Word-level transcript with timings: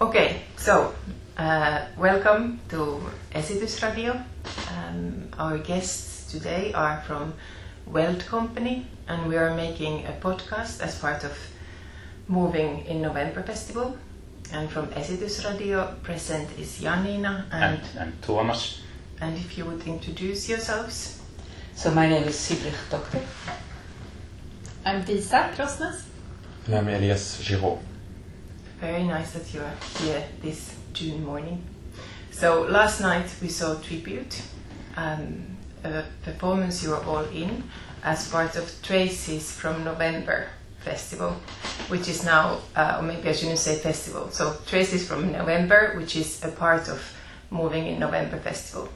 Okay, 0.00 0.42
so 0.56 0.94
uh, 1.36 1.84
welcome 1.96 2.60
to 2.68 3.00
Esitys 3.34 3.82
Radio. 3.82 4.12
Um, 4.70 5.28
our 5.36 5.58
guests 5.58 6.30
today 6.30 6.72
are 6.72 7.02
from 7.04 7.34
Weld 7.84 8.24
Company, 8.24 8.86
and 9.08 9.26
we 9.26 9.36
are 9.36 9.56
making 9.56 10.06
a 10.06 10.12
podcast 10.12 10.80
as 10.80 11.00
part 11.00 11.24
of 11.24 11.36
Moving 12.28 12.84
in 12.86 13.02
November 13.02 13.42
Festival. 13.42 13.98
And 14.52 14.70
from 14.70 14.86
Esitys 14.94 15.44
Radio, 15.44 15.96
present 16.04 16.48
is 16.60 16.78
Janina 16.78 17.46
and, 17.50 17.80
and, 17.80 17.98
and 17.98 18.22
Thomas. 18.22 18.80
And 19.20 19.36
if 19.36 19.58
you 19.58 19.64
would 19.64 19.84
introduce 19.84 20.48
yourselves. 20.48 21.20
So 21.74 21.90
my 21.90 22.08
name 22.08 22.22
is 22.22 22.36
Sybrig 22.36 22.78
Dokter. 22.88 23.22
I'm 24.84 25.02
Disa 25.02 25.50
Krosnes. 25.56 26.04
And 26.66 26.76
I'm 26.76 26.88
Elias 26.88 27.42
Giraud. 27.42 27.80
Very 28.80 29.02
nice 29.02 29.32
that 29.32 29.52
you 29.52 29.60
are 29.60 29.74
here 29.98 30.24
this 30.40 30.72
June 30.92 31.24
morning. 31.24 31.64
So 32.30 32.62
last 32.62 33.00
night 33.00 33.26
we 33.42 33.48
saw 33.48 33.74
Tribute, 33.74 34.40
um, 34.96 35.56
a 35.82 36.04
performance 36.22 36.84
you 36.84 36.90
were 36.90 37.02
all 37.02 37.24
in 37.24 37.64
as 38.04 38.30
part 38.30 38.54
of 38.54 38.70
Traces 38.80 39.50
from 39.50 39.82
November 39.82 40.46
festival, 40.78 41.32
which 41.88 42.08
is 42.08 42.24
now, 42.24 42.58
uh, 42.76 42.98
or 43.00 43.02
maybe 43.02 43.28
I 43.28 43.32
shouldn't 43.32 43.58
say 43.58 43.74
festival. 43.78 44.30
So 44.30 44.56
Traces 44.64 45.08
from 45.08 45.32
November, 45.32 45.94
which 45.96 46.14
is 46.14 46.44
a 46.44 46.48
part 46.48 46.88
of 46.88 47.02
Moving 47.50 47.86
in 47.88 47.98
November 47.98 48.36
festival. 48.36 48.88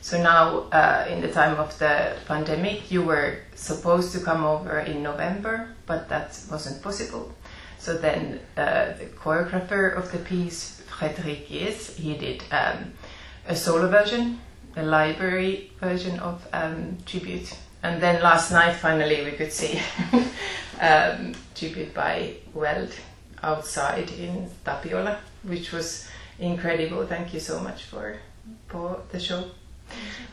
So 0.00 0.20
now, 0.20 0.70
uh, 0.72 1.06
in 1.08 1.20
the 1.20 1.30
time 1.30 1.56
of 1.60 1.78
the 1.78 2.16
pandemic, 2.26 2.90
you 2.90 3.02
were 3.02 3.36
supposed 3.54 4.12
to 4.14 4.20
come 4.20 4.42
over 4.42 4.80
in 4.80 5.04
November, 5.04 5.68
but 5.86 6.08
that 6.08 6.36
wasn't 6.50 6.82
possible. 6.82 7.30
So 7.80 7.96
then 7.96 8.40
uh, 8.58 8.92
the 8.98 9.06
choreographer 9.06 9.96
of 9.96 10.12
the 10.12 10.18
piece, 10.18 10.82
Frédéric 10.86 11.48
Gies, 11.48 11.96
he 11.96 12.14
did 12.14 12.44
um, 12.52 12.92
a 13.48 13.56
solo 13.56 13.88
version, 13.88 14.38
a 14.76 14.82
library 14.82 15.72
version 15.80 16.20
of 16.20 16.46
um, 16.52 16.98
Tribute. 17.06 17.56
And 17.82 18.02
then 18.02 18.22
last 18.22 18.52
night, 18.52 18.74
finally, 18.76 19.24
we 19.24 19.32
could 19.32 19.50
see 19.50 19.80
um, 20.80 21.34
Tribute 21.54 21.94
by 21.94 22.34
Weld 22.52 22.92
outside 23.42 24.10
in 24.10 24.50
Tapiola, 24.62 25.18
which 25.44 25.72
was 25.72 26.06
incredible. 26.38 27.06
Thank 27.06 27.32
you 27.32 27.40
so 27.40 27.60
much 27.60 27.84
for, 27.84 28.16
for 28.68 29.00
the 29.10 29.18
show. 29.18 29.46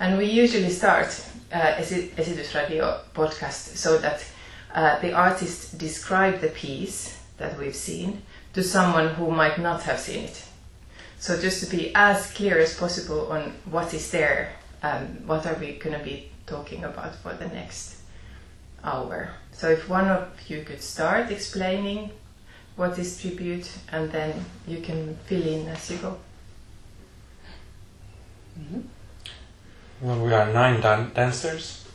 And 0.01 0.17
we 0.17 0.25
usually 0.25 0.69
start 0.69 1.07
uh, 1.53 1.75
Esitys 1.75 2.53
Radio 2.53 2.99
podcast 3.15 3.77
so 3.77 3.97
that 3.99 4.25
uh, 4.75 4.99
the 4.99 5.13
artist 5.13 5.77
describe 5.77 6.41
the 6.41 6.49
piece 6.49 7.16
that 7.37 7.57
we've 7.57 7.75
seen 7.75 8.21
to 8.53 8.63
someone 8.63 9.09
who 9.15 9.31
might 9.31 9.59
not 9.59 9.83
have 9.83 9.99
seen 9.99 10.25
it. 10.25 10.43
So 11.19 11.39
just 11.39 11.63
to 11.63 11.75
be 11.75 11.93
as 11.95 12.31
clear 12.33 12.59
as 12.59 12.75
possible 12.75 13.31
on 13.31 13.53
what 13.69 13.93
is 13.93 14.11
there, 14.11 14.53
um, 14.83 15.25
what 15.25 15.45
are 15.45 15.55
we 15.55 15.73
going 15.73 15.97
to 15.97 16.03
be 16.03 16.29
talking 16.45 16.83
about 16.83 17.15
for 17.15 17.33
the 17.33 17.47
next 17.47 17.97
hour. 18.83 19.29
So 19.51 19.69
if 19.69 19.89
one 19.89 20.07
of 20.07 20.29
you 20.47 20.63
could 20.63 20.81
start 20.81 21.31
explaining 21.31 22.11
what 22.75 22.97
is 22.99 23.19
tribute, 23.19 23.67
and 23.91 24.11
then 24.11 24.45
you 24.67 24.79
can 24.81 25.17
fill 25.25 25.41
in 25.41 25.67
as 25.67 25.89
you 25.89 25.97
go. 25.97 26.17
Mm-hmm. 28.59 28.81
Well, 30.01 30.23
we 30.23 30.31
are 30.31 30.53
nine 30.53 30.79
dan- 30.79 31.11
dancers, 31.13 31.85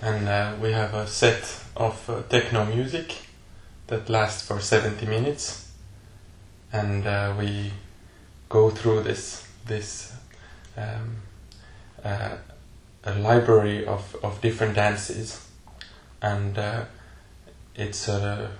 and 0.00 0.26
uh, 0.26 0.54
we 0.62 0.72
have 0.72 0.94
a 0.94 1.06
set 1.06 1.62
of 1.76 2.08
uh, 2.08 2.22
techno 2.30 2.64
music 2.64 3.12
that 3.94 4.08
lasts 4.08 4.46
for 4.46 4.58
70 4.58 5.06
minutes. 5.06 5.70
And 6.72 7.06
uh, 7.06 7.32
we 7.38 7.72
go 8.48 8.70
through 8.70 9.02
this 9.02 9.46
this 9.66 10.12
um, 10.76 11.16
uh, 12.04 12.36
a 13.04 13.14
library 13.14 13.86
of, 13.86 14.16
of 14.22 14.40
different 14.40 14.74
dances. 14.74 15.46
And 16.20 16.58
uh, 16.58 16.84
it's 17.76 18.08
a 18.08 18.50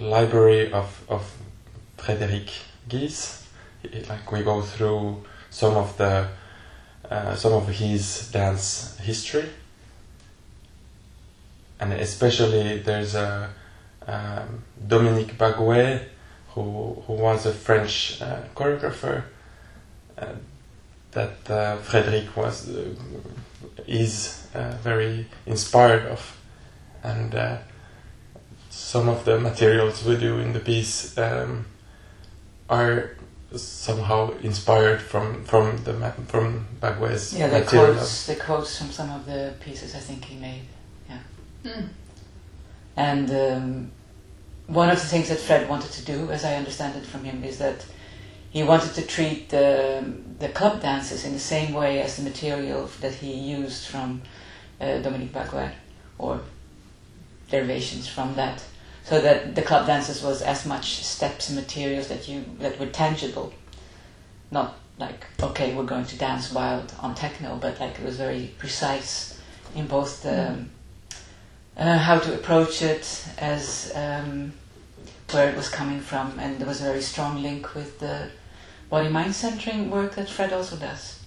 library 0.00 0.72
of, 0.72 1.04
of 1.08 1.30
Frédéric 1.98 2.50
Gies 2.88 3.42
like 4.08 4.32
we 4.32 4.42
go 4.42 4.62
through 4.62 5.22
some 5.50 5.76
of 5.76 5.96
the 5.98 6.28
uh, 7.10 7.34
some 7.34 7.52
of 7.52 7.68
his 7.68 8.30
dance 8.32 8.96
history. 8.98 9.50
And 11.78 11.92
especially 11.92 12.78
there's 12.78 13.14
a 13.14 13.50
um, 14.06 14.62
Dominique 14.86 15.36
Bagouet, 15.38 16.08
who, 16.48 17.02
who 17.06 17.12
was 17.14 17.46
a 17.46 17.52
French 17.52 18.20
uh, 18.20 18.42
choreographer 18.54 19.24
uh, 20.18 20.26
that 21.12 21.50
uh, 21.50 21.76
Frédéric 21.78 22.36
was 22.36 22.68
uh, 22.68 22.94
is 23.86 24.46
uh, 24.54 24.76
very 24.82 25.26
inspired 25.46 26.06
of, 26.06 26.36
and 27.02 27.34
uh, 27.34 27.58
some 28.70 29.08
of 29.08 29.24
the 29.24 29.38
materials 29.38 30.04
we 30.04 30.16
do 30.16 30.38
in 30.38 30.52
the 30.52 30.60
piece 30.60 31.16
um, 31.18 31.66
are 32.68 33.16
somehow 33.56 34.32
inspired 34.42 35.00
from 35.00 35.44
from 35.44 35.82
the 35.84 35.92
from 36.26 36.66
Bagouet's 36.80 37.32
yeah, 37.32 37.48
the 37.48 37.60
material. 37.60 37.94
quotes 37.94 38.26
the 38.26 38.36
quotes 38.36 38.78
from 38.78 38.90
some 38.90 39.10
of 39.10 39.26
the 39.26 39.54
pieces 39.60 39.94
I 39.94 40.00
think 40.00 40.24
he 40.24 40.36
made. 40.36 40.62
Yeah. 41.08 41.18
Mm. 41.64 41.88
And 42.96 43.30
um, 43.30 43.90
one 44.66 44.90
of 44.90 45.00
the 45.00 45.06
things 45.06 45.28
that 45.28 45.38
Fred 45.38 45.68
wanted 45.68 45.92
to 45.92 46.04
do, 46.04 46.30
as 46.30 46.44
I 46.44 46.54
understand 46.54 46.96
it 46.96 47.06
from 47.06 47.24
him, 47.24 47.44
is 47.44 47.58
that 47.58 47.84
he 48.50 48.62
wanted 48.62 48.94
to 48.94 49.02
treat 49.02 49.50
the, 49.50 50.04
the 50.38 50.48
club 50.48 50.80
dances 50.80 51.24
in 51.24 51.32
the 51.32 51.40
same 51.40 51.74
way 51.74 52.00
as 52.00 52.16
the 52.16 52.22
material 52.22 52.88
that 53.00 53.14
he 53.14 53.32
used 53.32 53.86
from 53.86 54.22
uh, 54.80 54.98
Dominique 54.98 55.32
Bagouet, 55.32 55.72
or 56.18 56.40
derivations 57.50 58.06
from 58.08 58.34
that. 58.36 58.62
So 59.04 59.20
that 59.20 59.54
the 59.54 59.62
club 59.62 59.86
dances 59.86 60.22
was 60.22 60.40
as 60.40 60.64
much 60.64 61.04
steps 61.04 61.50
and 61.50 61.58
materials 61.58 62.08
that 62.08 62.26
you 62.26 62.44
that 62.60 62.80
were 62.80 62.86
tangible, 62.86 63.52
not 64.50 64.76
like 64.98 65.26
okay 65.42 65.74
we're 65.74 65.84
going 65.84 66.06
to 66.06 66.16
dance 66.16 66.50
wild 66.50 66.90
on 67.00 67.14
techno, 67.14 67.58
but 67.60 67.78
like 67.80 67.98
it 67.98 68.04
was 68.04 68.16
very 68.16 68.54
precise 68.56 69.38
in 69.74 69.86
both 69.86 70.22
the 70.22 70.28
mm 70.28 70.68
uh, 71.76 71.98
how 71.98 72.18
to 72.18 72.34
approach 72.34 72.82
it 72.82 73.26
as 73.38 73.92
um, 73.94 74.52
where 75.30 75.48
it 75.48 75.56
was 75.56 75.68
coming 75.68 76.00
from, 76.00 76.38
and 76.38 76.58
there 76.58 76.66
was 76.66 76.80
a 76.80 76.84
very 76.84 77.02
strong 77.02 77.42
link 77.42 77.74
with 77.74 77.98
the 77.98 78.28
body 78.90 79.08
mind 79.08 79.34
centering 79.34 79.90
work 79.90 80.14
that 80.14 80.28
Fred 80.28 80.52
also 80.52 80.76
does. 80.76 81.20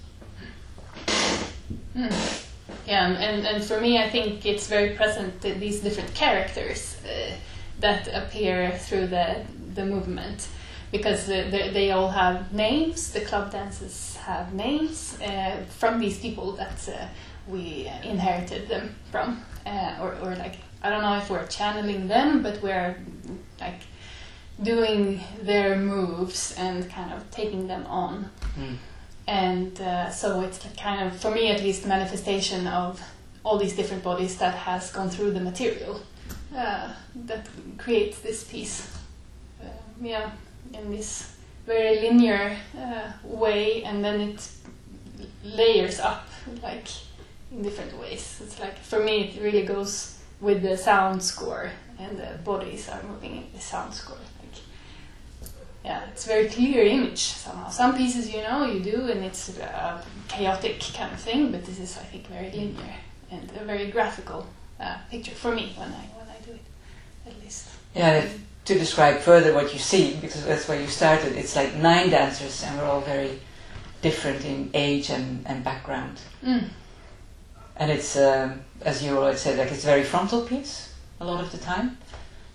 Mm. 1.95 2.43
Yeah, 2.85 3.07
and, 3.07 3.45
and 3.45 3.63
for 3.63 3.81
me, 3.81 3.97
I 3.97 4.09
think 4.09 4.45
it's 4.45 4.67
very 4.67 4.95
present 4.95 5.41
these 5.41 5.81
different 5.81 6.13
characters 6.13 6.97
uh, 7.03 7.33
that 7.79 8.07
appear 8.13 8.71
through 8.77 9.07
the 9.07 9.43
the 9.75 9.85
movement 9.85 10.47
because 10.91 11.27
they, 11.27 11.69
they 11.73 11.91
all 11.91 12.09
have 12.09 12.53
names. 12.53 13.11
The 13.11 13.21
club 13.21 13.51
dances 13.51 14.15
have 14.17 14.53
names 14.53 15.19
uh, 15.21 15.63
from 15.69 15.99
these 15.99 16.19
people 16.19 16.53
that 16.53 16.89
uh, 16.89 17.07
we 17.47 17.91
inherited 18.03 18.67
them 18.67 18.95
from 19.11 19.43
uh, 19.65 19.97
or, 20.01 20.15
or 20.23 20.35
like 20.35 20.55
I 20.81 20.89
don't 20.89 21.01
know 21.01 21.17
if 21.17 21.29
we're 21.29 21.45
channeling 21.47 22.07
them, 22.07 22.43
but 22.43 22.61
we're 22.61 22.95
like 23.59 23.81
doing 24.61 25.21
their 25.41 25.75
moves 25.75 26.55
and 26.57 26.89
kind 26.89 27.13
of 27.13 27.29
taking 27.31 27.67
them 27.67 27.85
on. 27.87 28.29
Mm. 28.57 28.77
And 29.27 29.81
uh, 29.81 30.09
so 30.09 30.41
it's 30.41 30.65
kind 30.77 31.05
of, 31.05 31.19
for 31.19 31.31
me 31.31 31.51
at 31.51 31.61
least, 31.61 31.85
manifestation 31.85 32.67
of 32.67 33.01
all 33.43 33.57
these 33.57 33.75
different 33.75 34.03
bodies 34.03 34.37
that 34.37 34.55
has 34.55 34.91
gone 34.91 35.09
through 35.09 35.31
the 35.31 35.39
material 35.39 36.01
uh, 36.55 36.93
that 37.25 37.47
creates 37.77 38.19
this 38.19 38.43
piece. 38.43 38.95
Uh, 39.61 39.67
yeah, 40.01 40.31
in 40.73 40.91
this 40.91 41.35
very 41.65 41.99
linear 41.99 42.57
uh, 42.77 43.11
way, 43.23 43.83
and 43.83 44.03
then 44.03 44.21
it 44.21 44.49
layers 45.43 45.99
up 45.99 46.27
like 46.63 46.87
in 47.51 47.61
different 47.61 47.97
ways. 47.99 48.41
It's 48.43 48.59
like 48.59 48.77
for 48.77 49.03
me, 49.03 49.23
it 49.25 49.41
really 49.41 49.65
goes 49.65 50.19
with 50.39 50.61
the 50.61 50.77
sound 50.77 51.21
score, 51.21 51.71
and 51.99 52.17
the 52.17 52.37
bodies 52.43 52.89
are 52.89 53.01
moving 53.03 53.37
in 53.37 53.43
the 53.53 53.59
sound 53.59 53.93
score. 53.93 54.17
Like, 54.39 54.61
yeah, 55.83 56.03
it's 56.11 56.25
very 56.25 56.47
clear 56.47 56.83
image 56.85 57.19
somehow. 57.19 57.69
Some 57.69 57.95
pieces, 57.95 58.33
you 58.33 58.41
know, 58.41 58.65
you 58.65 58.79
do, 58.79 59.09
and 59.11 59.23
it's 59.23 59.57
a 59.57 60.03
chaotic 60.27 60.79
kind 60.93 61.13
of 61.13 61.19
thing. 61.19 61.51
But 61.51 61.65
this 61.65 61.79
is, 61.79 61.97
I 61.97 62.03
think, 62.03 62.27
very 62.27 62.51
linear 62.51 62.95
and 63.31 63.49
a 63.59 63.65
very 63.65 63.91
graphical 63.91 64.45
uh, 64.79 64.97
picture 65.09 65.35
for 65.35 65.53
me 65.53 65.73
when 65.75 65.89
I 65.89 66.05
when 66.17 66.27
I 66.29 66.39
do 66.45 66.51
it, 66.51 66.65
at 67.25 67.39
least. 67.41 67.67
Yeah. 67.95 68.25
To 68.67 68.77
describe 68.77 69.19
further 69.19 69.53
what 69.53 69.73
you 69.73 69.79
see, 69.79 70.17
because 70.21 70.45
that's 70.45 70.67
where 70.67 70.79
you 70.79 70.87
started, 70.87 71.37
it's 71.37 71.55
like 71.55 71.75
nine 71.75 72.09
dancers, 72.09 72.63
and 72.63 72.77
we're 72.77 72.85
all 72.85 73.01
very 73.01 73.39
different 74.01 74.43
in 74.45 74.69
age 74.73 75.09
and, 75.09 75.45
and 75.47 75.63
background. 75.63 76.19
Mm 76.43 76.69
and 77.77 77.91
it's 77.91 78.17
um, 78.17 78.61
as 78.81 79.03
you 79.03 79.17
already 79.17 79.37
said, 79.37 79.57
like 79.57 79.71
it's 79.71 79.85
very 79.85 80.03
frontal 80.03 80.41
piece 80.41 80.93
a 81.19 81.25
lot 81.25 81.43
of 81.43 81.51
the 81.51 81.57
time. 81.57 81.97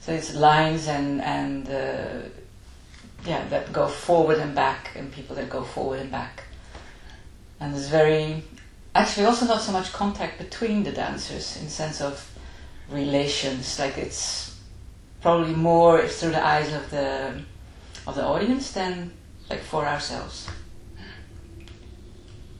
So 0.01 0.13
it's 0.13 0.35
lines 0.35 0.89
and 0.89 1.23
and 1.23 1.69
uh, 1.69 2.29
yeah 3.25 3.47
that 3.49 3.73
go 3.73 3.89
forward 3.89 4.39
and 4.39 4.55
back, 4.55 4.91
and 4.97 5.13
people 5.13 5.37
that 5.37 5.49
go 5.49 5.63
forward 5.63 6.01
and 6.01 6.11
back. 6.11 6.45
And 7.61 7.73
there's 7.73 7.89
very 7.89 8.43
actually 8.95 9.27
also 9.27 9.47
not 9.47 9.63
so 9.63 9.73
much 9.73 9.93
contact 9.93 10.39
between 10.39 10.83
the 10.83 10.93
dancers 10.93 11.57
in 11.61 11.69
sense 11.69 12.01
of 12.01 12.29
relations. 12.91 13.79
Like 13.79 13.97
it's 13.97 14.52
probably 15.23 15.55
more 15.55 16.07
through 16.09 16.33
the 16.33 16.45
eyes 16.45 16.73
of 16.73 16.91
the 16.91 17.41
of 18.07 18.15
the 18.15 18.25
audience 18.25 18.73
than 18.73 19.13
like 19.49 19.63
for 19.63 19.87
ourselves. 19.87 20.49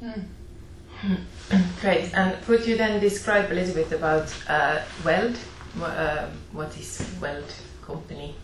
Mm. 0.03 0.25
Great. 1.81 2.15
And 2.15 2.41
could 2.45 2.67
you 2.67 2.77
then 2.77 3.01
describe 3.01 3.51
a 3.51 3.55
little 3.55 3.75
bit 3.75 3.93
about 3.93 4.33
uh, 4.49 4.83
Weld? 5.05 5.37
Uh, 5.81 6.29
what 6.53 6.77
is 6.79 7.05
Weld 7.21 7.53
company? 7.85 8.35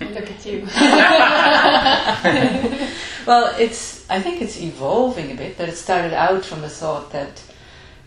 Look 0.00 0.30
at 0.30 0.46
you. 0.46 0.66
Well, 3.26 3.54
it's. 3.56 4.04
I 4.10 4.20
think 4.20 4.42
it's 4.42 4.60
evolving 4.60 5.30
a 5.30 5.34
bit. 5.34 5.56
That 5.56 5.68
it 5.68 5.76
started 5.76 6.12
out 6.12 6.44
from 6.44 6.60
the 6.60 6.68
thought 6.68 7.12
that 7.12 7.40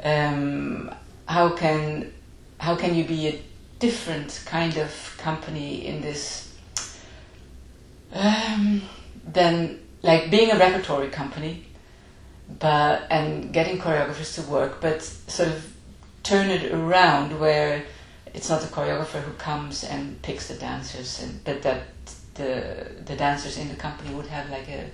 um, 0.04 0.94
how 1.26 1.56
can 1.56 2.12
how 2.66 2.76
can 2.76 2.96
you 2.96 3.04
be 3.04 3.28
a 3.28 3.40
different 3.78 4.42
kind 4.48 4.76
of 4.78 4.90
company 5.20 5.86
in 5.86 6.02
this 6.02 6.52
um, 8.12 8.82
than 9.24 9.80
like 10.02 10.32
being 10.32 10.50
a 10.50 10.58
repertory 10.58 11.10
company, 11.10 11.68
but 12.60 13.04
and 13.12 13.54
getting 13.54 13.78
choreographers 13.78 14.34
to 14.34 14.42
work, 14.50 14.82
but 14.82 15.04
sort 15.04 15.50
of 15.50 15.76
turn 16.24 16.50
it 16.50 16.72
around 16.72 17.40
where 17.40 17.84
it's 18.34 18.50
not 18.50 18.62
the 18.62 18.68
choreographer 18.68 19.22
who 19.22 19.34
comes 19.34 19.84
and 19.84 20.20
picks 20.24 20.48
the 20.48 20.56
dancers, 20.56 21.22
and 21.22 21.44
but 21.44 21.62
that 21.62 21.84
the 22.34 22.88
the 23.06 23.16
dancers 23.16 23.60
in 23.60 23.70
the 23.70 23.76
company 23.76 24.12
would 24.16 24.28
have 24.38 24.50
like 24.50 24.68
a 24.70 24.90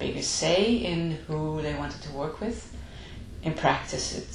bigger 0.00 0.22
say 0.22 0.64
in 0.74 1.12
who 1.28 1.62
they 1.62 1.74
wanted 1.74 2.02
to 2.02 2.10
work 2.10 2.40
with. 2.40 2.74
In 3.44 3.54
practice, 3.54 4.06
it 4.18 4.32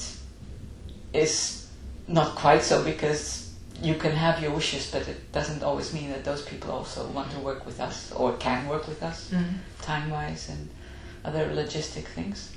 is 1.13 1.66
not 2.07 2.35
quite 2.35 2.63
so 2.63 2.83
because 2.83 3.53
you 3.81 3.95
can 3.95 4.11
have 4.11 4.41
your 4.41 4.51
wishes, 4.51 4.89
but 4.91 5.07
it 5.07 5.31
doesn't 5.31 5.61
always 5.61 5.93
mean 5.93 6.09
that 6.09 6.23
those 6.23 6.41
people 6.41 6.71
also 6.71 7.07
want 7.07 7.31
to 7.31 7.39
work 7.39 7.65
with 7.65 7.79
us 7.79 8.11
or 8.11 8.33
can 8.37 8.67
work 8.67 8.87
with 8.87 9.03
us 9.03 9.31
time 9.81 10.09
wise 10.09 10.49
and 10.49 10.69
other 11.23 11.49
logistic 11.49 12.05
things. 12.05 12.51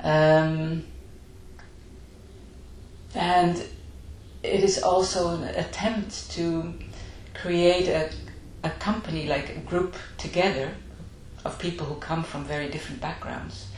Um, 0.00 0.84
and 3.14 3.56
it 4.42 4.62
is 4.62 4.82
also 4.82 5.36
an 5.36 5.44
attempt 5.44 6.30
to 6.32 6.74
create 7.34 7.88
a, 7.88 8.10
a 8.64 8.70
company, 8.70 9.26
like 9.26 9.56
a 9.56 9.60
group 9.60 9.94
together 10.18 10.74
of 11.44 11.58
people 11.58 11.86
who 11.86 11.94
come 11.96 12.22
from 12.22 12.44
very 12.44 12.68
different 12.68 13.00
backgrounds, 13.00 13.68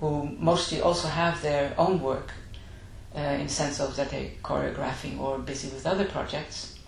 who 0.00 0.36
mostly 0.38 0.80
also 0.80 1.08
have 1.08 1.40
their 1.40 1.74
own 1.78 2.00
work 2.02 2.32
uh, 3.16 3.20
in 3.20 3.44
the 3.44 3.52
sense 3.52 3.80
of 3.80 3.96
that 3.96 4.10
they're 4.10 4.30
choreographing 4.42 5.18
or 5.20 5.38
busy 5.38 5.68
with 5.68 5.86
other 5.86 6.04
projects. 6.04 6.78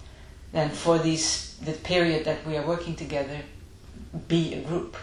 Then 0.53 0.71
for 0.71 0.99
these 0.99 1.57
the 1.65 1.73
period 1.73 2.25
that 2.25 2.47
we 2.47 2.57
are 2.57 2.67
working 2.67 2.97
together, 2.97 3.41
be 4.29 4.55
a 4.55 4.61
group. 4.61 4.97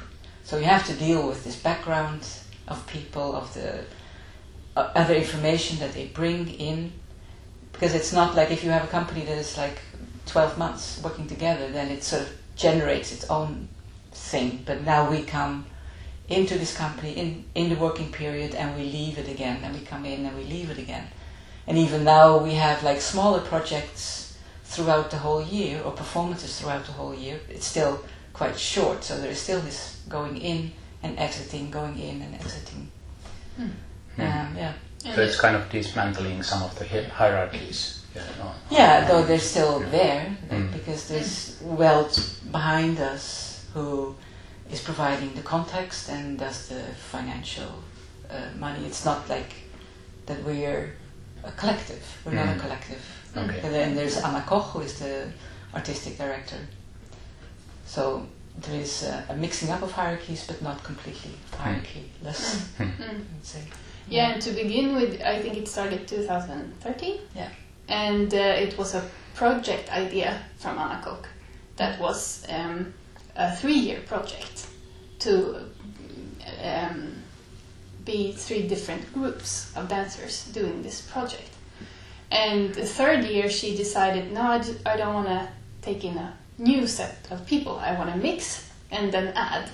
So 0.43 0.57
you 0.57 0.65
have 0.65 0.85
to 0.87 0.93
deal 0.93 1.27
with 1.27 1.43
this 1.43 1.55
background 1.55 2.27
of 2.67 2.85
people, 2.87 3.35
of 3.35 3.53
the 3.53 3.85
uh, 4.75 4.91
other 4.95 5.15
information 5.15 5.79
that 5.79 5.93
they 5.93 6.05
bring 6.05 6.47
in, 6.47 6.91
because 7.71 7.95
it's 7.95 8.13
not 8.13 8.35
like 8.35 8.51
if 8.51 8.63
you 8.63 8.69
have 8.69 8.83
a 8.83 8.87
company 8.87 9.25
that 9.25 9.37
is 9.37 9.57
like 9.57 9.79
12 10.27 10.57
months 10.57 11.01
working 11.03 11.27
together, 11.27 11.69
then 11.71 11.89
it 11.89 12.03
sort 12.03 12.23
of 12.23 12.29
generates 12.55 13.11
its 13.11 13.29
own 13.29 13.67
thing. 14.11 14.63
But 14.65 14.83
now 14.83 15.09
we 15.09 15.23
come 15.23 15.65
into 16.29 16.57
this 16.57 16.75
company 16.75 17.13
in, 17.13 17.45
in 17.55 17.69
the 17.69 17.75
working 17.75 18.11
period 18.11 18.55
and 18.55 18.75
we 18.77 18.83
leave 18.83 19.17
it 19.17 19.27
again, 19.29 19.59
and 19.63 19.73
we 19.73 19.81
come 19.81 20.05
in 20.05 20.25
and 20.25 20.35
we 20.37 20.43
leave 20.45 20.69
it 20.69 20.77
again. 20.77 21.07
And 21.67 21.77
even 21.77 22.03
now 22.03 22.37
we 22.37 22.53
have 22.55 22.83
like 22.83 23.01
smaller 23.01 23.39
projects 23.41 24.37
throughout 24.63 25.11
the 25.11 25.17
whole 25.17 25.43
year 25.43 25.81
or 25.83 25.91
performances 25.91 26.59
throughout 26.59 26.85
the 26.85 26.91
whole 26.93 27.13
year. 27.13 27.39
It's 27.49 27.65
still 27.67 28.03
quite 28.33 28.57
short, 28.59 29.03
so 29.03 29.19
there 29.19 29.31
is 29.31 29.39
still 29.39 29.59
this 29.61 30.01
going 30.09 30.37
in 30.37 30.71
and 31.03 31.17
exiting, 31.19 31.69
going 31.69 31.97
in 31.99 32.21
and 32.21 32.33
exiting. 32.35 32.89
Hmm. 33.57 33.63
Um, 34.17 34.55
yeah. 34.57 34.73
So 35.15 35.21
it's 35.21 35.39
kind 35.39 35.55
of 35.55 35.69
dismantling 35.69 36.41
some 36.43 36.63
of 36.63 36.77
the 36.79 36.85
hi- 36.87 37.03
hierarchies. 37.03 38.05
Yeah, 38.15 38.21
no. 38.39 38.51
Yeah, 38.71 39.05
though 39.07 39.23
they're 39.23 39.39
still 39.39 39.81
Yeah. 39.81 39.89
there 39.89 40.37
like, 40.49 40.59
Mm. 40.61 40.73
because 40.73 41.07
there's 41.07 41.57
Weld 41.61 42.17
behind 42.51 42.99
us 42.99 43.65
who 43.73 44.15
is 44.73 44.81
providing 44.81 45.31
the 45.35 45.41
context 45.43 46.09
and 46.09 46.39
does 46.39 46.67
the 46.69 46.81
financial 47.11 47.71
uh, 48.29 48.35
money. 48.57 48.85
It's 48.85 49.05
not 49.05 49.29
like 49.29 49.53
that 50.25 50.43
we're 50.43 50.95
a 51.43 51.51
collective. 51.51 52.03
We're 52.25 52.33
not 52.33 52.47
a 52.47 52.57
Mm. 52.57 52.59
collective. 52.65 53.01
Okay. 53.37 53.59
And 53.63 53.73
then 53.73 53.95
there's 53.95 54.17
Anna 54.17 54.41
Koch, 54.47 54.65
who 54.73 54.81
is 54.81 54.93
the 54.99 55.13
artistic 55.73 56.17
director. 56.17 56.57
So 57.85 58.25
there 58.65 58.79
is 58.81 59.03
a, 59.03 59.25
a 59.29 59.35
mixing 59.35 59.69
up 59.69 59.81
of 59.83 59.91
hierarchies, 59.91 60.45
but 60.47 60.61
not 60.61 60.83
completely 60.83 61.31
hierarchy-less, 61.57 62.67
Mm. 62.79 62.91
I 62.99 63.13
would 63.13 63.45
say. 63.45 63.61
Yeah, 64.09 64.33
and 64.33 64.41
to 64.41 64.51
begin 64.51 64.95
with, 64.95 65.21
I 65.21 65.41
think 65.41 65.55
it 65.57 65.67
started 65.67 66.07
2013. 66.07 67.19
Yeah. 67.35 67.49
And 67.87 68.33
uh, 68.33 68.37
it 68.65 68.77
was 68.77 68.95
a 68.95 69.03
project 69.35 69.89
idea 69.91 70.41
from 70.57 70.77
Anna 70.77 70.99
Koch 71.05 71.27
that 71.75 71.99
was 71.99 72.45
um, 72.49 72.93
a 73.35 73.55
three-year 73.55 74.01
project 74.01 74.67
to 75.19 75.65
um, 76.61 77.13
be 78.05 78.31
three 78.33 78.67
different 78.67 79.13
groups 79.13 79.71
of 79.75 79.87
dancers 79.87 80.45
doing 80.53 80.83
this 80.83 81.01
project. 81.01 81.49
And 82.31 82.73
the 82.73 82.85
third 82.85 83.23
year, 83.25 83.49
she 83.49 83.75
decided, 83.77 84.31
no, 84.31 84.41
I, 84.85 84.97
don't 84.97 85.13
want 85.13 85.27
to 85.27 85.47
take 85.81 86.03
in 86.03 86.17
a 86.17 86.35
new 86.57 86.87
set 86.87 87.27
of 87.29 87.45
people. 87.45 87.77
I 87.77 87.97
want 87.97 88.11
to 88.11 88.17
mix 88.17 88.69
and 88.91 89.11
then 89.11 89.33
add. 89.35 89.69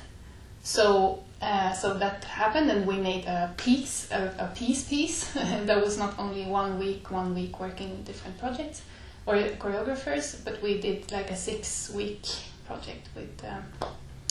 So, 0.61 1.23
uh, 1.41 1.71
so 1.71 1.93
that 1.93 2.25
happened, 2.25 2.69
and 2.69 2.85
we 2.85 2.97
made 2.97 3.25
a 3.25 3.53
piece, 3.55 4.11
a, 4.11 4.35
a 4.37 4.55
piece 4.55 4.83
piece. 4.83 5.31
that 5.33 5.81
was 5.81 5.97
not 5.97 6.19
only 6.19 6.45
one 6.45 6.77
week, 6.79 7.09
one 7.09 7.33
week 7.33 7.59
working 7.59 8.03
different 8.03 8.37
projects 8.37 8.81
or 9.25 9.35
choreographers, 9.35 10.43
but 10.43 10.61
we 10.61 10.81
did 10.81 11.11
like 11.11 11.31
a 11.31 11.35
six-week 11.35 12.25
project 12.69 13.03
with 13.15 13.33
um, 13.51 13.63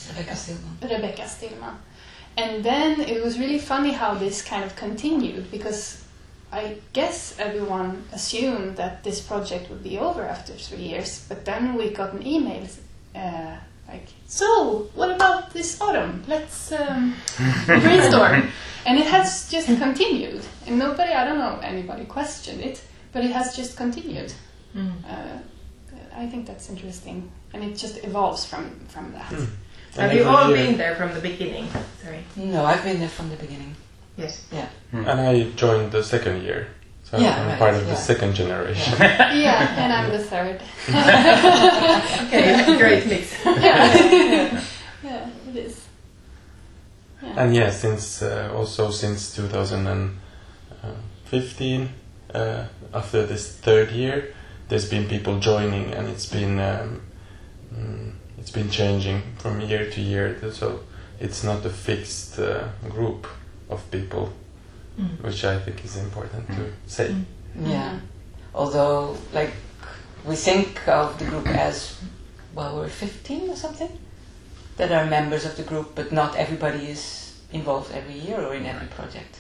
Rebecca 0.09 0.37
Stillman. 0.37 0.75
Rebecca 0.83 1.27
Stillman. 1.29 1.75
And 2.37 2.65
then 2.65 3.01
it 3.01 3.23
was 3.25 3.39
really 3.39 3.59
funny 3.59 3.93
how 3.93 4.15
this 4.15 4.43
kind 4.43 4.65
of 4.65 4.77
continued 4.77 5.51
because 5.51 6.05
I 6.53 6.77
guess 6.93 7.37
everyone 7.39 8.05
assumed 8.13 8.77
that 8.77 9.03
this 9.03 9.21
project 9.21 9.69
would 9.71 9.83
be 9.83 9.99
over 9.99 10.23
after 10.23 10.53
three 10.53 10.85
years, 10.93 11.27
but 11.29 11.45
then 11.45 11.75
we 11.75 11.91
got 11.91 12.13
an 12.15 12.27
email 12.27 12.67
uh, 13.15 13.57
like, 13.89 14.09
"So, 14.27 14.89
what 14.95 15.11
about 15.11 15.53
this 15.53 15.81
autumn? 15.81 16.23
Let's 16.27 16.73
um, 16.73 17.15
brainstorm." 17.67 18.49
and 18.87 18.99
it 18.99 19.07
has 19.07 19.51
just 19.51 19.67
continued, 19.67 20.43
and 20.67 20.79
nobody, 20.79 21.13
I 21.13 21.25
don't 21.27 21.39
know, 21.39 21.59
anybody 21.63 22.05
questioned 22.07 22.63
it, 22.63 22.81
but 23.13 23.25
it 23.25 23.33
has 23.33 23.55
just 23.55 23.77
continued. 23.77 24.33
Mm. 24.75 24.93
Uh, 25.05 25.39
I 26.17 26.27
think 26.27 26.47
that's 26.47 26.71
interesting, 26.71 27.31
and 27.53 27.65
it 27.65 27.77
just 27.77 28.05
evolves 28.05 28.45
from 28.45 28.71
from 28.89 29.13
that. 29.13 29.31
Mm. 29.33 29.47
Have 29.97 30.13
you 30.13 30.25
all 30.25 30.53
been 30.53 30.77
there 30.77 30.95
from 30.95 31.13
the 31.15 31.21
beginning? 31.21 31.67
Sorry. 32.03 32.23
No, 32.37 32.65
I've 32.65 32.83
been 32.85 33.01
there 33.01 33.09
from 33.09 33.31
the 33.31 33.37
beginning. 33.37 33.75
Yes. 34.17 34.45
Yeah. 34.53 34.69
And 34.93 35.21
I 35.21 35.51
joined 35.51 35.93
the 35.93 36.03
second 36.03 36.43
year, 36.43 36.69
so 37.05 37.19
Yeah, 37.19 37.41
I'm 37.41 37.47
right, 37.49 37.59
part 37.59 37.75
of 37.75 37.83
yeah. 37.83 37.91
the 37.91 37.97
second 37.97 38.35
generation. 38.35 38.95
yeah, 39.01 39.75
and 39.79 39.93
I'm 39.93 40.11
the 40.11 40.19
third. 40.19 40.61
Okay, 42.27 42.77
great 42.79 43.07
mix. 43.07 43.33
yeah. 43.45 44.63
yeah, 45.03 45.31
it 45.49 45.57
is. 45.57 45.81
Yeah. 47.23 47.43
And 47.43 47.55
yeah, 47.55 47.71
since 47.71 48.23
uh, 48.23 48.51
also 48.55 48.91
since 48.91 49.35
2015, 49.37 51.89
uh, 52.35 52.67
after 52.93 53.25
this 53.27 53.53
third 53.57 53.91
year, 53.93 54.35
there's 54.69 54.89
been 54.91 55.07
people 55.09 55.39
joining, 55.41 55.93
and 55.95 56.09
it's 56.09 56.27
been 56.27 56.59
um, 56.59 57.01
mm, 57.75 58.13
it's 58.39 58.51
been 58.51 58.71
changing 58.71 59.23
from 59.39 59.61
year 59.61 59.91
to 59.91 60.01
year. 60.01 60.37
So 60.53 60.81
it's 61.21 61.43
not 61.45 61.65
a 61.65 61.71
fixed 61.71 62.39
uh, 62.39 62.69
group 62.89 63.27
of 63.69 63.91
people, 63.91 64.33
Mm. 64.99 65.23
which 65.23 65.45
I 65.45 65.59
think 65.61 65.85
is 65.85 65.97
important 65.97 66.49
to 66.49 66.73
say. 66.89 67.15
Mm. 67.57 67.71
Yeah. 67.71 67.99
Although, 68.53 69.17
like, 69.33 69.53
we 70.25 70.35
think 70.35 70.89
of 70.89 71.17
the 71.19 71.25
group 71.25 71.47
as, 71.47 71.97
well, 72.53 72.77
we're 72.77 72.89
15 72.89 73.49
or 73.51 73.55
something 73.57 73.91
that 74.77 74.91
are 74.91 75.07
members 75.07 75.45
of 75.45 75.57
the 75.57 75.63
group, 75.63 75.95
but 75.95 76.11
not 76.11 76.35
everybody 76.35 76.91
is 76.91 77.39
involved 77.53 77.93
every 77.93 78.15
year 78.19 78.41
or 78.41 78.55
in 78.55 78.67
every 78.67 78.89
project. 78.89 79.39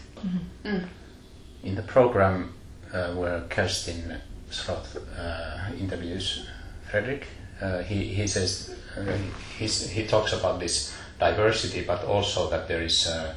Mm. 0.64 0.87
In 1.64 1.75
the 1.75 1.82
program 1.82 2.52
uh, 2.92 3.12
where 3.14 3.40
Kerstin 3.49 4.20
Slot 4.50 4.87
uh, 5.18 5.70
interviews 5.78 6.47
Frederick, 6.90 7.26
uh, 7.61 7.79
he 7.83 8.05
he 8.05 8.27
says 8.27 8.75
uh, 8.97 9.17
he's, 9.59 9.91
he 9.91 10.07
talks 10.07 10.33
about 10.33 10.61
this 10.61 10.95
diversity, 11.19 11.85
but 11.85 12.05
also 12.05 12.49
that 12.50 12.69
there 12.69 12.83
is 12.83 13.07
uh, 13.07 13.35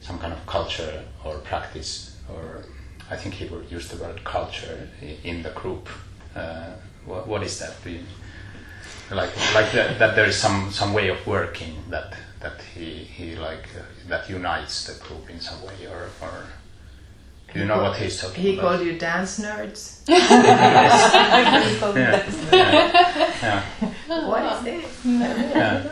some 0.00 0.18
kind 0.18 0.32
of 0.32 0.46
culture 0.46 1.02
or 1.24 1.38
practice, 1.38 2.16
or 2.28 2.64
I 3.10 3.16
think 3.16 3.34
he 3.34 3.46
would 3.46 3.70
use 3.70 3.88
the 3.88 4.02
word 4.02 4.22
culture 4.24 4.88
in 5.24 5.42
the 5.42 5.50
group. 5.50 5.88
What, 7.06 7.26
what 7.28 7.42
is 7.42 7.58
that? 7.58 7.74
Like 9.10 9.30
like 9.54 9.70
that, 9.72 9.98
that 9.98 10.14
there 10.16 10.26
is 10.26 10.36
some 10.36 10.70
some 10.70 10.94
way 10.94 11.08
of 11.10 11.26
working 11.26 11.74
that 11.90 12.16
that 12.40 12.62
he 12.74 13.04
he 13.04 13.36
like 13.36 13.68
uh, 13.78 13.82
that 14.08 14.30
unites 14.30 14.86
the 14.86 14.94
group 15.04 15.28
in 15.28 15.40
some 15.40 15.62
way, 15.62 15.86
or 15.86 16.08
or 16.22 16.46
do 17.54 17.60
you 17.60 17.66
know 17.66 17.82
what 17.82 17.96
he's 17.96 18.20
talking 18.20 18.42
He 18.42 18.58
about? 18.58 18.60
He 18.62 18.76
called 18.76 18.86
you 18.86 18.98
dance 18.98 19.38
nerds. 19.40 20.00
yeah. 20.08 20.18
yeah. 23.42 23.62
What 24.08 24.42
is 24.52 24.66
it? 24.66 24.84
yeah. 25.04 25.84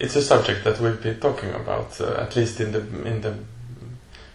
It's 0.00 0.16
a 0.16 0.22
subject 0.22 0.64
that 0.64 0.80
we've 0.80 1.02
been 1.02 1.20
talking 1.20 1.50
about, 1.52 2.00
uh, 2.00 2.14
at 2.24 2.34
least 2.36 2.60
in 2.60 2.72
the 2.72 2.80
in 3.06 3.20
the 3.20 3.34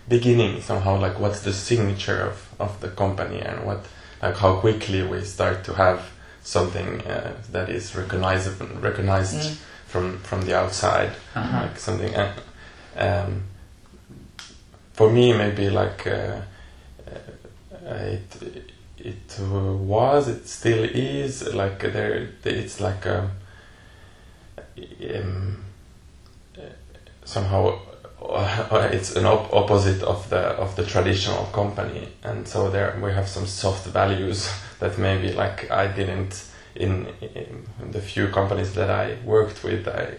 beginning. 0.07 0.61
Somehow, 0.61 0.99
like 0.99 1.19
what's 1.19 1.41
the 1.41 1.53
signature 1.53 2.21
of, 2.21 2.53
of 2.59 2.79
the 2.81 2.89
company, 2.89 3.39
and 3.39 3.65
what 3.65 3.85
like 4.21 4.37
how 4.37 4.55
quickly 4.59 5.01
we 5.01 5.21
start 5.23 5.63
to 5.65 5.73
have 5.73 5.99
something 6.43 7.01
uh, 7.07 7.31
that 7.51 7.69
is 7.69 7.95
recognizable, 7.95 8.67
recognized 8.81 9.35
Mm. 9.35 9.55
from 9.87 10.17
from 10.19 10.41
the 10.45 10.55
outside, 10.55 11.11
Uh-huh. 11.35 11.61
like 11.63 11.79
something. 11.79 12.13
Uh, 12.15 12.33
um, 12.97 13.43
for 14.93 15.11
me, 15.11 15.33
maybe 15.33 15.69
like 15.69 16.07
uh, 16.07 16.41
uh, 17.85 18.03
it 18.03 18.71
it 18.97 19.39
was, 19.39 20.27
it 20.27 20.47
still 20.47 20.83
is 20.83 21.53
like 21.53 21.79
there. 21.79 22.29
It's 22.45 22.79
like 22.79 23.05
a 23.05 23.29
um, 25.15 25.63
uh, 26.57 26.61
somehow 27.25 27.79
uh, 28.21 28.89
it's 28.93 29.15
an 29.15 29.25
op- 29.25 29.51
opposite 29.53 30.01
of 30.03 30.29
the 30.29 30.37
of 30.37 30.75
the 30.75 30.85
traditional 30.85 31.45
company, 31.47 32.07
and 32.23 32.47
so 32.47 32.69
there 32.69 32.97
we 33.01 33.11
have 33.11 33.27
some 33.27 33.45
soft 33.45 33.87
values 33.87 34.49
that 34.79 34.97
maybe 34.97 35.33
like 35.33 35.69
I 35.69 35.87
didn't 35.87 36.45
in, 36.75 37.07
in 37.21 37.91
the 37.91 38.01
few 38.01 38.29
companies 38.29 38.73
that 38.73 38.89
I 38.89 39.17
worked 39.25 39.63
with. 39.63 39.87
I 39.87 40.17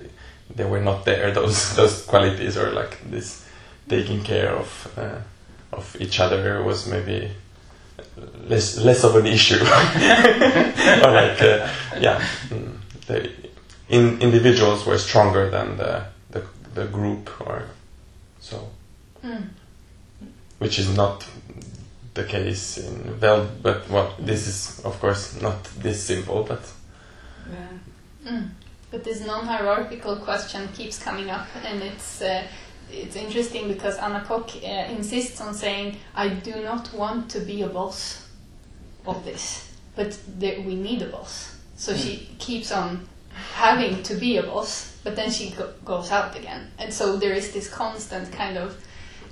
they 0.55 0.65
were 0.65 0.81
not 0.81 1.05
there 1.05 1.31
those 1.35 1.75
those 1.77 2.03
qualities 2.03 2.57
or 2.57 2.71
like 2.73 2.99
this 3.11 3.44
taking 3.89 4.23
care 4.23 4.51
of 4.51 4.93
uh, 4.97 5.19
of 5.73 5.97
each 6.01 6.21
other 6.21 6.63
was 6.63 6.87
maybe 6.87 7.31
less 8.49 8.79
less 8.79 9.05
of 9.05 9.17
an 9.17 9.27
issue 9.27 9.61
or 9.63 11.11
like 11.11 11.41
uh, 11.43 11.69
yeah 12.01 12.21
mm, 12.49 12.73
the 13.07 13.31
in, 13.89 14.21
individuals 14.21 14.87
were 14.87 14.99
stronger 14.99 15.51
than 15.51 15.77
the, 15.77 16.05
the 16.31 16.43
the 16.75 16.87
group 16.87 17.31
or 17.41 17.65
so 18.41 18.69
Mm. 19.25 19.49
which 20.59 20.79
is 20.79 20.95
not 20.95 21.25
the 22.13 22.25
case 22.25 22.77
in 22.77 23.19
Weld 23.21 23.49
but 23.63 23.89
well 23.89 24.15
this 24.19 24.47
is 24.47 24.81
of 24.85 25.01
course 25.01 25.41
not 25.41 25.65
this 25.83 26.05
simple 26.05 26.43
but 26.43 26.61
Yeah. 27.51 28.33
Mm. 28.33 28.49
But 28.91 29.03
this 29.05 29.21
non-hierarchical 29.27 30.17
question 30.17 30.69
keeps 30.73 31.03
coming 31.03 31.29
up, 31.29 31.47
and 31.65 31.83
it's 31.83 32.23
uh, 32.23 32.47
it's 33.03 33.17
interesting 33.17 33.69
because 33.69 33.97
Anna 33.99 34.25
Koch 34.27 34.57
uh, 34.63 34.67
insists 34.91 35.41
on 35.41 35.55
saying, 35.55 35.97
"I 36.15 36.29
do 36.29 36.63
not 36.63 36.93
want 36.95 37.31
to 37.31 37.41
be 37.41 37.63
a 37.63 37.69
boss 37.69 38.27
of 39.07 39.25
this, 39.25 39.73
but 39.97 40.19
there, 40.39 40.61
we 40.61 40.75
need 40.75 41.03
a 41.03 41.07
boss." 41.07 41.57
So 41.77 41.95
she 41.95 42.29
keeps 42.39 42.71
on 42.73 43.09
having 43.55 44.03
to 44.05 44.15
be 44.15 44.37
a 44.37 44.43
boss, 44.43 44.97
but 45.03 45.17
then 45.17 45.31
she 45.31 45.51
go- 45.51 45.73
goes 45.85 46.11
out 46.11 46.37
again, 46.37 46.71
and 46.79 46.93
so 46.93 47.17
there 47.17 47.33
is 47.33 47.53
this 47.53 47.69
constant 47.69 48.33
kind 48.33 48.57
of 48.57 48.77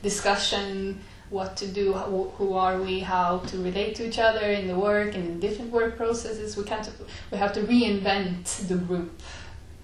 discussion 0.02 1.00
what 1.32 1.56
to 1.56 1.66
do, 1.66 1.94
who, 1.94 2.28
who 2.36 2.54
are 2.54 2.80
we, 2.80 3.00
how 3.00 3.38
to 3.38 3.56
relate 3.62 3.94
to 3.96 4.06
each 4.06 4.18
other 4.18 4.46
in 4.52 4.68
the 4.68 4.78
work 4.78 5.14
and 5.14 5.24
in 5.24 5.40
different 5.40 5.72
work 5.72 5.96
processes. 5.96 6.56
We 6.56 6.64
can't, 6.64 6.88
we 7.30 7.38
have 7.38 7.54
to 7.54 7.62
reinvent 7.62 8.68
the 8.68 8.76
group, 8.76 9.18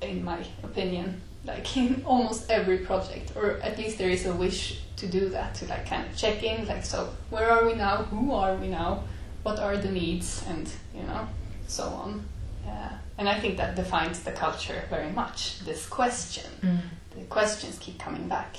in 0.02 0.22
my 0.22 0.44
opinion, 0.62 1.22
like 1.48 1.76
in 1.76 2.02
almost 2.04 2.50
every 2.50 2.78
project, 2.78 3.32
or 3.34 3.58
at 3.62 3.76
least 3.78 3.98
there 3.98 4.10
is 4.10 4.26
a 4.26 4.34
wish 4.34 4.80
to 4.96 5.06
do 5.06 5.28
that, 5.30 5.54
to 5.56 5.66
like 5.66 5.86
kind 5.86 6.06
of 6.06 6.16
check 6.16 6.42
in, 6.44 6.68
like 6.68 6.84
so, 6.84 7.08
where 7.30 7.50
are 7.50 7.64
we 7.66 7.74
now? 7.74 7.96
Who 8.10 8.32
are 8.32 8.54
we 8.54 8.68
now? 8.68 9.02
What 9.42 9.58
are 9.58 9.76
the 9.76 9.90
needs, 9.90 10.44
and 10.48 10.70
you 10.94 11.02
know, 11.02 11.26
so 11.66 11.84
on. 11.84 12.24
Uh, 12.66 12.90
and 13.16 13.28
I 13.28 13.40
think 13.40 13.56
that 13.56 13.74
defines 13.74 14.22
the 14.22 14.32
culture 14.32 14.84
very 14.90 15.10
much. 15.10 15.60
This 15.60 15.86
question, 15.86 16.50
the 17.16 17.24
questions 17.24 17.78
keep 17.80 17.98
coming 17.98 18.28
back, 18.28 18.56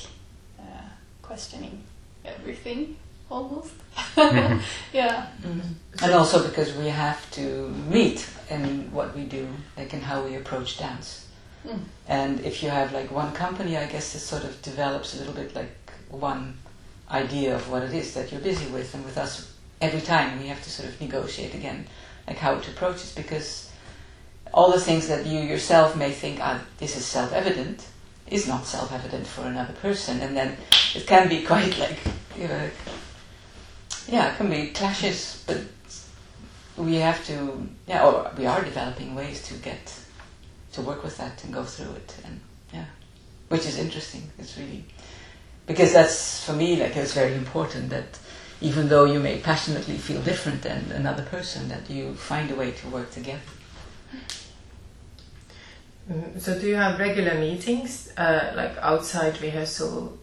uh, 0.59 0.87
questioning 1.21 1.83
everything 2.25 2.97
almost. 3.29 3.73
yeah. 4.17 5.27
Mm. 5.43 5.61
And 6.01 6.11
also 6.13 6.45
because 6.47 6.73
we 6.75 6.87
have 6.87 7.29
to 7.31 7.69
meet 7.89 8.27
in 8.49 8.91
what 8.91 9.15
we 9.15 9.23
do, 9.25 9.47
like 9.77 9.93
in 9.93 10.01
how 10.01 10.23
we 10.23 10.35
approach 10.35 10.79
dance. 10.79 11.28
And 12.07 12.39
if 12.41 12.63
you 12.63 12.69
have 12.69 12.93
like 12.93 13.11
one 13.11 13.33
company, 13.33 13.77
I 13.77 13.85
guess 13.85 14.15
it 14.15 14.19
sort 14.19 14.43
of 14.43 14.61
develops 14.61 15.15
a 15.15 15.19
little 15.19 15.33
bit 15.33 15.55
like 15.55 15.75
one 16.09 16.57
idea 17.11 17.55
of 17.55 17.69
what 17.69 17.83
it 17.83 17.93
is 17.93 18.13
that 18.13 18.31
you're 18.31 18.41
busy 18.41 18.67
with. 18.71 18.93
And 18.93 19.05
with 19.05 19.17
us, 19.17 19.53
every 19.81 20.01
time 20.01 20.39
we 20.39 20.47
have 20.47 20.63
to 20.63 20.69
sort 20.69 20.89
of 20.89 20.99
negotiate 20.99 21.53
again, 21.53 21.85
like 22.27 22.37
how 22.37 22.55
to 22.55 22.71
approach 22.71 23.03
it, 23.03 23.13
because 23.15 23.71
all 24.53 24.71
the 24.71 24.79
things 24.79 25.07
that 25.07 25.25
you 25.25 25.39
yourself 25.39 25.95
may 25.95 26.11
think, 26.11 26.39
ah, 26.41 26.63
this 26.77 26.95
is 26.95 27.05
self-evident, 27.05 27.87
is 28.27 28.47
not 28.47 28.65
self-evident 28.65 29.25
for 29.25 29.43
another 29.43 29.73
person, 29.73 30.21
and 30.21 30.35
then 30.35 30.55
it 30.95 31.05
can 31.05 31.27
be 31.29 31.43
quite 31.43 31.77
like, 31.77 31.97
you 32.37 32.47
know, 32.47 32.69
yeah, 34.07 34.31
it 34.31 34.37
can 34.37 34.49
be 34.49 34.67
clashes, 34.67 35.43
but 35.45 35.57
we 36.77 36.95
have 36.95 37.25
to, 37.27 37.67
yeah, 37.87 38.05
or 38.05 38.31
we 38.37 38.45
are 38.45 38.63
developing 38.63 39.13
ways 39.13 39.43
to 39.47 39.53
get 39.55 39.93
to 40.73 40.81
work 40.81 41.03
with 41.03 41.17
that 41.17 41.43
and 41.43 41.53
go 41.53 41.63
through 41.63 41.93
it, 41.93 42.15
and 42.25 42.39
yeah, 42.73 42.85
which 43.49 43.65
is 43.65 43.77
interesting. 43.77 44.29
It's 44.37 44.57
really 44.57 44.85
because 45.65 45.93
that's 45.93 46.43
for 46.45 46.53
me 46.53 46.75
like 46.77 46.95
it's 46.95 47.13
very 47.13 47.33
important 47.35 47.89
that 47.89 48.19
even 48.61 48.89
though 48.89 49.05
you 49.05 49.19
may 49.19 49.39
passionately 49.39 49.97
feel 49.97 50.21
different 50.21 50.61
than 50.63 50.91
another 50.91 51.23
person, 51.23 51.69
that 51.69 51.89
you 51.89 52.13
find 52.13 52.51
a 52.51 52.55
way 52.55 52.71
to 52.71 52.89
work 52.89 53.09
together. 53.11 53.39
Mm, 56.11 56.39
So 56.41 56.59
do 56.59 56.67
you 56.67 56.75
have 56.75 56.99
regular 56.99 57.35
meetings, 57.39 58.11
uh, 58.17 58.51
like 58.55 58.75
outside 58.81 59.41
rehearsal 59.41 60.17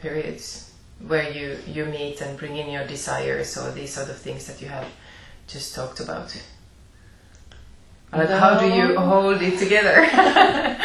periods, 0.00 0.72
where 1.06 1.30
you, 1.30 1.58
you 1.66 1.84
meet 1.84 2.20
and 2.20 2.38
bring 2.38 2.56
in 2.56 2.70
your 2.70 2.86
desires 2.86 3.56
or 3.56 3.70
these 3.72 3.92
sort 3.92 4.08
of 4.08 4.16
things 4.16 4.46
that 4.46 4.62
you 4.62 4.68
have 4.68 4.86
just 5.46 5.74
talked 5.74 6.00
about? 6.00 6.34
Like 8.12 8.30
how 8.30 8.58
do 8.58 8.66
you 8.66 8.98
hold 8.98 9.42
it 9.42 9.58
together? 9.58 10.06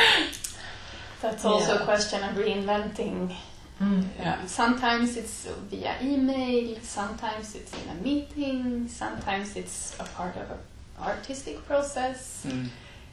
That's 1.21 1.45
also 1.45 1.73
Yeah. 1.75 1.81
a 1.81 1.85
question 1.85 2.21
of 2.23 2.35
reinventing. 2.35 3.33
Mm. 3.81 4.03
Yeah. 4.19 4.45
Sometimes 4.45 5.15
it's 5.17 5.47
via 5.69 5.95
email, 6.01 6.77
sometimes 6.83 7.55
it's 7.55 7.73
in 7.73 7.89
a 7.89 7.95
meeting, 8.03 8.87
sometimes 8.89 9.55
it's 9.55 9.95
a 9.99 10.03
part 10.03 10.35
of 10.35 10.51
an 10.51 10.57
artistic 11.01 11.65
process. 11.65 12.45
Mm. 12.45 12.67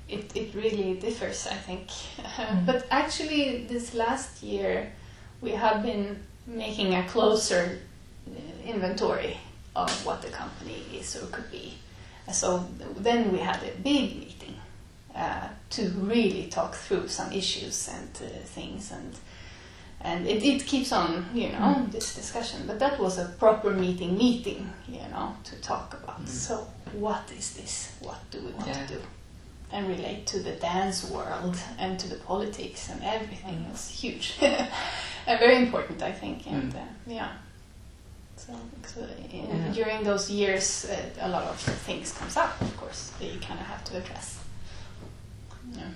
It, 0.09 0.37
it 0.37 0.55
really 0.55 0.95
differs, 0.95 1.47
I 1.47 1.55
think. 1.55 1.88
Mm. 2.37 2.67
but 2.67 2.87
actually, 2.90 3.67
this 3.69 3.95
last 3.95 4.43
year, 4.43 4.93
we 5.40 5.50
have 5.52 5.83
been 5.83 6.17
making 6.47 6.95
a 6.95 7.05
closer 7.05 7.79
uh, 8.29 8.69
inventory 8.69 9.37
of 9.76 9.90
what 10.05 10.21
the 10.23 10.29
company 10.31 10.83
is 10.93 11.14
or 11.17 11.26
could 11.26 11.50
be. 11.50 11.75
So 12.32 12.66
then 12.96 13.32
we 13.32 13.38
had 13.38 13.62
a 13.62 13.72
big 13.82 14.16
meeting 14.18 14.54
uh, 15.16 15.48
to 15.70 15.88
really 15.90 16.46
talk 16.48 16.74
through 16.74 17.08
some 17.08 17.32
issues 17.32 17.88
and 17.88 18.10
uh, 18.22 18.38
things 18.44 18.92
and 18.92 19.14
and 20.02 20.26
it, 20.26 20.42
it 20.42 20.64
keeps 20.66 20.92
on 20.92 21.26
you 21.34 21.50
know 21.52 21.86
this 21.90 22.14
discussion. 22.14 22.60
But 22.66 22.78
that 22.78 22.98
was 22.98 23.18
a 23.18 23.26
proper 23.38 23.70
meeting 23.70 24.16
meeting 24.16 24.70
you 24.88 25.02
know 25.10 25.34
to 25.44 25.56
talk 25.60 25.94
about. 25.94 26.22
Mm. 26.24 26.28
so 26.28 26.66
what 26.92 27.30
is 27.38 27.54
this? 27.54 27.92
What 28.00 28.18
do 28.30 28.38
we 28.40 28.52
want 28.52 28.68
Yeah. 28.68 28.86
to 28.86 28.94
do? 28.94 29.00
And 29.72 29.86
relate 29.88 30.26
to 30.28 30.40
the 30.40 30.52
dance 30.52 31.04
world 31.10 31.56
and 31.78 31.96
to 32.00 32.08
the 32.08 32.16
politics 32.16 32.90
and 32.90 33.00
everything. 33.04 33.64
Mm. 33.66 33.70
It's 33.70 33.88
huge. 34.02 34.34
And 35.26 35.38
very 35.38 35.56
important 35.56 36.02
i 36.02 36.12
think. 36.12 36.46
And 36.46 36.72
Mm. 36.72 36.76
uh, 36.82 36.86
yeah 37.06 37.28
so, 38.47 38.52
so 38.92 39.00
Yeah. 39.32 39.73
during 39.78 40.04
those 40.04 40.30
years 40.30 40.85
uh, 40.87 41.26
a 41.26 41.28
lot 41.28 41.44
of 41.52 41.56
things 41.87 42.12
comes 42.18 42.37
up 42.37 42.61
of 42.61 42.76
course 42.80 43.12
that 43.18 43.28
you 43.32 43.38
kind 43.49 43.61
of 43.61 43.66
have 43.66 43.82
to 43.85 43.97
address 43.97 44.38
yeah. 45.76 45.90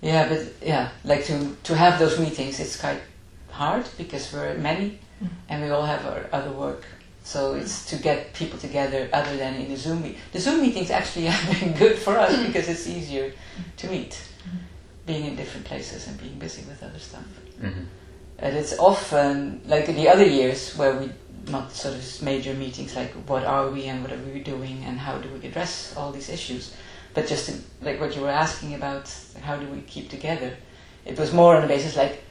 Yeah, 0.00 0.28
but 0.28 0.40
yeah, 0.62 0.88
like 1.04 1.24
to 1.26 1.56
to 1.64 1.74
have 1.74 1.98
those 1.98 2.18
meetings, 2.18 2.60
it's 2.60 2.76
quite 2.80 3.00
hard 3.50 3.84
because 3.98 4.32
we're 4.32 4.54
many, 4.58 4.98
Mm. 5.22 5.28
and 5.48 5.62
we 5.64 5.70
all 5.70 5.86
have 5.86 6.04
our 6.06 6.22
other 6.32 6.52
work 6.52 6.84
So 7.24 7.54
it's 7.56 7.86
to 7.90 7.96
get 7.96 8.18
people 8.34 8.58
together 8.58 9.08
other 9.12 9.36
than 9.36 9.54
in 9.54 9.72
a 9.72 9.76
Zoom 9.76 10.02
meet. 10.02 10.16
The 10.32 10.38
Zoom 10.40 10.60
meetings 10.60 10.90
actually 10.90 11.26
have 11.32 11.60
been 11.60 11.72
good 11.72 11.98
for 11.98 12.14
us 12.18 12.36
because 12.46 12.68
it's 12.72 12.86
easier 12.86 13.32
to 13.78 13.86
meet, 13.88 14.12
being 15.06 15.24
in 15.26 15.34
different 15.36 15.66
places 15.66 16.06
and 16.06 16.14
being 16.20 16.38
busy 16.38 16.62
with 16.68 16.82
other 16.82 17.00
stuff. 17.00 17.26
Mhm. 17.60 17.86
And 18.38 18.56
it's 18.56 18.74
often 18.78 19.60
like 19.66 19.88
in 19.88 19.96
the 19.96 20.08
other 20.14 20.26
years 20.40 20.76
where 20.78 20.92
we 21.00 21.06
not 21.48 21.72
sort 21.72 21.94
of 21.94 22.22
major 22.22 22.54
meetings 22.54 22.96
like 22.96 23.12
what 23.28 23.44
are 23.44 23.70
we 23.70 23.84
and 23.84 24.02
what 24.02 24.12
are 24.12 24.18
we 24.18 24.40
doing 24.40 24.82
and 24.84 24.98
how 24.98 25.18
do 25.18 25.28
we 25.28 25.46
address 25.46 25.94
all 25.96 26.12
these 26.12 26.28
issues, 26.28 26.74
but 27.14 27.26
just 27.26 27.46
to, 27.48 27.54
like 27.82 28.00
what 28.00 28.14
you 28.16 28.22
were 28.22 28.30
asking 28.30 28.74
about 28.74 29.12
how 29.42 29.56
do 29.56 29.66
we 29.68 29.80
keep 29.82 30.10
together, 30.10 30.56
it 31.04 31.18
was 31.18 31.32
more 31.32 31.56
on 31.56 31.62
the 31.62 31.68
basis 31.68 31.96
like 31.96 32.22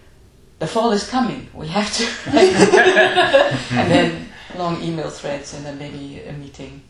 the 0.60 0.68
fall 0.68 0.92
is 0.92 1.08
coming, 1.10 1.50
we 1.54 1.68
have 1.68 1.92
to, 1.94 2.04
and 3.76 3.92
then 3.92 4.30
long 4.58 4.82
email 4.82 5.10
threads 5.10 5.54
and 5.54 5.66
then 5.66 5.78
maybe 5.78 6.22
a 6.22 6.34
meeting. 6.34 6.82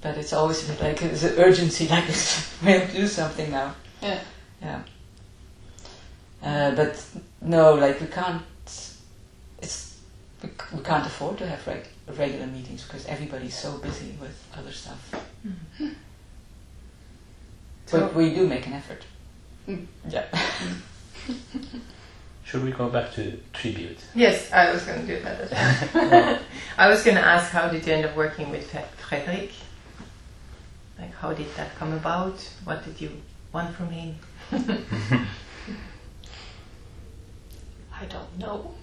But 0.00 0.16
it's 0.16 0.32
always 0.32 0.68
a 0.68 0.72
bit 0.72 0.82
like 0.82 1.00
there's 1.00 1.22
an 1.24 1.38
urgency, 1.38 1.86
like 1.88 2.06
we 2.06 2.72
have 2.72 2.90
to 2.90 2.96
do 2.96 3.06
something 3.06 3.50
now. 3.50 3.74
Yeah. 4.00 4.20
Yeah. 4.60 4.82
Uh, 6.42 6.74
but 6.74 7.04
no, 7.40 7.74
like 7.74 8.00
we 8.00 8.06
can't. 8.08 8.42
It's 10.42 10.72
we, 10.72 10.78
we 10.78 10.84
can't 10.84 11.06
afford 11.06 11.38
to 11.38 11.46
have 11.46 11.66
reg- 11.66 11.86
regular 12.18 12.46
meetings 12.46 12.84
because 12.84 13.06
everybody's 13.06 13.56
so 13.58 13.78
busy 13.78 14.16
with 14.20 14.36
other 14.56 14.72
stuff. 14.72 15.14
So- 17.86 18.00
But 18.00 18.14
we 18.14 18.34
do 18.34 18.46
make 18.46 18.66
an 18.66 18.72
effort. 18.74 19.04
Mm. 19.68 19.86
Yeah. 20.08 20.24
Should 22.44 22.64
we 22.64 22.72
go 22.72 22.88
back 22.88 23.12
to 23.14 23.38
tribute? 23.52 23.98
Yes, 24.14 24.50
I 24.52 24.72
was 24.72 24.82
going 24.82 25.06
to 25.06 25.06
do 25.06 25.22
that 25.22 25.40
as. 25.52 26.40
I 26.78 26.88
was 26.88 27.02
going 27.04 27.16
to 27.16 27.22
ask 27.22 27.50
how 27.50 27.68
did 27.68 27.86
you 27.86 27.92
end 27.94 28.04
up 28.04 28.16
working 28.16 28.50
with 28.50 28.70
Fre- 28.70 28.78
Frederick? 29.08 29.52
Like, 30.98 31.14
how 31.14 31.32
did 31.32 31.46
that 31.56 31.74
come 31.76 31.92
about? 31.92 32.40
What 32.64 32.84
did 32.84 33.00
you 33.00 33.10
want 33.52 33.74
from 33.74 33.90
him? 33.90 34.16
I 38.02 38.06
don't 38.06 38.38
know. 38.38 38.74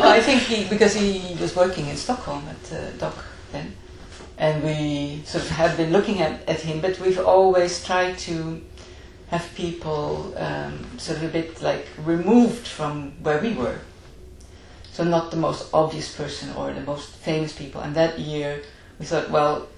well, 0.00 0.08
I 0.08 0.20
think 0.22 0.40
he 0.42 0.64
because 0.64 0.94
he 0.94 1.36
was 1.38 1.54
working 1.54 1.86
in 1.88 1.96
Stockholm 1.96 2.44
at 2.48 2.72
uh, 2.72 2.90
DOCH 2.92 3.24
then, 3.52 3.76
and 4.38 4.64
we 4.64 5.22
sort 5.26 5.44
of 5.44 5.50
had 5.50 5.76
been 5.76 5.92
looking 5.92 6.22
at, 6.22 6.48
at 6.48 6.62
him, 6.62 6.80
but 6.80 6.98
we've 6.98 7.20
always 7.20 7.84
tried 7.84 8.16
to 8.20 8.62
have 9.28 9.54
people 9.54 10.32
um, 10.38 10.98
sort 10.98 11.18
of 11.18 11.24
a 11.24 11.28
bit 11.28 11.60
like 11.60 11.86
removed 12.06 12.66
from 12.66 13.12
where 13.22 13.38
we 13.38 13.52
were. 13.52 13.80
So 14.92 15.04
not 15.04 15.30
the 15.30 15.36
most 15.36 15.68
obvious 15.74 16.16
person 16.16 16.56
or 16.56 16.72
the 16.72 16.80
most 16.80 17.10
famous 17.10 17.52
people. 17.52 17.82
And 17.82 17.94
that 17.96 18.18
year 18.18 18.62
we 18.98 19.04
thought, 19.04 19.28
well, 19.30 19.68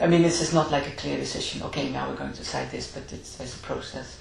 I 0.00 0.06
mean, 0.06 0.22
this 0.22 0.40
is 0.40 0.54
not 0.54 0.70
like 0.70 0.86
a 0.88 0.92
clear 0.92 1.18
decision. 1.18 1.62
Okay, 1.64 1.90
now 1.90 2.08
we're 2.08 2.16
going 2.16 2.32
to 2.32 2.38
decide 2.38 2.70
this, 2.70 2.90
but 2.90 3.12
it's 3.12 3.36
there's 3.36 3.54
a 3.54 3.58
process. 3.58 4.18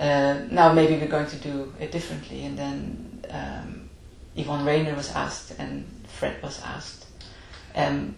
Uh, 0.00 0.46
now 0.50 0.72
maybe 0.72 0.96
we're 0.96 1.06
going 1.06 1.26
to 1.26 1.36
do 1.36 1.72
it 1.78 1.92
differently. 1.92 2.46
And 2.46 2.58
then 2.58 3.24
um, 3.30 3.90
Yvonne 4.34 4.64
Rainer 4.64 4.94
was 4.94 5.10
asked 5.12 5.52
and 5.58 5.84
Fred 6.08 6.42
was 6.42 6.60
asked. 6.62 7.04
And 7.74 8.14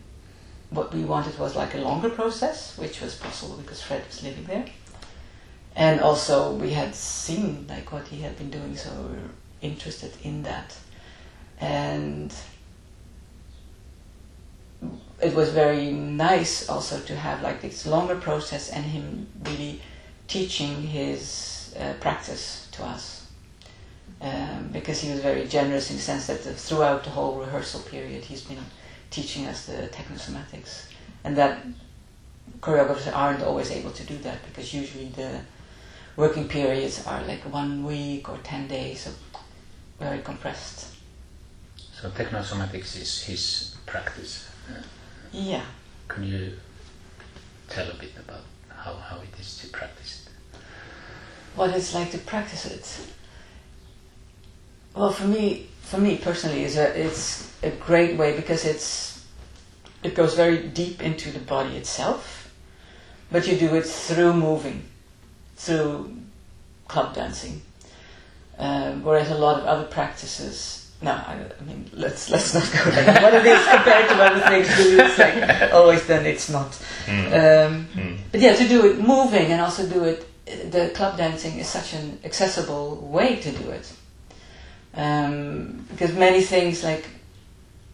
what 0.71 0.95
we 0.95 1.03
wanted 1.03 1.37
was 1.41 1.57
like 1.57 1.75
a 1.75 1.79
longer 1.79 2.09
process, 2.09 2.79
which 2.79 3.01
was 3.01 3.17
possible 3.17 3.57
because 3.57 3.83
Fred 3.83 4.07
was 4.07 4.23
living 4.23 4.45
there. 4.45 4.65
And 5.75 6.01
also 6.01 6.53
we 6.53 6.71
had 6.71 6.95
seen 6.95 7.67
like 7.69 7.91
what 7.91 8.07
he 8.07 8.21
had 8.21 8.39
been 8.39 8.51
doing, 8.51 8.77
so 8.77 8.91
we 8.91 9.17
were 9.17 9.31
interested 9.61 10.13
in 10.23 10.45
that. 10.45 10.77
And 11.59 12.33
it 15.21 15.35
was 15.35 15.49
very 15.51 15.91
nice 15.91 16.69
also 16.69 17.01
to 17.01 17.17
have 17.17 17.43
like 17.43 17.61
this 17.61 17.87
longer 17.87 18.17
process 18.17 18.71
and 18.71 18.85
him 18.85 19.27
really 19.45 19.81
teaching 20.29 20.83
his 20.83 21.52
uh, 21.79 21.95
practice 22.01 22.69
to 22.73 22.85
us. 22.85 23.27
Um, 24.21 24.69
because 24.73 25.01
he 25.01 25.11
was 25.11 25.21
very 25.21 25.49
generous 25.49 25.91
in 25.91 25.97
the 25.97 26.03
sense 26.03 26.29
that 26.29 26.45
the, 26.45 26.55
throughout 26.55 27.03
the 27.03 27.11
whole 27.11 27.41
rehearsal 27.41 27.81
period 27.81 28.23
he's 28.25 28.43
been 28.43 28.59
teaching 29.11 29.47
us 29.47 29.67
the 29.67 29.89
technosomatics. 29.89 30.87
And 31.25 31.37
that 31.37 31.65
choreographers 32.61 33.15
aren't 33.15 33.43
always 33.43 33.71
able 33.71 33.91
to 33.91 34.05
do 34.05 34.17
that 34.19 34.39
because 34.47 34.73
usually 34.73 35.07
the 35.09 35.41
working 36.17 36.49
periods 36.49 37.05
are 37.07 37.23
like 37.25 37.41
one 37.53 37.85
week 37.85 38.29
or 38.29 38.39
ten 38.45 38.69
days, 38.69 39.01
so 39.01 39.11
very 39.99 40.21
compressed. 40.21 40.95
So 41.93 42.11
technosomatics 42.11 42.97
is 43.01 43.23
his 43.23 43.77
practice. 43.87 44.49
Yeah. 45.33 45.65
can 46.09 46.25
you 46.25 46.53
tell 47.69 47.91
a 47.91 47.95
bit 47.95 48.13
about 48.19 48.45
how, 48.69 48.95
how 48.95 49.17
it 49.17 49.41
is 49.41 49.57
to 49.59 49.69
practice? 49.69 50.22
What 51.55 51.71
it's 51.71 51.95
like 51.95 52.11
to 52.13 52.19
practice 52.19 52.67
it. 52.67 53.07
Well, 54.95 55.13
for 55.13 55.27
me, 55.27 55.69
for 55.83 55.99
me 55.99 56.17
personally, 56.19 56.65
is 56.65 56.77
a 56.77 56.99
it's 56.99 57.53
a 57.63 57.71
great 57.71 58.17
way 58.19 58.37
because 58.37 58.65
it's 58.65 59.25
it 60.03 60.15
goes 60.15 60.35
very 60.35 60.59
deep 60.69 61.03
into 61.03 61.31
the 61.31 61.39
body 61.39 61.77
itself, 61.77 62.53
but 63.31 63.47
you 63.47 63.57
do 63.57 63.75
it 63.75 63.87
through 63.87 64.35
moving, 64.35 64.85
through 65.57 66.17
club 66.89 67.15
dancing. 67.15 67.63
Um, 68.59 69.03
whereas 69.03 69.31
a 69.31 69.35
lot 69.35 69.61
of 69.61 69.67
other 69.67 69.85
practices, 69.85 70.93
no, 71.01 71.13
I, 71.13 71.39
I 71.59 71.65
mean, 71.65 71.91
let's 71.93 72.31
let's 72.31 72.55
not 72.55 72.71
go 72.73 72.91
there. 72.91 73.07
What 73.23 73.35
it 73.35 73.47
is 73.47 73.67
compared 73.67 74.09
to 74.09 74.15
other 74.23 74.41
things, 74.49 74.69
it's 74.79 75.19
like 75.25 75.73
always 75.73 76.07
then 76.07 76.27
it's 76.27 76.51
not. 76.51 76.79
Um, 77.09 77.89
but 78.31 78.41
yeah, 78.41 78.55
to 78.55 78.69
do 78.69 78.91
it 78.91 78.99
moving 78.99 79.47
and 79.53 79.61
also 79.61 79.89
do 79.89 80.05
it, 80.05 80.29
the 80.71 80.91
club 80.95 81.17
dancing 81.17 81.59
is 81.59 81.69
such 81.69 81.93
an 81.95 82.19
accessible 82.25 82.97
way 82.97 83.37
to 83.37 83.51
do 83.51 83.71
it. 83.71 83.93
Um, 84.95 85.87
because 85.91 86.15
many 86.15 86.43
things, 86.43 86.85
like 86.85 87.07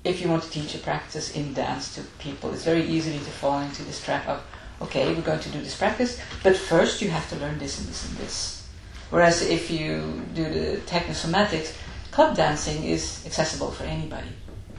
if 0.05 0.21
you 0.21 0.29
want 0.29 0.43
to 0.45 0.51
teach 0.51 0.75
a 0.75 0.79
practice 0.79 1.35
in 1.37 1.55
dance 1.55 1.95
to 1.95 2.03
people, 2.19 2.53
it's 2.53 2.65
very 2.65 2.85
easily 2.85 3.19
to 3.19 3.31
fall 3.31 3.61
into 3.61 3.83
this 3.85 4.03
trap 4.05 4.27
of, 4.27 4.43
okay, 4.83 5.13
we're 5.15 5.23
going 5.23 5.41
to 5.41 5.51
do 5.51 5.61
this 5.61 5.77
practice, 5.77 6.21
but 6.43 6.57
first 6.57 7.03
you 7.03 7.11
have 7.11 7.29
to 7.31 7.37
learn 7.37 7.59
this 7.59 7.79
and 7.79 7.89
this 7.89 8.09
and 8.09 8.17
this. 8.19 8.69
Whereas 9.11 9.43
if 9.43 9.71
you 9.71 10.23
do 10.35 10.45
the 10.45 10.81
technosomatics, 10.87 11.75
club 12.11 12.37
dancing 12.37 12.85
is 12.85 13.25
accessible 13.27 13.71
for 13.71 13.85
anybody. 13.85 14.29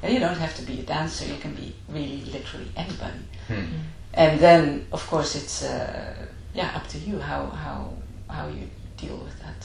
And 0.02 0.14
you 0.14 0.20
don't 0.20 0.38
have 0.38 0.56
to 0.56 0.62
be 0.62 0.80
a 0.80 0.84
dancer, 0.84 1.26
you 1.26 1.38
can 1.38 1.54
be 1.54 1.76
really 1.90 2.24
literally 2.32 2.68
anybody 2.76 3.20
Hmm. 3.50 3.66
and 4.14 4.40
then 4.40 4.86
of 4.92 5.06
course 5.08 5.36
it's 5.36 5.64
uh, 5.64 6.14
yeah 6.60 6.76
up 6.76 6.86
to 6.88 6.98
you 6.98 7.18
how 7.20 7.42
how 7.66 7.80
how 8.30 8.46
you 8.48 8.66
deal 8.98 9.18
with 9.18 9.38
that 9.40 9.62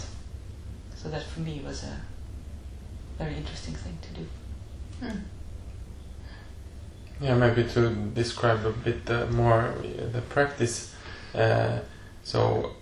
so 0.94 1.08
that 1.08 1.24
for 1.24 1.40
me 1.40 1.60
was 1.66 1.82
a 1.82 1.96
very 3.18 3.34
interesting 3.36 3.74
thing 3.74 3.96
to 4.06 4.10
do 4.20 4.24
Yeah, 7.20 7.36
maybe 7.36 7.62
to 7.74 7.90
describe 8.12 8.66
a 8.66 8.72
bit 8.72 9.08
uh, 9.08 9.26
more 9.26 9.60
uh, 9.62 10.12
the 10.12 10.20
practice. 10.28 10.92
Uh, 11.32 11.78
so, 12.24 12.74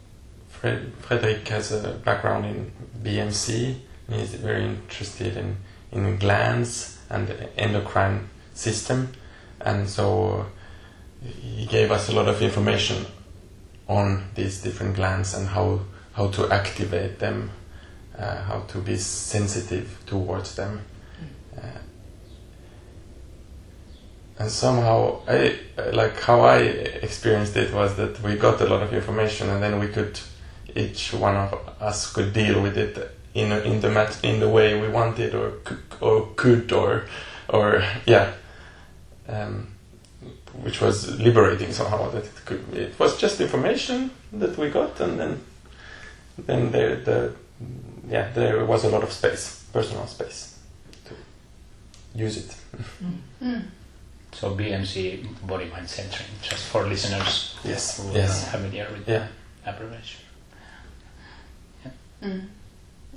Fred, 0.49 0.93
Frederick 1.01 1.47
has 1.49 1.71
a 1.71 1.93
background 2.05 2.47
in 2.47 2.73
BMC. 3.05 3.77
And 4.09 4.21
he's 4.21 4.35
very 4.35 4.65
interested 4.65 5.37
in, 5.37 5.59
in 5.93 6.17
glands 6.17 6.99
and 7.11 7.29
the 7.29 7.39
endocrine 7.59 8.31
system. 8.55 9.13
And 9.61 9.89
so, 9.89 10.47
he 11.23 11.67
gave 11.67 11.93
us 11.93 12.09
a 12.09 12.13
lot 12.13 12.27
of 12.27 12.41
information 12.41 13.05
on 13.89 14.25
these 14.35 14.63
different 14.63 14.97
glands 14.97 15.35
and 15.35 15.49
how, 15.49 15.81
how 16.13 16.29
to 16.29 16.51
activate 16.51 17.19
them, 17.19 17.51
uh, 18.19 18.43
how 18.43 18.61
to 18.69 18.79
be 18.79 18.97
sensitive 18.97 19.99
towards 20.07 20.55
them. 20.55 20.81
Uh, 21.57 21.79
and 24.39 24.51
somehow 24.51 25.21
I 25.29 25.59
like 25.93 26.19
how 26.21 26.41
I 26.41 26.59
experienced 26.59 27.57
it 27.57 27.73
was 27.73 27.97
that 27.97 28.21
we 28.23 28.37
got 28.37 28.61
a 28.61 28.67
lot 28.67 28.83
of 28.83 28.93
information 28.93 29.49
and 29.51 29.63
then 29.63 29.79
we 29.79 29.89
could 29.89 30.19
each 30.75 31.13
one 31.13 31.37
of 31.37 31.55
us 31.81 32.13
could 32.13 32.33
deal 32.33 32.63
with 32.63 32.77
it 32.77 33.15
in 33.35 33.53
in 33.53 33.81
the 33.81 33.91
mat 33.91 34.19
in 34.25 34.41
the 34.41 34.49
way 34.49 34.81
we 34.81 34.89
wanted 34.89 35.35
or 35.35 35.53
or 36.01 36.29
could 36.35 36.73
or 36.73 37.05
or 37.49 37.85
yeah 38.07 38.33
um, 39.29 39.69
which 40.65 40.81
was 40.81 41.19
liberating 41.19 41.73
somehow 41.73 42.11
that 42.11 42.25
it 42.25 42.45
could 42.45 42.63
it 42.75 42.99
was 42.99 43.17
just 43.21 43.41
information 43.41 44.11
that 44.33 44.57
we 44.59 44.69
got 44.71 45.01
and 45.01 45.19
then 45.19 45.41
then 46.47 46.71
there 46.73 46.97
the 46.97 47.33
yeah 48.09 48.29
there 48.35 48.65
was 48.65 48.85
a 48.85 48.89
lot 48.89 49.03
of 49.03 49.13
space 49.13 49.65
personal 49.73 50.07
space 50.07 50.59
to 51.07 51.15
use 52.15 52.37
it 52.37 52.57
Mm. 53.43 53.63
So 54.33 54.55
BMC, 54.55 55.27
body 55.47 55.67
mind 55.67 55.89
centering, 55.89 56.31
just 56.41 56.65
for 56.65 56.87
listeners 56.87 57.55
Yes, 57.65 57.99
who 57.99 58.13
yes. 58.15 58.47
are 58.47 58.59
familiar 58.59 58.87
with 58.91 59.07
yeah 59.09 59.27
the 59.65 59.71
abbreviation. 59.71 60.21
Mm. 62.23 62.47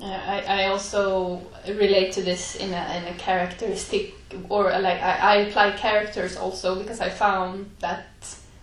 Uh, 0.02 0.06
I, 0.06 0.44
I 0.48 0.66
also 0.68 1.42
relate 1.68 2.12
to 2.14 2.22
this 2.22 2.56
in 2.56 2.74
a, 2.74 2.98
in 2.98 3.14
a 3.14 3.18
characteristic, 3.18 4.14
or 4.50 4.72
uh, 4.72 4.82
like 4.82 5.02
I, 5.02 5.18
I 5.18 5.36
apply 5.48 5.72
characters 5.72 6.36
also 6.36 6.76
because 6.76 7.00
I 7.00 7.10
found 7.10 7.72
that 7.80 8.06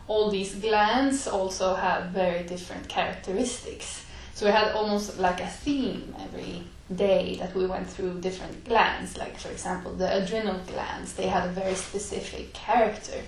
all 0.09 0.31
these 0.31 0.55
glands 0.57 1.27
also 1.27 1.75
have 1.75 2.11
very 2.11 2.43
different 2.43 2.89
characteristics. 2.89 4.05
So 4.35 4.47
we 4.47 4.53
had 4.53 4.73
almost 4.73 5.19
like 5.19 5.41
a 5.41 5.47
theme 5.47 6.15
every 6.21 6.65
day 6.95 7.37
that 7.37 7.55
we 7.55 7.67
went 7.67 7.89
through 7.89 8.21
different 8.21 8.65
glands. 8.65 9.17
Like 9.17 9.39
for 9.39 9.49
example, 9.49 9.95
the 9.95 10.23
adrenal 10.23 10.61
glands, 10.67 11.15
they 11.15 11.29
had 11.29 11.49
a 11.49 11.53
very 11.53 11.75
specific 11.75 12.53
character, 12.53 13.23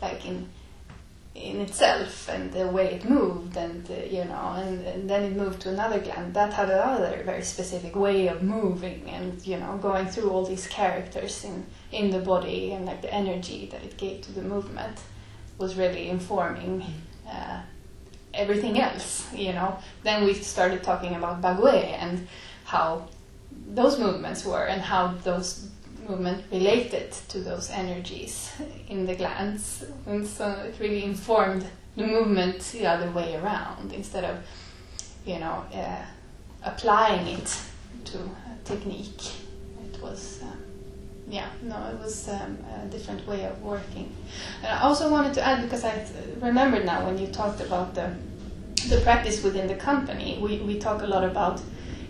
like 0.00 0.24
in 0.24 0.48
in 1.34 1.60
itself 1.60 2.28
and 2.28 2.52
the 2.52 2.66
way 2.66 2.94
it 2.94 3.08
moved 3.08 3.56
and 3.56 3.88
uh, 3.88 3.94
you 4.04 4.24
know 4.24 4.54
and, 4.56 4.84
and 4.84 5.08
then 5.08 5.22
it 5.22 5.36
moved 5.36 5.60
to 5.60 5.68
another 5.68 6.00
gland. 6.00 6.34
That 6.34 6.52
had 6.52 6.68
another 6.70 7.22
very 7.24 7.42
specific 7.42 7.94
way 7.94 8.26
of 8.26 8.42
moving 8.42 9.08
and 9.08 9.46
you 9.46 9.56
know 9.56 9.78
going 9.80 10.06
through 10.08 10.30
all 10.30 10.44
these 10.44 10.66
characters 10.66 11.44
in 11.44 11.64
in 11.92 12.10
the 12.10 12.18
body 12.18 12.72
and 12.72 12.84
like 12.84 13.02
the 13.02 13.14
energy 13.14 13.68
that 13.70 13.82
it 13.82 13.96
gave 13.96 14.22
to 14.22 14.32
the 14.32 14.42
movement 14.42 14.98
was 15.56 15.76
really 15.76 16.08
informing 16.08 16.84
uh, 17.28 17.60
everything 18.34 18.80
else 18.80 19.32
you 19.32 19.52
know. 19.52 19.78
Then 20.02 20.24
we 20.24 20.34
started 20.34 20.82
talking 20.82 21.14
about 21.14 21.40
Bagouet 21.40 21.84
and 21.84 22.26
how 22.64 23.08
those 23.68 24.00
movements 24.00 24.44
were 24.44 24.64
and 24.64 24.80
how 24.82 25.14
those 25.22 25.69
movement 26.10 26.44
related 26.50 27.12
to 27.28 27.40
those 27.40 27.70
energies 27.70 28.52
in 28.88 29.06
the 29.06 29.14
glands. 29.14 29.84
And 30.06 30.26
so 30.26 30.48
it 30.50 30.74
really 30.80 31.04
informed 31.04 31.66
the 31.96 32.06
movement 32.06 32.60
the 32.72 32.86
other 32.86 33.10
way 33.10 33.36
around 33.36 33.92
instead 33.92 34.24
of, 34.24 34.38
you 35.24 35.38
know, 35.38 35.64
uh, 35.72 36.02
applying 36.64 37.26
it 37.26 37.58
to 38.06 38.18
a 38.18 38.64
technique. 38.64 39.22
It 39.86 40.02
was, 40.02 40.40
um, 40.42 40.58
yeah, 41.28 41.48
no, 41.62 41.76
it 41.92 41.98
was 42.00 42.28
um, 42.28 42.58
a 42.82 42.86
different 42.86 43.26
way 43.26 43.44
of 43.44 43.62
working. 43.62 44.12
And 44.62 44.72
I 44.72 44.82
also 44.82 45.10
wanted 45.10 45.34
to 45.34 45.46
add, 45.46 45.62
because 45.62 45.84
I 45.84 46.06
remember 46.40 46.82
now 46.82 47.06
when 47.06 47.18
you 47.18 47.28
talked 47.28 47.60
about 47.60 47.94
the, 47.94 48.14
the 48.88 49.00
practice 49.02 49.42
within 49.42 49.68
the 49.68 49.76
company, 49.76 50.38
we, 50.40 50.58
we 50.58 50.78
talk 50.78 51.02
a 51.02 51.06
lot 51.06 51.24
about 51.24 51.60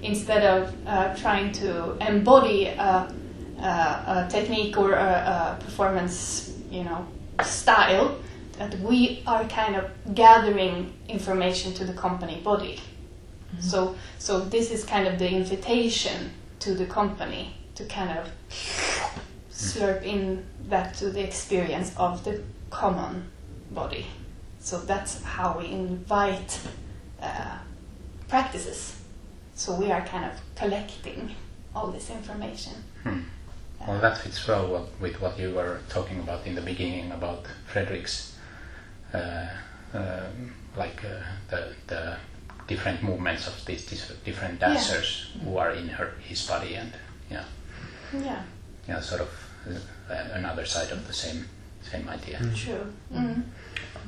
instead 0.02 0.42
of 0.44 0.74
uh, 0.86 1.14
trying 1.16 1.52
to 1.52 1.96
embody 2.06 2.66
a 2.66 3.12
a 3.62 4.28
technique 4.30 4.76
or 4.76 4.92
a, 4.92 5.58
a, 5.58 5.64
performance, 5.64 6.52
you 6.70 6.84
know, 6.84 7.06
style 7.42 8.18
that 8.58 8.78
we 8.80 9.22
are 9.26 9.44
kind 9.44 9.76
of 9.76 9.90
gathering 10.14 10.92
information 11.08 11.72
to 11.74 11.84
the 11.84 11.92
company 11.92 12.40
body. 12.42 12.76
Mm-hmm. 12.76 13.62
So, 13.62 13.96
so 14.18 14.40
this 14.40 14.70
is 14.70 14.84
kind 14.84 15.06
of 15.06 15.18
the 15.18 15.28
invitation 15.28 16.32
to 16.60 16.74
the 16.74 16.86
company 16.86 17.54
to 17.74 17.84
kind 17.86 18.18
of 18.18 18.30
slurp 19.50 20.02
in 20.02 20.44
that 20.68 20.94
to 20.94 21.10
the 21.10 21.22
experience 21.22 21.94
of 21.96 22.24
the 22.24 22.42
common 22.70 23.30
body. 23.70 24.06
So 24.60 24.78
that's 24.78 25.22
how 25.22 25.58
we 25.58 25.66
invite 25.66 26.60
uh, 27.20 27.58
practices. 28.28 28.96
So 29.54 29.74
we 29.74 29.90
are 29.90 30.02
kind 30.02 30.24
of 30.24 30.32
collecting 30.54 31.34
all 31.74 31.88
this 31.88 32.10
information. 32.10 32.74
Hmm. 33.02 33.20
Well, 33.86 34.00
that 34.00 34.18
fits 34.18 34.46
well 34.46 34.88
with 35.00 35.20
what 35.20 35.38
you 35.38 35.54
were 35.54 35.80
talking 35.88 36.20
about 36.20 36.46
in 36.46 36.54
the 36.54 36.60
beginning 36.60 37.12
about 37.12 37.44
Fredrik's, 37.66 38.36
uh, 39.14 39.46
uh, 39.94 40.20
like 40.76 41.02
uh, 41.04 41.22
the, 41.48 41.72
the 41.86 42.16
different 42.68 43.02
movements 43.02 43.46
of 43.46 43.64
these, 43.64 43.86
these 43.86 44.12
different 44.24 44.60
dancers 44.60 45.30
yeah. 45.34 45.42
who 45.44 45.56
are 45.56 45.72
in 45.72 45.88
her 45.88 46.12
his 46.22 46.46
body 46.46 46.74
and 46.74 46.92
yeah, 47.30 47.44
yeah, 48.12 48.42
yeah, 48.86 49.00
sort 49.00 49.22
of 49.22 49.30
uh, 50.10 50.14
another 50.34 50.66
side 50.66 50.90
of 50.92 51.06
the 51.06 51.12
same 51.12 51.46
same 51.82 52.08
idea. 52.08 52.38
Mm. 52.38 52.54
True. 52.54 52.92
Mm. 53.12 53.42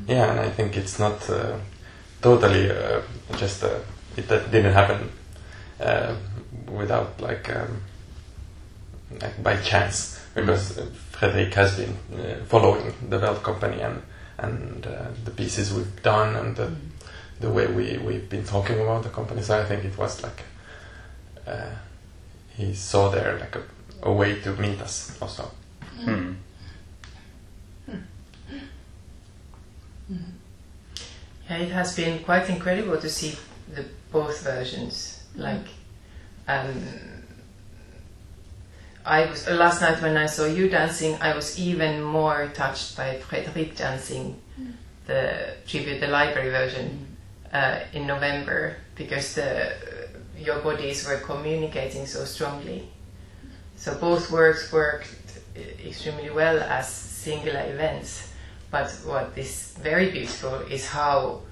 Yeah, 0.07 0.31
and 0.31 0.41
I 0.41 0.51
think 0.51 0.77
it's 0.77 0.99
not 0.99 1.29
uh, 1.31 1.57
totally 2.21 2.71
uh, 2.71 3.01
just 3.37 3.65
it 4.17 4.29
that 4.29 4.51
didn't 4.51 4.75
happen 4.75 5.11
without 6.69 7.21
like. 7.21 7.49
Um, 7.57 7.83
like 9.21 9.43
by 9.43 9.57
chance 9.57 10.21
because 10.35 10.79
uh, 10.79 10.87
Fredrik 11.13 11.55
has 11.55 11.77
been 11.77 11.97
uh, 12.19 12.45
following 12.45 12.93
the 13.09 13.19
Weld 13.19 13.43
Company 13.43 13.81
and 13.81 14.03
and 14.39 14.87
uh, 14.87 15.07
the 15.25 15.31
pieces 15.31 15.73
we've 15.73 16.03
done 16.03 16.35
and 16.37 16.57
the, 16.57 16.73
the 17.41 17.51
way 17.51 17.67
we 17.67 17.99
we've 17.99 18.29
been 18.29 18.45
talking 18.45 18.81
about 18.81 19.03
the 19.03 19.11
company. 19.11 19.43
So 19.43 19.61
I 19.61 19.65
think 19.65 19.85
it 19.85 19.97
was 19.97 20.23
like 20.23 20.43
uh, 21.47 21.71
he 22.57 22.75
saw 22.75 23.09
there 23.09 23.39
like 23.39 23.57
a, 23.57 23.63
a 24.03 24.13
way 24.13 24.41
to 24.41 24.53
meet 24.57 24.81
us 24.81 25.17
also. 25.21 25.51
Hmm. 26.05 26.33
Yeah, 31.49 31.57
it 31.59 31.71
has 31.71 31.95
been 31.97 32.23
quite 32.25 32.49
incredible 32.49 32.97
to 32.99 33.11
see 33.11 33.37
the 33.75 33.85
both 34.11 34.43
versions. 34.43 35.23
Like, 35.37 35.67
um, 36.49 36.83
I 39.05 39.27
was 39.27 39.49
last 39.49 39.81
night 39.81 40.01
when 40.01 40.17
I 40.17 40.27
saw 40.27 40.47
you 40.47 40.69
dancing, 40.69 41.17
I 41.21 41.35
was 41.35 41.59
even 41.59 42.03
more 42.03 42.51
touched 42.55 42.97
by 42.97 43.17
Fredrik 43.19 43.77
dancing 43.77 44.41
mm. 44.61 44.75
the 45.07 45.55
tribute, 45.67 46.01
the 46.01 46.07
library 46.07 46.51
version 46.51 47.17
uh, 47.53 47.81
in 47.93 48.07
November 48.07 48.77
because 48.95 49.35
the 49.35 49.75
your 50.39 50.59
bodies 50.61 51.07
were 51.07 51.19
communicating 51.19 52.07
so 52.07 52.25
strongly. 52.25 52.89
So 53.77 53.95
both 53.97 54.31
works 54.31 54.73
worked 54.73 55.15
extremely 55.85 56.31
well 56.31 56.61
as 56.61 56.89
singular 56.89 57.61
events, 57.61 58.33
but 58.71 58.91
what 59.05 59.33
is 59.37 59.77
very 59.81 60.11
beautiful 60.11 60.55
is 60.71 60.87
how 60.87 61.43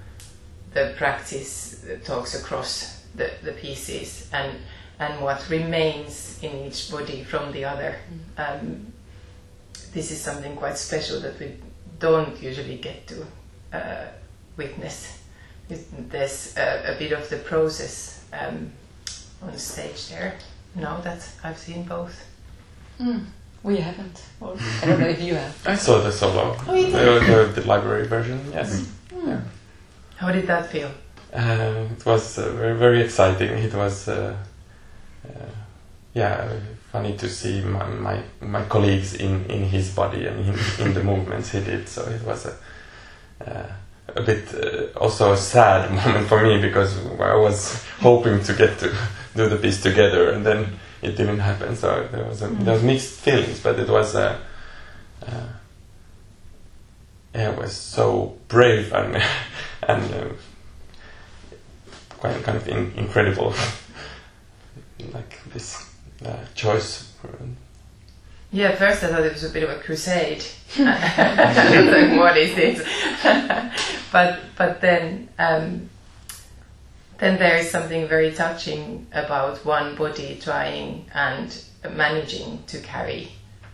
the 0.73 0.95
practice 0.97 1.85
talks 2.05 2.41
across 2.41 3.05
the, 3.15 3.31
the 3.43 3.53
pieces 3.53 4.29
and 4.33 4.57
and 5.01 5.21
what 5.23 5.49
remains 5.49 6.39
in 6.43 6.67
each 6.67 6.91
body 6.91 7.25
from 7.25 7.51
the 7.53 7.65
other. 7.65 7.97
Mm. 8.37 8.63
Um, 8.63 8.93
this 9.93 10.11
is 10.13 10.21
something 10.21 10.55
quite 10.57 10.77
special 10.77 11.21
that 11.21 11.41
we 11.41 11.57
don't 11.99 12.41
usually 12.41 12.77
get 12.77 13.07
to 13.09 13.27
uh, 13.73 14.07
witness. 14.57 15.19
There's 15.69 16.57
a, 16.57 16.95
a, 16.95 16.99
bit 16.99 17.13
of 17.13 17.29
the 17.31 17.39
process 17.39 18.25
um, 18.33 18.71
on 19.43 19.57
stage 19.57 20.09
there 20.09 20.35
now 20.75 20.99
that 21.01 21.27
I've 21.43 21.59
seen 21.59 21.85
both. 21.85 22.17
Mm. 23.01 23.25
We 23.63 23.77
haven't. 23.77 24.23
I 24.43 24.87
don't 24.87 25.01
know 25.01 25.09
if 25.09 25.21
you 25.21 25.35
have. 25.35 25.67
I 25.67 25.77
saw 25.77 26.01
the 26.01 26.13
solo, 26.13 26.57
oh, 26.67 26.83
the, 26.83 27.53
the, 27.55 27.61
the, 27.61 27.67
library 27.67 28.07
version. 28.07 28.41
Yes. 28.53 28.89
Mm. 29.11 29.27
Yeah. 29.27 29.41
How 30.17 30.33
did 30.33 30.47
that 30.47 30.71
feel? 30.71 30.91
Uh, 31.33 31.87
it 31.97 32.05
was 32.05 32.39
uh, 32.39 32.51
very 32.53 32.77
very 32.77 33.01
exciting. 33.03 33.51
It 33.51 33.75
was 33.75 34.09
uh, 34.09 34.35
yeah, 36.15 36.59
funny 36.91 37.17
to 37.17 37.29
see 37.29 37.63
my, 37.63 37.87
my, 37.87 38.23
my 38.41 38.65
colleagues 38.65 39.15
in, 39.15 39.45
in 39.47 39.65
his 39.65 39.95
body 39.95 40.27
and 40.27 40.41
in, 40.41 40.87
in 40.87 40.95
the 40.95 41.03
movements 41.03 41.51
he 41.51 41.61
did. 41.61 41.89
So 41.89 42.03
it 42.09 42.23
was 42.23 42.47
a 42.47 42.57
uh, 43.47 43.73
a 44.17 44.23
bit 44.23 44.55
uh, 44.55 44.99
also 44.99 45.33
a 45.33 45.37
sad 45.37 45.91
moment 46.05 46.27
for 46.27 46.43
me 46.43 46.61
because 46.61 46.99
I 47.21 47.35
was 47.35 47.85
hoping 48.01 48.43
to 48.43 48.53
get 48.55 48.79
to 48.81 48.95
do 49.37 49.49
the 49.49 49.57
piece 49.57 49.83
together 49.83 50.31
and 50.31 50.45
then 50.45 50.67
it 51.03 51.17
didn't 51.17 51.39
happen. 51.39 51.77
So 51.77 52.09
there 52.11 52.25
was 52.25 52.43
a, 52.43 52.49
mm. 52.49 52.65
there 52.65 52.75
was 52.75 52.83
mixed 52.83 53.21
feelings, 53.21 53.61
but 53.61 53.79
it 53.79 53.89
was 53.89 54.15
a 54.15 54.41
uh, 55.27 55.47
yeah, 57.35 57.53
it 57.53 57.59
was 57.59 57.75
so 57.75 58.37
brave 58.49 58.93
and 58.93 59.23
and 59.89 60.15
uh, 60.15 60.25
quite 62.19 62.43
kind 62.43 62.57
of 62.57 62.69
in, 62.69 62.93
incredible 62.97 63.55
like 65.13 65.39
this 65.53 65.89
uh, 66.25 66.37
choice. 66.55 67.13
Yeah, 68.53 68.69
at 68.69 68.79
first 68.79 69.05
I 69.05 69.09
thought 69.09 69.23
it 69.23 69.33
was 69.33 69.45
a 69.45 69.51
bit 69.51 69.63
of 69.63 69.71
a 69.71 69.81
crusade. 69.81 70.45
like, 70.79 72.19
what 72.19 72.37
is 72.37 72.55
this? 72.57 72.87
but 74.13 74.41
but 74.57 74.81
then 74.81 75.29
um, 75.39 75.89
then 77.19 77.39
there 77.39 77.57
is 77.57 77.71
something 77.71 78.09
very 78.09 78.33
touching 78.33 79.07
about 79.13 79.65
one 79.65 79.95
body 79.95 80.39
trying 80.41 81.07
and 81.15 81.65
managing 81.95 82.63
to 82.67 82.81
carry 82.81 83.31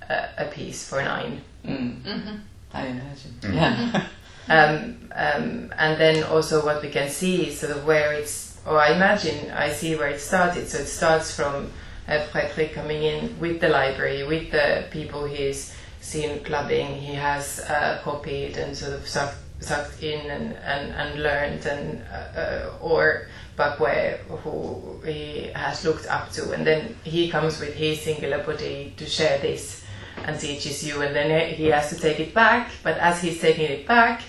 a, 0.08 0.28
a 0.38 0.44
piece 0.46 0.86
for 0.86 1.02
nine. 1.02 1.40
Mm. 1.64 2.02
Mm-hmm. 2.02 2.36
I 2.74 2.86
imagine. 2.86 3.34
Mm. 3.40 3.54
Yeah. 3.54 4.06
um, 4.48 5.08
um, 5.14 5.74
and 5.78 6.00
then 6.00 6.24
also 6.24 6.64
what 6.64 6.82
we 6.82 6.90
can 6.90 7.08
see 7.08 7.48
is 7.48 7.60
sort 7.60 7.72
of 7.72 7.86
where 7.86 8.12
it's 8.12 8.45
or 8.66 8.80
I 8.80 8.92
imagine 8.92 9.50
I 9.50 9.70
see 9.70 9.94
where 9.96 10.08
it 10.08 10.20
started. 10.20 10.68
So 10.68 10.78
it 10.78 10.86
starts 10.86 11.34
from 11.34 11.70
uh, 12.08 12.26
Fredrik 12.26 12.74
coming 12.74 13.02
in 13.02 13.38
with 13.38 13.60
the 13.60 13.68
library, 13.68 14.26
with 14.26 14.50
the 14.50 14.84
people 14.90 15.24
he's 15.24 15.74
seen 16.00 16.42
clubbing, 16.44 16.94
he 16.96 17.14
has 17.14 17.60
uh, 17.60 18.00
copied 18.02 18.56
and 18.56 18.76
sort 18.76 18.92
of 18.92 19.06
start 19.06 19.34
sucked 19.58 20.02
in 20.02 20.30
and, 20.30 20.54
and, 20.54 20.92
and 20.92 21.22
learned, 21.22 21.66
and 21.66 22.02
uh, 22.12 22.38
uh, 22.38 22.72
or 22.80 23.26
Bagouet, 23.56 24.18
who 24.44 25.00
he 25.04 25.50
has 25.54 25.84
looked 25.84 26.06
up 26.06 26.30
to, 26.32 26.52
and 26.52 26.66
then 26.66 26.94
he 27.04 27.30
comes 27.30 27.58
with 27.58 27.74
his 27.74 28.00
singular 28.02 28.44
body 28.44 28.92
to 28.96 29.06
share 29.06 29.38
this 29.38 29.82
and 30.24 30.38
teaches 30.38 30.86
you, 30.86 31.00
and 31.02 31.14
then 31.14 31.54
he 31.54 31.66
has 31.66 31.88
to 31.88 31.96
take 31.96 32.20
it 32.20 32.34
back. 32.34 32.70
But 32.82 32.98
as 32.98 33.22
he's 33.22 33.40
taking 33.40 33.64
it 33.64 33.86
back, 33.86 34.22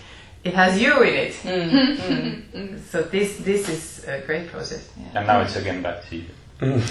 it 0.48 0.54
has 0.54 0.82
you 0.82 1.02
in 1.04 1.14
it. 1.14 1.34
Mm, 2.54 2.80
So 2.92 3.02
this 3.02 3.38
this 3.38 3.70
is 3.70 4.06
a 4.08 4.22
great 4.26 4.48
process. 4.52 4.90
yeah. 4.98 5.18
And 5.20 5.28
now 5.28 5.42
it's 5.42 5.56
again 5.56 5.82
back 5.82 6.08
to 6.10 6.16
you. 6.16 6.26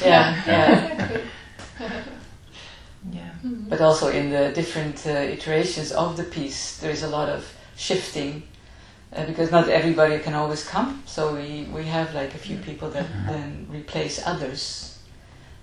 yeah, 0.05 0.43
yeah. 0.47 1.21
Yeah. 3.13 3.31
But 3.69 3.81
also 3.81 4.09
in 4.09 4.31
the 4.31 4.51
different 4.55 5.07
uh, 5.07 5.11
iterations 5.37 5.93
of 5.93 6.17
the 6.17 6.25
piece, 6.25 6.79
there 6.81 6.91
is 6.93 7.03
a 7.03 7.09
lot 7.09 7.29
of 7.29 7.45
shifting 7.77 8.43
uh, 9.13 9.25
because 9.27 9.51
not 9.51 9.69
everybody 9.69 10.19
can 10.19 10.35
always 10.35 10.65
come. 10.65 11.03
So 11.07 11.35
we, 11.35 11.69
we 11.73 11.85
have 11.85 12.15
like 12.15 12.35
a 12.35 12.39
few 12.39 12.57
people 12.59 12.91
that 12.91 13.07
then 13.29 13.67
replace 13.71 14.21
others. 14.27 14.99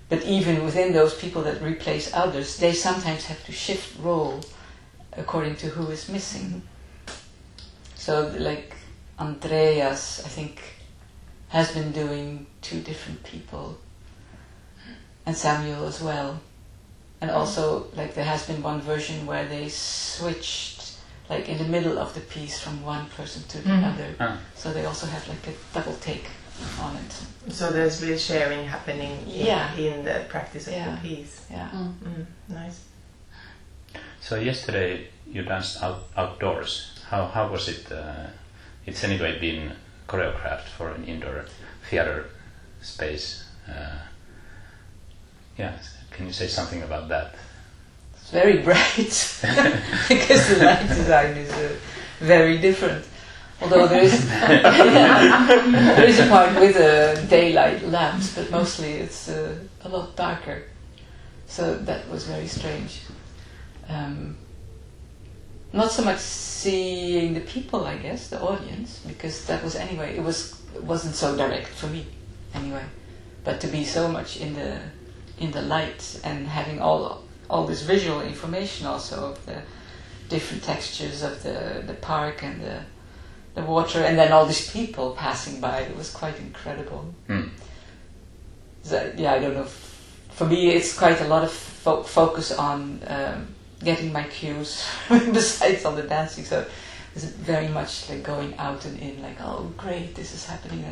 But 0.08 0.22
even 0.24 0.64
within 0.64 0.92
those 0.92 1.14
people 1.14 1.42
that 1.42 1.60
replace 1.62 2.10
others, 2.14 2.56
they 2.56 2.72
sometimes 2.72 3.24
have 3.26 3.44
to 3.46 3.52
shift 3.52 3.98
role 4.02 4.40
according 5.16 5.56
to 5.56 5.66
who 5.68 5.90
is 5.92 6.08
missing. 6.08 6.62
So 8.04 8.30
like 8.36 8.74
Andreas, 9.18 10.20
I 10.26 10.28
think, 10.28 10.60
has 11.48 11.72
been 11.72 11.90
doing 11.92 12.46
two 12.60 12.80
different 12.80 13.22
people, 13.24 13.78
and 15.24 15.34
Samuel 15.34 15.86
as 15.86 16.02
well. 16.02 16.38
And 17.22 17.30
also, 17.30 17.86
like 17.96 18.12
there 18.14 18.26
has 18.26 18.46
been 18.46 18.62
one 18.62 18.82
version 18.82 19.24
where 19.24 19.46
they 19.48 19.70
switched, 19.70 20.98
like 21.30 21.48
in 21.48 21.56
the 21.56 21.64
middle 21.64 21.98
of 21.98 22.12
the 22.12 22.20
piece, 22.20 22.60
from 22.60 22.84
one 22.84 23.06
person 23.16 23.42
to 23.48 23.58
the 23.62 23.70
Mhm. 23.70 23.94
other. 23.94 24.10
Ah. 24.20 24.36
So 24.54 24.70
they 24.74 24.84
also 24.84 25.06
have 25.06 25.26
like 25.26 25.46
a 25.48 25.54
double 25.72 25.96
take 26.08 26.26
on 26.78 26.96
it. 26.96 27.12
So 27.54 27.70
there's 27.70 28.02
real 28.02 28.18
sharing 28.18 28.68
happening 28.68 29.12
in, 29.26 29.46
Yeah. 29.46 29.74
in 29.76 30.04
the 30.04 30.26
practice 30.28 30.66
of 30.66 30.74
Yeah. 30.74 30.90
the 30.90 31.08
piece. 31.08 31.40
Yeah. 31.50 31.70
Mm. 31.72 31.94
Mm, 32.04 32.26
nice. 32.48 32.78
So 34.20 34.36
yesterday 34.36 35.08
you 35.26 35.42
danced 35.42 35.82
out, 35.82 36.04
outdoors. 36.18 36.90
How 37.08 37.26
how 37.26 37.48
was 37.48 37.68
it? 37.68 37.90
Uh, 37.90 38.26
it's 38.86 39.04
anyway 39.04 39.38
been 39.38 39.72
choreographed 40.08 40.68
for 40.76 40.90
an 40.90 41.04
indoor 41.04 41.44
theater 41.88 42.26
space. 42.82 43.44
Uh, 43.68 43.98
yeah, 45.56 45.72
can 46.10 46.26
you 46.26 46.32
say 46.32 46.46
something 46.46 46.82
about 46.82 47.08
that? 47.08 47.34
It's 48.14 48.30
very 48.30 48.58
bright 48.58 48.96
because 50.08 50.48
the 50.48 50.64
light 50.64 50.88
design 50.88 51.36
is 51.36 51.52
uh, 51.52 51.76
very 52.20 52.58
different. 52.58 53.04
Although 53.62 53.86
there 53.86 54.02
is 54.02 54.28
there 54.28 56.04
is 56.04 56.20
a 56.20 56.26
part 56.26 56.54
with 56.58 56.76
uh, 56.76 57.14
daylight 57.26 57.82
lamps, 57.84 58.34
but 58.34 58.50
mostly 58.50 58.92
it's 58.94 59.28
uh, 59.28 59.56
a 59.84 59.88
lot 59.88 60.16
darker. 60.16 60.64
So 61.46 61.76
that 61.76 62.08
was 62.10 62.24
very 62.24 62.48
strange. 62.48 63.02
Um, 63.88 64.36
not 65.74 65.90
so 65.90 66.02
much 66.04 66.20
seeing 66.20 67.34
the 67.34 67.40
people, 67.40 67.84
I 67.84 67.96
guess, 67.96 68.28
the 68.28 68.40
audience, 68.40 69.00
because 69.06 69.44
that 69.46 69.62
was 69.62 69.74
anyway. 69.74 70.16
It 70.16 70.22
was 70.22 70.54
it 70.74 70.82
wasn't 70.82 71.14
so 71.14 71.36
direct 71.36 71.68
for 71.68 71.88
me, 71.88 72.06
anyway. 72.54 72.84
But 73.44 73.60
to 73.60 73.66
be 73.66 73.84
so 73.84 74.08
much 74.08 74.38
in 74.38 74.54
the 74.54 74.80
in 75.38 75.50
the 75.50 75.62
light 75.62 76.20
and 76.24 76.46
having 76.46 76.80
all 76.80 77.24
all 77.50 77.66
this 77.66 77.82
visual 77.82 78.22
information 78.22 78.86
also 78.86 79.32
of 79.32 79.46
the 79.46 79.62
different 80.28 80.62
textures 80.62 81.22
of 81.22 81.42
the 81.42 81.82
the 81.86 81.94
park 81.94 82.42
and 82.42 82.60
the 82.62 82.80
the 83.54 83.62
water 83.62 84.00
and 84.00 84.18
then 84.18 84.32
all 84.32 84.46
these 84.46 84.70
people 84.70 85.12
passing 85.12 85.60
by. 85.60 85.80
It 85.80 85.96
was 85.96 86.10
quite 86.10 86.38
incredible. 86.38 87.14
Hmm. 87.26 87.48
So, 88.82 89.12
yeah, 89.16 89.34
I 89.34 89.38
don't 89.38 89.54
know. 89.54 89.66
For 90.30 90.46
me, 90.46 90.70
it's 90.70 90.96
quite 90.96 91.20
a 91.20 91.28
lot 91.28 91.44
of 91.44 91.52
fo- 91.52 92.02
focus 92.02 92.52
on 92.52 93.00
um, 93.06 93.53
getting 93.84 94.12
my 94.12 94.24
cues 94.24 94.84
besides 95.08 95.84
all 95.84 95.94
the 95.94 96.02
dancing. 96.02 96.44
So 96.44 96.64
it's 97.14 97.24
very 97.24 97.68
much 97.68 98.08
like 98.10 98.22
going 98.22 98.56
out 98.58 98.84
and 98.84 98.98
in, 98.98 99.22
like, 99.22 99.40
oh, 99.40 99.72
great, 99.76 100.14
this 100.14 100.34
is 100.34 100.46
happening. 100.46 100.84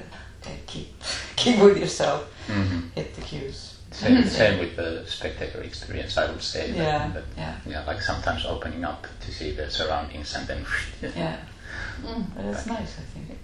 Okay, 0.43 0.59
keep 0.67 0.89
keep 1.37 1.59
with 1.61 1.79
yourself. 1.79 2.31
hmm 2.47 2.81
Hit 2.95 3.15
the 3.15 3.23
cues. 3.23 3.69
Same, 3.93 4.25
same 4.25 4.59
with 4.59 4.75
the 4.77 5.05
spectator 5.07 5.61
experience, 5.61 6.17
I 6.17 6.31
would 6.31 6.43
say. 6.43 6.73
Yeah, 6.73 7.11
that- 7.13 7.25
yeah, 7.37 7.57
yeah, 7.67 7.85
like 7.85 8.01
sometimes 8.01 8.47
opening 8.47 8.85
up 8.85 9.07
to 9.21 9.31
see 9.31 9.51
the 9.53 9.71
surroundings 9.71 10.35
and 10.35 10.47
then. 10.49 10.65
yeah. 11.17 11.37
Mm. 12.03 12.25
But 12.35 12.43
that's 12.53 12.67
nice, 12.67 12.97
I 12.99 13.03
think. 13.13 13.39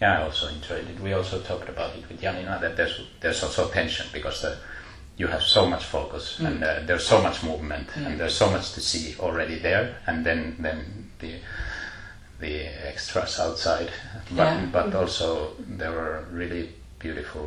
Yeah, 0.00 0.20
I 0.20 0.22
also 0.24 0.48
enjoyed 0.48 0.88
it. 0.88 1.00
We 1.00 1.12
also 1.12 1.40
talked 1.40 1.68
about 1.68 1.94
it 1.96 2.08
with 2.08 2.20
Janina 2.20 2.58
that 2.60 2.76
there's 2.76 3.00
there's 3.20 3.42
also 3.42 3.68
tension 3.68 4.06
because 4.12 4.42
the, 4.42 4.56
you 5.22 5.28
have 5.28 5.42
so 5.56 5.62
much 5.72 5.84
focus 5.96 6.24
Mm. 6.38 6.46
and 6.46 6.58
uh, 6.64 6.68
there's 6.86 7.06
so 7.14 7.18
much 7.26 7.38
movement 7.50 7.86
Mm. 7.94 8.06
and 8.06 8.12
there's 8.20 8.36
so 8.42 8.48
much 8.50 8.66
to 8.74 8.80
see 8.80 9.04
already 9.24 9.56
there, 9.68 9.86
and 10.08 10.16
then 10.26 10.40
then 10.66 10.78
the 11.22 11.32
the 12.44 12.54
extras 12.90 13.38
outside. 13.46 13.90
But 14.38 14.52
Yeah. 14.52 14.66
but 14.76 14.94
also 15.00 15.26
there 15.78 15.92
were 16.00 16.18
really 16.40 16.64
beautiful 16.98 17.46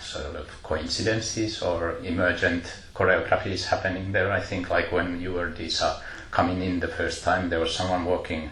sort 0.00 0.36
of 0.42 0.46
coincidences 0.62 1.62
or 1.62 1.78
emergent 2.12 2.64
choreographies 2.94 3.62
happening 3.72 4.12
there. 4.12 4.30
I 4.40 4.42
think 4.50 4.70
like 4.76 4.88
when 4.96 5.20
you 5.24 5.32
were 5.38 5.50
Disa 5.58 5.88
coming 6.30 6.62
in 6.68 6.80
the 6.80 6.88
first 6.98 7.18
time, 7.24 7.48
there 7.50 7.60
was 7.60 7.74
someone 7.74 8.04
walking 8.04 8.50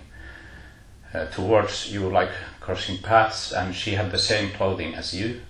uh, 1.15 1.27
towards 1.37 1.75
you 1.95 2.03
like 2.21 2.31
crossing 2.61 2.99
paths 3.03 3.53
and 3.53 3.75
she 3.75 3.91
had 3.97 4.11
the 4.11 4.19
same 4.19 4.51
clothing 4.59 4.95
as 4.95 5.13
you 5.15 5.41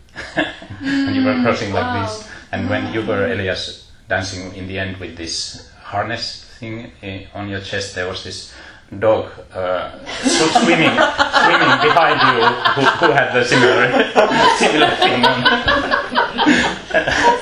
and 0.81 1.15
you 1.17 1.25
were 1.25 1.41
crossing 1.43 1.73
like 1.73 1.85
wow. 1.85 2.03
this 2.03 2.29
and 2.53 2.69
when 2.71 2.93
you 2.93 3.05
were 3.05 3.27
Elias 3.33 3.91
dancing 4.09 4.55
in 4.55 4.69
the 4.69 4.79
end 4.79 4.97
with 4.99 5.17
this 5.17 5.71
harness 5.83 6.45
thing 6.59 6.91
eh, 7.03 7.27
on 7.35 7.49
your 7.49 7.61
chest 7.61 7.95
there 7.95 8.09
was 8.09 8.25
this 8.25 8.53
dog 9.01 9.31
uh, 9.53 9.99
swimming 10.23 10.95
swimming 10.95 11.75
behind 11.83 12.21
you 12.23 12.47
who, 12.75 12.83
who 13.07 13.13
had 13.13 13.33
the 13.35 13.45
similar 13.45 13.91
similar 14.59 14.91
thing 14.97 15.25
on. 15.25 15.43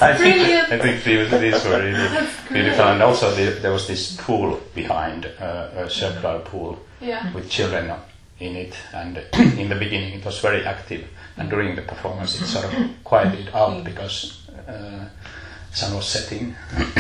I 0.00 0.16
think 0.16 0.37
brilliant. 0.37 0.72
I 0.72 0.78
think 0.78 1.04
these, 1.04 1.30
these 1.40 1.64
were 1.64 1.78
really 1.78 2.28
beautiful 2.50 2.84
and 2.87 3.02
also 3.02 3.30
the, 3.34 3.60
there 3.60 3.72
was 3.72 3.87
this 3.87 4.16
pool 4.16 4.58
behind 4.74 5.26
uh, 5.38 5.68
a 5.76 5.90
circular 5.90 6.40
pool 6.40 6.78
Yeah. 7.00 7.32
with 7.34 7.50
children 7.50 7.92
in 8.40 8.56
it 8.56 8.74
and 8.94 9.18
in 9.34 9.68
the 9.68 9.76
beginning 9.76 10.14
it 10.14 10.24
was 10.24 10.38
very 10.40 10.64
active 10.64 11.04
and 11.36 11.50
during 11.50 11.74
the 11.76 11.82
performance 11.82 12.40
it 12.40 12.46
sort 12.46 12.64
of 12.66 12.72
quieted 13.04 13.48
out 13.54 13.84
because 13.84 14.46
uh, 14.68 15.04
sun 15.72 15.94
was 15.94 16.06
setting 16.06 16.54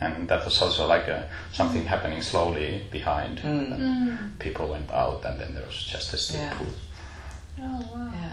and 0.00 0.28
that 0.28 0.44
was 0.44 0.60
also 0.62 0.86
like 0.86 1.08
a, 1.08 1.28
something 1.52 1.84
happening 1.84 2.22
slowly 2.22 2.82
behind 2.90 3.38
Mm. 3.38 3.72
and 3.72 4.38
people 4.38 4.68
went 4.68 4.90
out 4.92 5.24
and 5.24 5.38
then 5.40 5.54
there 5.54 5.66
was 5.66 5.82
just 5.84 6.12
a 6.14 6.16
still 6.16 6.40
Yeah. 6.40 6.54
pool 6.54 6.66
Oh, 7.60 7.88
wow. 7.94 8.10
Yeah. 8.14 8.32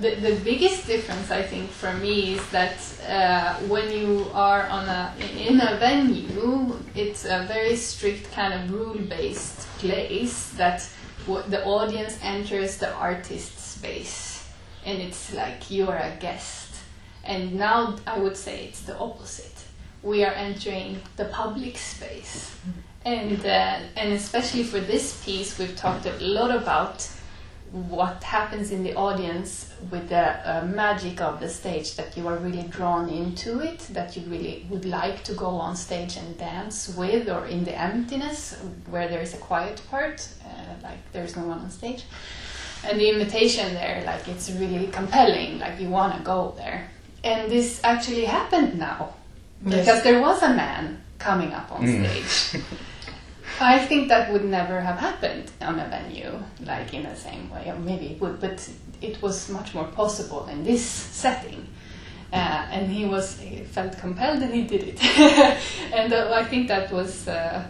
The, 0.00 0.14
the 0.16 0.34
biggest 0.42 0.86
difference 0.88 1.30
I 1.30 1.42
think 1.42 1.70
for 1.70 1.92
me 1.94 2.34
is 2.34 2.42
that 2.50 2.76
uh, 3.08 3.54
when 3.68 3.92
you 3.92 4.26
are 4.34 4.66
on 4.66 4.88
a 4.88 5.12
in 5.46 5.60
a 5.60 5.76
venue, 5.78 6.74
it's 6.96 7.26
a 7.26 7.44
very 7.46 7.76
strict 7.76 8.32
kind 8.32 8.52
of 8.54 8.72
rule-based 8.72 9.68
place 9.78 10.48
that 10.56 10.88
w- 11.28 11.44
the 11.48 11.62
audience 11.64 12.18
enters 12.22 12.78
the 12.78 12.92
artist's 12.94 13.62
space, 13.76 14.33
and 14.84 15.00
it's 15.00 15.32
like 15.34 15.70
you 15.70 15.88
are 15.88 15.98
a 15.98 16.16
guest. 16.20 16.74
And 17.24 17.54
now 17.54 17.96
I 18.06 18.18
would 18.18 18.36
say 18.36 18.66
it's 18.66 18.82
the 18.82 18.98
opposite. 18.98 19.54
We 20.02 20.24
are 20.24 20.32
entering 20.32 21.00
the 21.16 21.24
public 21.26 21.78
space, 21.78 22.54
and 23.04 23.40
uh, 23.44 23.78
and 23.96 24.12
especially 24.12 24.62
for 24.62 24.80
this 24.80 25.24
piece, 25.24 25.58
we've 25.58 25.74
talked 25.74 26.04
a 26.04 26.12
lot 26.20 26.54
about 26.54 27.08
what 27.74 28.22
happens 28.22 28.70
in 28.70 28.84
the 28.84 28.94
audience 28.94 29.72
with 29.90 30.08
the 30.08 30.16
uh, 30.48 30.64
magic 30.64 31.20
of 31.20 31.40
the 31.40 31.48
stage 31.48 31.96
that 31.96 32.16
you 32.16 32.28
are 32.28 32.36
really 32.36 32.62
drawn 32.68 33.08
into 33.08 33.58
it 33.58 33.80
that 33.90 34.16
you 34.16 34.22
really 34.30 34.64
would 34.70 34.84
like 34.84 35.24
to 35.24 35.34
go 35.34 35.46
on 35.46 35.74
stage 35.74 36.16
and 36.16 36.38
dance 36.38 36.94
with 36.96 37.28
or 37.28 37.46
in 37.46 37.64
the 37.64 37.76
emptiness 37.76 38.56
where 38.88 39.08
there 39.08 39.20
is 39.20 39.34
a 39.34 39.38
quiet 39.38 39.82
part 39.90 40.28
uh, 40.44 40.48
like 40.84 40.98
there's 41.10 41.36
no 41.36 41.42
one 41.42 41.58
on 41.58 41.68
stage 41.68 42.04
and 42.86 43.00
the 43.00 43.08
invitation 43.10 43.74
there 43.74 44.02
like 44.06 44.26
it's 44.28 44.50
really 44.52 44.86
compelling 44.88 45.58
like 45.58 45.80
you 45.80 45.88
want 45.88 46.16
to 46.16 46.22
go 46.22 46.52
there 46.56 46.88
and 47.24 47.50
this 47.50 47.80
actually 47.84 48.24
happened 48.24 48.78
now 48.78 49.14
Yes. 49.66 49.86
because 49.86 50.02
there 50.02 50.20
was 50.20 50.42
a 50.42 50.48
man 50.54 51.00
coming 51.18 51.52
up 51.52 51.72
on 51.72 51.80
Mm. 51.82 52.04
stage 52.04 52.62
I 53.60 53.78
think 53.78 54.08
that 54.08 54.32
would 54.32 54.44
never 54.44 54.80
have 54.80 54.98
happened 54.98 55.50
on 55.60 55.78
a 55.78 55.86
venue, 55.86 56.32
like 56.66 56.92
in 56.92 57.04
the 57.04 57.14
same 57.14 57.48
way, 57.50 57.70
or 57.70 57.76
maybe 57.78 58.06
it 58.06 58.20
would, 58.20 58.40
but 58.40 58.68
it 59.00 59.22
was 59.22 59.48
much 59.48 59.74
more 59.74 59.84
possible 59.84 60.46
in 60.48 60.64
this 60.64 60.82
setting. 60.82 61.64
Uh, 62.32 62.36
and 62.72 62.90
he 62.90 63.04
was 63.04 63.38
he 63.38 63.62
felt 63.62 63.96
compelled 63.98 64.42
and 64.42 64.52
he 64.52 64.62
did 64.62 64.82
it. 64.82 64.98
and 65.94 66.12
uh, 66.12 66.32
I 66.34 66.42
think 66.44 66.66
that 66.68 66.90
was 66.90 67.28
uh, 67.28 67.62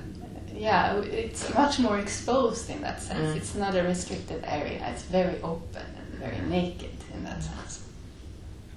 yeah, 0.54 1.00
it's 1.00 1.52
much 1.54 1.78
more 1.78 1.98
exposed 1.98 2.70
in 2.70 2.80
that 2.82 3.02
sense. 3.02 3.34
Mm. 3.34 3.36
It's 3.36 3.54
not 3.54 3.74
a 3.74 3.82
restricted 3.82 4.44
area. 4.44 4.86
It's 4.92 5.02
very 5.02 5.40
open 5.42 5.82
and 5.98 6.20
very 6.20 6.40
naked 6.48 6.96
in 7.12 7.24
that 7.24 7.42
sense. 7.42 7.84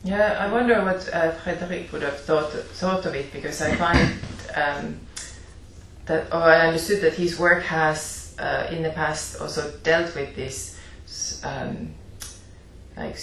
Yeah, 0.03 0.37
I 0.39 0.51
wonder 0.51 0.83
what 0.83 1.07
uh, 1.13 1.31
Frederick 1.31 1.91
would 1.91 2.01
have 2.01 2.19
thought 2.19 2.51
thought 2.51 3.05
of 3.05 3.13
it 3.15 3.31
because 3.31 3.61
I 3.61 3.75
find 3.75 4.13
um, 4.55 4.99
that, 6.05 6.33
or 6.33 6.43
I 6.43 6.67
understood 6.67 7.01
that 7.01 7.13
his 7.13 7.37
work 7.37 7.63
has 7.63 8.35
uh, 8.39 8.67
in 8.71 8.83
the 8.83 8.91
past 8.91 9.41
also 9.41 9.71
dealt 9.83 10.15
with 10.15 10.35
this 10.35 10.79
um, 11.43 11.93
like 12.95 13.17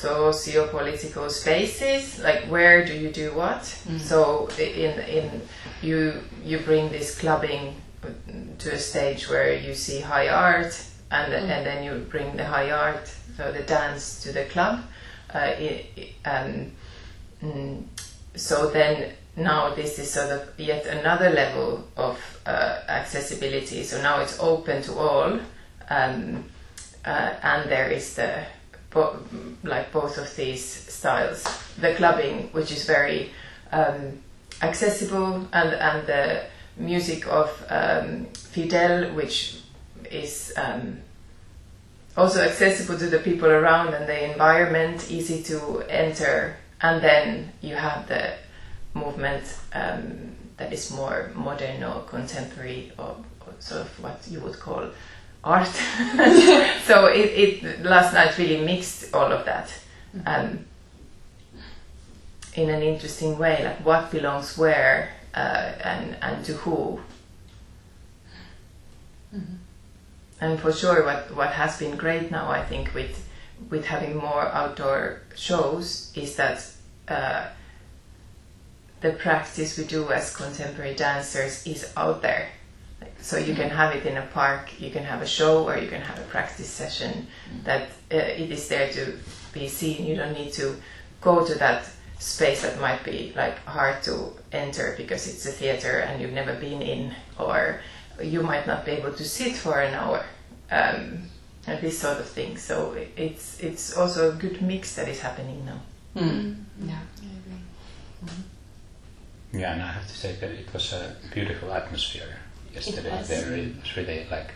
socio-political 0.00 1.30
spaces, 1.30 2.18
like 2.18 2.44
where 2.50 2.84
do 2.84 2.92
you 2.94 3.10
do 3.10 3.32
what? 3.34 3.64
So 3.98 4.48
in 4.58 5.00
in 5.00 5.40
you 5.82 6.12
you 6.44 6.58
bring 6.58 6.90
this 6.90 7.18
clubbing 7.18 7.74
to 8.58 8.70
a 8.72 8.78
stage 8.78 9.28
where 9.28 9.54
you 9.54 9.74
see 9.74 10.00
high 10.00 10.28
art, 10.28 10.72
and 11.10 11.32
and 11.32 11.66
then 11.66 11.84
you 11.84 11.92
bring 12.10 12.36
the 12.36 12.44
high 12.44 12.70
art, 12.70 13.08
so 13.36 13.52
the 13.52 13.62
dance 13.62 14.22
to 14.22 14.32
the 14.32 14.44
club. 14.44 14.80
Uh, 15.34 15.38
i 15.38 15.86
i- 15.98 16.28
um, 16.30 16.70
mm, 17.42 17.82
so 18.34 18.70
then 18.70 19.12
now 19.36 19.74
this 19.74 19.98
is 19.98 20.10
sort 20.12 20.30
of 20.30 20.42
yet 20.58 20.86
another 20.86 21.30
level 21.30 21.84
of 21.96 22.16
uh, 22.46 22.78
accessibility. 22.88 23.82
So 23.84 24.00
now 24.02 24.20
it's 24.20 24.38
open 24.40 24.82
to 24.82 24.92
all, 24.98 25.38
um, 25.90 26.44
uh, 27.04 27.30
and 27.42 27.70
there 27.70 27.90
is 27.90 28.14
the 28.14 28.30
bo- 28.96 29.18
like 29.62 29.92
both 29.92 30.18
of 30.18 30.34
these 30.36 30.64
styles. 30.64 31.44
The 31.78 31.94
clubbing, 31.94 32.48
which 32.52 32.72
is 32.72 32.86
very 32.86 33.30
um, 33.70 34.18
accessible, 34.62 35.46
and 35.52 35.70
and 35.74 36.06
the 36.06 36.44
music 36.76 37.26
of 37.28 37.48
um, 37.68 38.26
Fidel, 38.34 39.14
which 39.14 39.60
is 40.10 40.52
um, 40.56 40.98
also 42.16 42.40
accessible 42.42 42.98
to 42.98 43.06
the 43.06 43.18
people 43.18 43.50
around 43.50 43.94
and 43.94 44.08
the 44.08 44.32
environment, 44.32 45.10
easy 45.10 45.42
to 45.44 45.82
enter. 45.88 46.56
And 46.80 47.02
then 47.02 47.52
you 47.60 47.74
have 47.74 48.06
the 48.08 48.34
movement 48.94 49.44
um, 49.72 50.36
that 50.56 50.72
is 50.72 50.90
more 50.90 51.30
modern 51.34 51.82
or 51.84 52.02
contemporary 52.02 52.92
or, 52.98 53.16
or 53.46 53.52
sort 53.58 53.82
of 53.82 54.02
what 54.02 54.20
you 54.28 54.40
would 54.40 54.58
call 54.58 54.90
art. 55.46 55.66
so 56.84 57.06
it, 57.06 57.62
it 57.64 57.82
last 57.82 58.12
night 58.12 58.36
really 58.36 58.64
mixed 58.64 59.14
all 59.14 59.32
of 59.32 59.44
that 59.46 59.72
um, 60.26 60.66
in 62.54 62.68
an 62.68 62.82
interesting 62.82 63.38
way, 63.38 63.64
like 63.64 63.84
what 63.84 64.10
belongs 64.10 64.58
where 64.58 65.10
uh, 65.34 65.72
and 65.84 66.16
and 66.20 66.44
to 66.44 66.54
who. 66.54 67.00
And 70.40 70.60
for 70.60 70.72
sure, 70.72 71.04
what 71.04 71.34
what 71.34 71.52
has 71.52 71.78
been 71.78 71.96
great 71.96 72.30
now, 72.30 72.50
I 72.50 72.64
think, 72.64 72.94
with 72.94 73.26
with 73.70 73.86
having 73.86 74.16
more 74.16 74.46
outdoor 74.48 75.22
shows, 75.34 76.12
is 76.14 76.36
that 76.36 76.66
uh, 77.08 77.46
the 79.00 79.12
practice 79.12 79.78
we 79.78 79.84
do 79.84 80.10
as 80.10 80.34
contemporary 80.34 80.94
dancers 80.94 81.66
is 81.66 81.92
out 81.96 82.22
there. 82.22 82.48
Like, 83.32 83.44
So 83.44 83.48
you 83.48 83.56
can 83.56 83.70
have 83.70 83.94
it 83.96 84.06
in 84.06 84.16
a 84.16 84.22
park, 84.22 84.80
you 84.80 84.90
can 84.90 85.02
have 85.02 85.20
a 85.20 85.26
show, 85.26 85.64
or 85.64 85.76
you 85.76 85.88
can 85.88 86.00
have 86.00 86.18
a 86.18 86.28
practice 86.30 86.68
session. 86.68 87.26
That 87.64 87.88
uh, 88.12 88.16
it 88.16 88.52
is 88.52 88.68
there 88.68 88.88
to 88.92 89.18
be 89.52 89.68
seen. 89.68 90.06
You 90.06 90.16
don't 90.16 90.32
need 90.32 90.52
to 90.52 90.76
go 91.20 91.44
to 91.44 91.54
that 91.58 91.88
space 92.18 92.62
that 92.62 92.80
might 92.80 93.02
be 93.04 93.32
like 93.36 93.58
hard 93.64 94.02
to 94.04 94.32
enter 94.52 94.94
because 94.96 95.26
it's 95.26 95.44
a 95.44 95.50
theater 95.50 95.98
and 96.00 96.22
you've 96.22 96.32
never 96.32 96.54
been 96.54 96.80
in, 96.80 97.14
or 97.36 97.80
you 98.22 98.42
might 98.42 98.66
not 98.66 98.84
be 98.84 98.92
able 98.92 99.12
to 99.12 99.24
sit 99.24 99.56
for 99.56 99.80
an 99.80 99.94
hour. 99.94 100.24
Um, 100.70 101.22
and 101.66 101.80
this 101.80 101.98
sort 101.98 102.18
of 102.18 102.28
thing. 102.28 102.56
So 102.56 102.96
it's 103.16 103.58
it's 103.60 103.96
also 103.96 104.30
a 104.30 104.34
good 104.34 104.62
mix 104.62 104.94
that 104.94 105.08
is 105.08 105.20
happening 105.20 105.64
now. 105.66 105.80
Mm. 106.14 106.62
Yeah. 106.80 106.94
I 106.94 107.28
agree. 107.40 108.42
Yeah, 109.60 109.72
and 109.72 109.82
I 109.82 109.90
have 109.92 110.06
to 110.06 110.16
say 110.16 110.36
that 110.40 110.50
it 110.50 110.72
was 110.72 110.92
a 110.92 111.16
beautiful 111.34 111.72
atmosphere 111.72 112.45
yesterday. 112.76 113.10
was. 113.18 113.28
There 113.28 113.52
it 113.54 113.74
was 113.80 113.96
really 113.96 114.26
like 114.30 114.50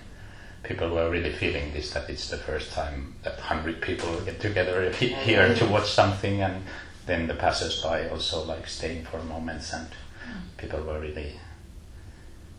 people 0.63 0.91
were 0.91 1.11
really 1.11 1.33
feeling 1.33 1.73
this 1.73 1.91
that 1.93 2.09
it's 2.11 2.29
the 2.31 2.37
first 2.37 2.73
time 2.73 3.15
that 3.25 3.39
hundred 3.41 3.81
people 3.81 4.09
get 4.25 4.41
together 4.41 4.91
he- 5.01 5.15
here 5.27 5.55
to 5.55 5.67
watch 5.67 5.91
something, 5.91 6.43
and 6.43 6.63
then 7.07 7.27
the 7.27 7.35
passers-by 7.35 8.09
also 8.11 8.45
like 8.45 8.67
staying 8.69 9.05
for 9.05 9.19
moments, 9.23 9.73
and 9.73 9.87
people 10.59 10.81
were 10.83 11.01
really 11.01 11.33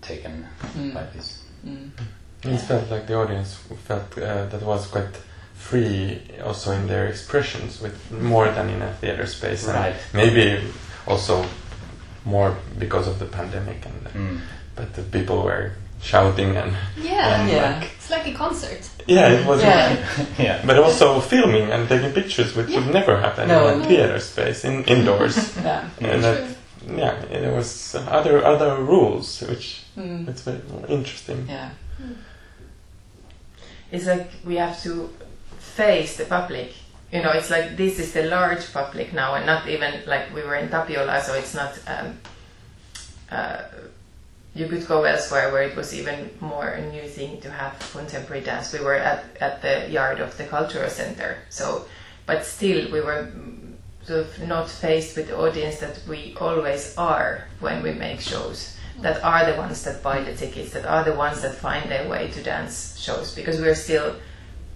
taken 0.02 0.48
Mm. 0.76 0.94
by 0.94 1.04
this. 1.16 1.44
Mm. 1.66 1.92
It 2.44 2.58
felt 2.62 2.90
like 2.90 3.06
the 3.06 3.14
audience 3.16 3.56
felt 3.88 4.18
uh, 4.18 4.46
that 4.48 4.62
was 4.64 4.88
quite 4.88 5.16
free 5.54 6.20
also 6.44 6.72
in 6.72 6.88
their 6.88 7.06
expressions 7.08 7.80
with 7.82 8.12
more 8.12 8.50
than 8.52 8.68
in 8.70 8.82
a 8.82 8.92
theater 8.94 9.28
space 9.28 9.68
and 9.68 9.96
maybe 10.14 10.60
also 11.06 11.46
more 12.26 12.56
because 12.80 13.08
of 13.08 13.20
the 13.20 13.26
pandemic 13.26 13.86
and 13.86 14.02
Mm. 14.14 14.40
But 14.76 14.94
the 14.94 15.02
people 15.04 15.44
were 15.44 15.72
shouting 16.02 16.58
and 16.58 16.74
Yeah, 16.98 17.42
and 17.42 17.50
Yeah. 17.52 17.80
like 17.80 17.90
it's 17.96 18.10
like 18.10 18.28
a 18.28 18.34
concert. 18.34 18.90
yeah 19.08 19.30
it 19.30 19.46
was 19.46 19.62
Yeah. 19.62 19.96
yeah. 20.40 20.62
but 20.66 20.78
also 20.78 21.20
filming 21.22 21.72
and 21.72 21.88
taking 21.90 22.12
pictures 22.14 22.56
which 22.56 22.70
would 22.76 22.92
never 22.94 23.18
happen 23.20 23.48
No. 23.48 23.68
in 23.68 23.82
a 23.82 23.86
theater 23.86 24.20
space 24.20 24.64
in 24.66 24.84
indoors 24.86 25.38
Yeah. 25.64 25.84
and 26.00 26.24
that 26.24 26.44
yeah 26.98 27.16
there 27.30 27.52
was 27.56 27.96
other 27.96 28.44
other 28.46 28.76
rules 28.84 29.42
which 29.42 29.78
Mm. 29.98 30.28
it's 30.30 30.42
very 30.42 30.62
interesting 30.88 31.46
Yeah. 31.50 31.70
It's 33.92 34.06
like 34.06 34.30
we 34.46 34.56
have 34.56 34.82
to 34.84 35.10
face 35.60 36.16
the 36.18 36.24
public. 36.26 36.74
You 37.12 37.22
know, 37.22 37.32
it's 37.32 37.50
like 37.50 37.76
this 37.76 38.00
is 38.00 38.14
the 38.14 38.24
large 38.24 38.72
public 38.74 39.12
now, 39.14 39.34
and 39.36 39.46
not 39.46 39.68
even 39.68 39.92
like 40.08 40.34
we 40.34 40.42
were 40.44 40.56
in 40.56 40.70
Tapiola, 40.70 41.22
so 41.22 41.34
it's 41.34 41.54
not. 41.54 41.74
Um, 41.88 42.18
uh, 43.30 43.58
you 44.54 44.68
could 44.68 44.86
go 44.88 45.04
elsewhere 45.04 45.52
where 45.52 45.64
it 45.64 45.76
was 45.76 45.94
even 45.94 46.30
more 46.40 46.68
a 46.68 46.92
new 46.92 47.08
thing 47.08 47.40
to 47.42 47.50
have 47.50 47.80
contemporary 47.92 48.44
dance. 48.44 48.74
We 48.74 48.84
were 48.84 48.96
at, 48.96 49.24
at 49.40 49.62
the 49.62 49.90
yard 49.90 50.20
of 50.20 50.38
the 50.38 50.44
cultural 50.44 50.90
center, 50.90 51.38
so 51.50 51.86
but 52.26 52.46
still 52.46 52.92
we 52.92 53.02
were 53.02 53.32
sort 54.04 54.20
of 54.22 54.48
not 54.48 54.70
faced 54.70 55.16
with 55.16 55.28
the 55.28 55.38
audience 55.38 55.80
that 55.80 56.02
we 56.08 56.36
always 56.40 56.98
are 56.98 57.46
when 57.60 57.82
we 57.84 57.94
make 57.94 58.20
shows. 58.20 58.78
That 59.00 59.24
are 59.24 59.52
the 59.52 59.58
ones 59.58 59.84
that 59.86 60.04
buy 60.04 60.22
the 60.22 60.36
tickets, 60.36 60.74
that 60.74 60.86
are 60.86 61.04
the 61.04 61.16
ones 61.16 61.42
that 61.42 61.56
find 61.56 61.90
their 61.90 62.08
way 62.08 62.30
to 62.30 62.44
dance 62.44 63.00
shows, 63.00 63.34
because 63.34 63.60
we're 63.60 63.74
still 63.74 64.16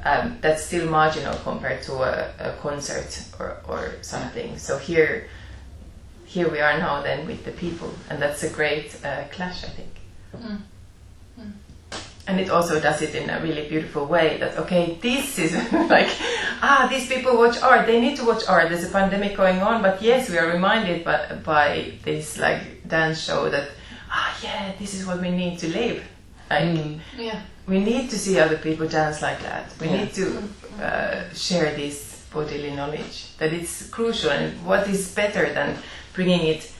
um, 0.03 0.37
that's 0.41 0.63
still 0.63 0.89
marginal 0.89 1.35
compared 1.39 1.81
to 1.83 1.93
a, 1.95 2.31
a 2.39 2.53
concert 2.61 3.25
or, 3.39 3.57
or 3.67 3.93
something. 4.01 4.57
So 4.57 4.77
here, 4.77 5.27
here 6.35 6.49
we 6.55 6.59
are 6.59 6.77
now 6.77 7.01
then 7.01 7.25
with 7.25 7.41
the 7.45 7.51
people, 7.51 7.91
and 8.09 8.21
that's 8.21 8.43
a 8.43 8.49
great 8.49 8.87
uh, 9.05 9.23
clash, 9.31 9.63
I 9.63 9.71
think. 9.77 9.93
Mm. 10.35 10.59
And 12.27 12.39
it 12.39 12.49
also 12.49 12.79
does 12.79 13.01
it 13.03 13.13
in 13.13 13.29
a 13.29 13.39
really 13.39 13.69
beautiful 13.69 14.05
way. 14.15 14.37
That 14.39 14.57
okay, 14.63 14.97
this 14.99 15.37
is 15.37 15.53
like 15.95 16.09
ah, 16.67 16.87
these 16.89 17.07
people 17.07 17.37
watch 17.37 17.61
art. 17.61 17.85
They 17.85 18.01
need 18.01 18.17
to 18.17 18.25
watch 18.25 18.43
art. 18.49 18.69
There's 18.69 18.83
a 18.83 18.89
pandemic 18.99 19.37
going 19.37 19.59
on, 19.61 19.81
but 19.83 20.01
yes, 20.01 20.29
we 20.31 20.37
are 20.39 20.47
reminded 20.57 21.05
by, 21.05 21.19
by 21.45 21.93
this 22.03 22.37
like 22.39 22.61
dance 22.87 23.19
show 23.27 23.47
that 23.49 23.69
ah, 24.09 24.35
yeah, 24.43 24.71
this 24.79 24.95
is 24.95 25.05
what 25.05 25.21
we 25.21 25.29
need 25.29 25.59
to 25.59 25.67
live. 25.69 26.01
Like 26.49 26.63
Mm. 26.63 26.99
Yeah. 27.17 27.39
we 27.67 27.79
need 27.79 28.09
to 28.09 28.17
see 28.17 28.39
other 28.39 28.57
people 28.57 28.87
dance 28.87 29.21
like 29.21 29.39
that. 29.43 29.65
We 29.79 29.87
Yeah. 29.87 29.97
need 29.97 30.11
to 30.21 30.25
uh, 30.81 31.21
share 31.33 31.75
this 31.75 32.25
bodily 32.33 32.71
knowledge. 32.79 33.37
That 33.37 33.53
it's 33.53 33.87
crucial. 33.89 34.31
And 34.31 34.65
what 34.65 34.87
is 34.89 35.13
better 35.13 35.45
than 35.53 35.77
bringing 36.15 36.47
it 36.47 36.71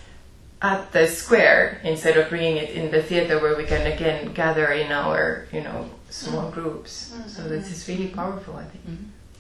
at 0.62 0.92
the 0.94 1.08
square 1.08 1.80
instead 1.84 2.18
of 2.18 2.30
bringing 2.30 2.58
it 2.58 2.72
in 2.72 2.90
the 2.90 3.04
theater 3.04 3.40
where 3.40 3.56
we 3.56 3.66
can 3.66 3.86
again 3.92 4.34
gather 4.34 4.72
in 4.72 4.92
our, 4.92 5.48
you 5.52 5.62
know, 5.62 5.90
small 6.10 6.50
groups. 6.50 7.14
So 7.28 7.44
this 7.44 7.72
is 7.72 7.88
really 7.88 8.08
powerful, 8.08 8.56
I 8.56 8.64
think. 8.64 9.00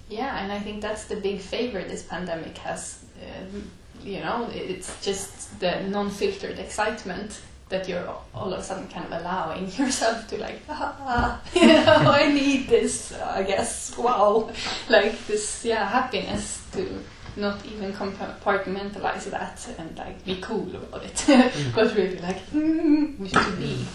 Yeah, 0.09 0.43
and 0.43 0.51
I 0.51 0.59
think 0.59 0.81
that's 0.81 1.05
the 1.05 1.15
big 1.15 1.39
favor 1.39 1.81
this 1.81 2.03
pandemic 2.03 2.57
has. 2.59 3.03
Um, 3.23 3.71
you 4.03 4.19
know, 4.19 4.47
it's 4.53 5.03
just 5.03 5.59
the 5.59 5.81
non-filtered 5.81 6.59
excitement 6.59 7.41
that 7.69 7.89
you're 7.89 8.07
all 8.35 8.53
of 8.53 8.59
a 8.59 8.63
sudden 8.63 8.87
kind 8.87 9.05
of 9.05 9.21
allowing 9.21 9.71
yourself 9.79 10.27
to 10.27 10.37
like, 10.37 10.61
ah, 10.69 11.41
you 11.55 11.65
know, 11.67 11.85
I 11.87 12.31
need 12.31 12.67
this, 12.67 13.13
I 13.13 13.41
guess, 13.43 13.97
wow, 13.97 14.51
like 14.89 15.25
this, 15.25 15.65
yeah, 15.65 15.89
happiness 15.89 16.61
to 16.73 17.01
not 17.37 17.65
even 17.65 17.93
compartmentalize 17.93 19.29
that 19.31 19.67
and 19.77 19.97
like 19.97 20.23
be 20.25 20.37
cool 20.41 20.69
about 20.75 21.03
it, 21.03 21.23
but 21.75 21.95
really 21.95 22.19
like, 22.19 22.45
mm, 22.51 23.17
we 23.19 23.27
should 23.27 23.59
be 23.59 23.85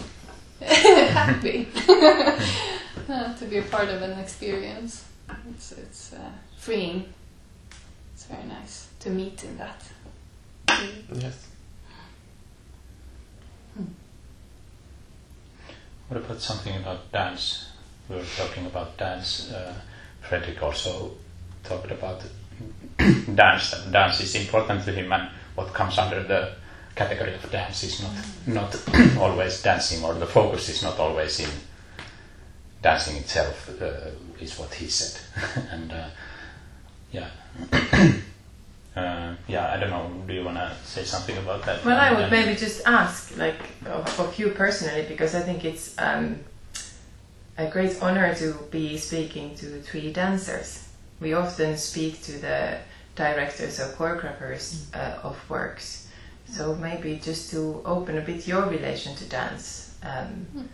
happy 0.61 1.67
uh, 3.09 3.33
to 3.35 3.45
be 3.45 3.57
a 3.57 3.63
part 3.63 3.89
of 3.89 4.01
an 4.01 4.19
experience. 4.19 5.05
It's 5.49 5.71
it's 5.71 6.13
uh, 6.13 6.31
freeing. 6.57 7.05
It's 8.13 8.25
very 8.25 8.43
nice 8.43 8.89
to 8.99 9.09
meet 9.09 9.43
in 9.43 9.57
that. 9.57 9.81
yes 11.13 11.51
What 16.11 16.25
about 16.25 16.41
something 16.41 16.75
about 16.75 17.09
dance? 17.13 17.69
We 18.09 18.17
were 18.17 18.25
talking 18.35 18.65
about 18.65 18.97
dance. 18.97 19.49
Uh, 19.49 19.73
Frederick 20.19 20.61
also 20.61 21.11
talked 21.63 21.89
about 21.89 22.21
dance. 23.35 23.71
That 23.71 23.91
dance 23.91 24.21
is 24.21 24.35
important 24.35 24.85
to 24.85 24.91
him, 24.91 25.11
and 25.11 25.29
what 25.55 25.73
comes 25.73 25.97
under 25.97 26.23
the 26.23 26.53
category 26.95 27.33
of 27.33 27.51
dance 27.51 27.83
is 27.83 28.01
not 28.01 28.15
not 28.47 29.17
always 29.17 29.61
dancing, 29.61 30.03
or 30.03 30.13
the 30.13 30.27
focus 30.27 30.69
is 30.69 30.83
not 30.83 30.99
always 30.99 31.39
in 31.39 31.49
dancing 32.81 33.17
itself. 33.17 33.69
Uh, 33.81 34.11
is 34.39 34.57
what 34.57 34.73
he 34.73 34.87
said, 34.87 35.21
and 35.71 35.91
uh, 35.91 36.09
yeah. 37.11 37.29
Uh, 38.93 39.33
yeah, 39.47 39.71
I 39.71 39.79
don't 39.79 39.89
know. 39.89 40.11
Do 40.27 40.33
you 40.33 40.43
want 40.43 40.57
to 40.57 40.75
say 40.83 41.05
something 41.05 41.37
about 41.37 41.65
that? 41.65 41.85
Well, 41.85 41.97
I 41.97 42.11
would 42.11 42.29
maybe 42.29 42.55
just 42.55 42.85
ask, 42.85 43.37
like, 43.37 43.55
of, 43.85 44.19
of 44.19 44.37
you 44.37 44.49
personally, 44.49 45.05
because 45.07 45.33
I 45.33 45.39
think 45.39 45.63
it's 45.63 45.95
um, 45.97 46.39
a 47.57 47.69
great 47.69 48.01
honor 48.01 48.35
to 48.35 48.53
be 48.69 48.97
speaking 48.97 49.55
to 49.55 49.81
three 49.81 50.11
dancers. 50.11 50.80
We 51.21 51.33
often 51.33 51.77
speak 51.77 52.21
to 52.23 52.33
the 52.33 52.79
directors 53.15 53.79
or 53.79 53.87
choreographers 53.93 54.85
uh, 54.93 55.19
of 55.23 55.37
works. 55.49 56.09
So 56.49 56.75
maybe 56.75 57.21
just 57.23 57.51
to 57.51 57.81
open 57.85 58.17
a 58.17 58.21
bit 58.21 58.47
your 58.47 58.65
relation 58.65 59.15
to 59.15 59.25
dance 59.25 59.95
um, 60.03 60.67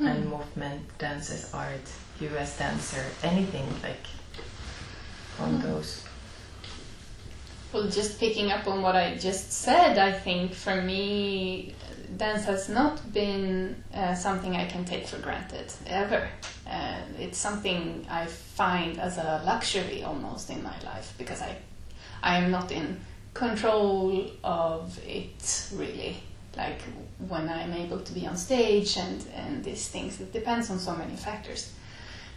and 0.00 0.28
movement, 0.28 0.98
dance 0.98 1.30
as 1.30 1.52
art, 1.54 1.86
you 2.20 2.28
as 2.36 2.58
dancer, 2.58 3.04
anything 3.22 3.66
like 3.82 4.06
on 5.38 5.60
those. 5.60 6.04
Well, 7.72 7.88
just 7.88 8.18
picking 8.18 8.50
up 8.50 8.66
on 8.66 8.82
what 8.82 8.96
I 8.96 9.16
just 9.16 9.52
said, 9.52 9.98
I 9.98 10.12
think 10.12 10.52
for 10.52 10.82
me, 10.82 11.74
dance 12.16 12.44
has 12.44 12.68
not 12.68 13.12
been 13.12 13.82
uh, 13.94 14.14
something 14.14 14.56
I 14.56 14.66
can 14.66 14.84
take 14.84 15.06
for 15.06 15.18
granted 15.18 15.72
ever. 15.86 16.28
Uh, 16.68 16.96
it's 17.18 17.38
something 17.38 18.06
I 18.10 18.26
find 18.26 18.98
as 18.98 19.18
a 19.18 19.42
luxury 19.44 20.02
almost 20.02 20.50
in 20.50 20.62
my 20.62 20.78
life 20.82 21.14
because 21.18 21.42
I, 21.42 21.56
I 22.22 22.38
am 22.38 22.50
not 22.50 22.70
in 22.72 23.00
control 23.34 24.30
of 24.44 24.98
it 25.06 25.68
really. 25.74 26.16
Like 26.56 26.82
when 27.28 27.48
I'm 27.48 27.72
able 27.72 28.00
to 28.00 28.12
be 28.12 28.26
on 28.26 28.36
stage 28.36 28.98
and 28.98 29.24
and 29.34 29.64
these 29.64 29.88
things, 29.88 30.20
it 30.20 30.32
depends 30.32 30.70
on 30.70 30.78
so 30.78 30.94
many 30.94 31.16
factors 31.16 31.72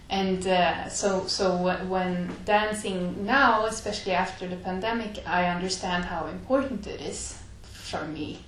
and 0.10 0.46
uh, 0.48 0.88
so 0.88 1.26
so 1.26 1.56
when 1.88 2.30
dancing 2.46 3.26
now 3.26 3.66
especially 3.66 4.12
after 4.12 4.48
the 4.48 4.56
pandemic 4.58 5.24
i 5.26 5.46
understand 5.46 6.06
how 6.06 6.28
important 6.28 6.86
it 6.86 7.02
is 7.02 7.40
for 7.64 8.06
me 8.06 8.45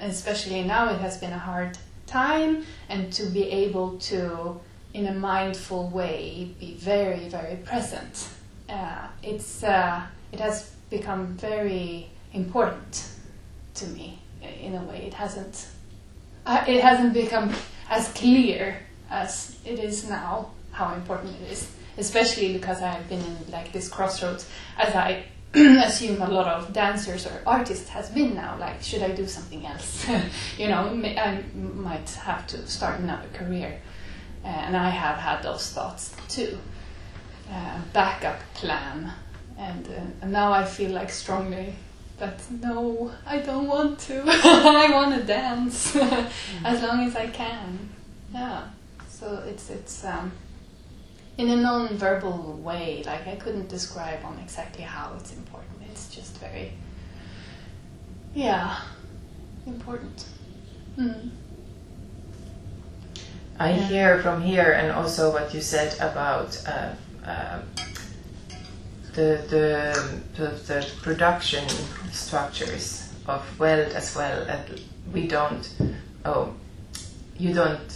especially 0.00 0.62
now 0.62 0.88
it 0.88 1.00
has 1.00 1.18
been 1.18 1.32
a 1.32 1.38
hard 1.38 1.78
time 2.06 2.64
and 2.88 3.12
to 3.12 3.26
be 3.26 3.50
able 3.50 3.98
to 3.98 4.60
in 4.94 5.06
a 5.06 5.14
mindful 5.14 5.88
way 5.88 6.54
be 6.60 6.74
very 6.74 7.28
very 7.28 7.56
present. 7.56 8.28
Uh, 8.68 9.06
it's 9.22 9.62
uh, 9.64 10.02
it 10.32 10.40
has 10.40 10.70
become 10.90 11.26
very 11.36 12.08
important 12.32 13.08
to 13.74 13.86
me 13.86 14.18
in 14.60 14.74
a 14.74 14.82
way. 14.82 15.04
It 15.06 15.14
hasn't 15.14 15.68
uh, 16.46 16.64
it 16.66 16.82
hasn't 16.82 17.12
become 17.14 17.52
as 17.88 18.08
clear 18.12 18.78
as 19.10 19.58
it 19.64 19.78
is 19.78 20.08
now 20.08 20.50
how 20.72 20.94
important 20.94 21.34
it 21.42 21.52
is 21.52 21.70
especially 21.98 22.52
because 22.52 22.80
i 22.82 22.88
have 22.88 23.08
been 23.08 23.20
in 23.20 23.36
like 23.50 23.70
this 23.72 23.88
crossroads 23.88 24.48
as 24.78 24.94
i 24.94 25.22
assume 25.84 26.22
a 26.22 26.28
lot 26.28 26.46
of 26.46 26.72
dancers 26.72 27.26
or 27.26 27.42
artists 27.46 27.88
has 27.90 28.08
been 28.10 28.34
now 28.34 28.56
like 28.58 28.82
should 28.82 29.02
i 29.02 29.10
do 29.10 29.26
something 29.26 29.66
else? 29.66 30.06
You 30.58 30.68
know 30.68 30.88
i 31.18 31.42
might 31.54 32.10
have 32.10 32.46
to 32.48 32.66
start 32.66 33.00
another 33.00 33.28
career. 33.34 33.80
Uh, 34.44 34.48
and 34.48 34.76
i 34.76 34.88
have 34.88 35.18
had 35.18 35.42
those 35.42 35.70
thoughts 35.70 36.14
too. 36.28 36.58
Uh, 37.50 37.78
backup 37.92 38.40
plan. 38.54 39.12
And, 39.58 39.86
uh, 39.86 40.22
and 40.22 40.32
now 40.32 40.52
i 40.52 40.64
feel 40.64 40.90
like 40.90 41.10
strongly 41.10 41.74
but 42.18 42.40
no 42.60 43.10
i 43.26 43.38
don't 43.38 43.66
want 43.66 43.98
to. 43.98 44.22
I 44.26 44.90
want 44.92 45.14
to 45.14 45.22
dance 45.24 45.96
as 46.64 46.82
long 46.82 47.06
as 47.06 47.14
i 47.16 47.26
can. 47.26 47.90
Yeah. 48.32 48.62
So 49.08 49.42
it's 49.46 49.70
it's 49.70 50.04
um, 50.04 50.32
in 51.38 51.48
a 51.48 51.56
non-verbal 51.56 52.58
way 52.62 53.02
like 53.06 53.26
i 53.26 53.34
couldn't 53.36 53.68
describe 53.68 54.24
on 54.24 54.38
exactly 54.38 54.84
how 54.84 55.12
it's 55.16 55.32
important 55.32 55.76
it's 55.90 56.08
just 56.14 56.36
very 56.38 56.72
yeah 58.34 58.76
important 59.66 60.26
mm. 60.98 61.30
I 63.58 63.70
Yeah. 63.70 63.88
hear 63.88 64.18
from 64.22 64.42
here, 64.42 64.72
and 64.72 64.90
also 64.90 65.30
what 65.30 65.54
you 65.54 65.60
said 65.60 65.94
about 66.00 66.60
uh, 66.66 66.94
uh, 67.24 67.58
the, 69.14 69.44
the 69.48 70.20
the 70.36 70.48
the 70.66 70.86
production 71.02 71.68
structures 72.10 73.08
of 73.26 73.42
Weld 73.60 73.92
as 73.92 74.16
well. 74.16 74.46
We 75.12 75.28
don't, 75.28 75.68
oh, 76.24 76.54
you 77.38 77.52
don't, 77.54 77.92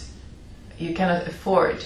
you 0.77 0.93
cannot 0.93 1.27
afford 1.27 1.83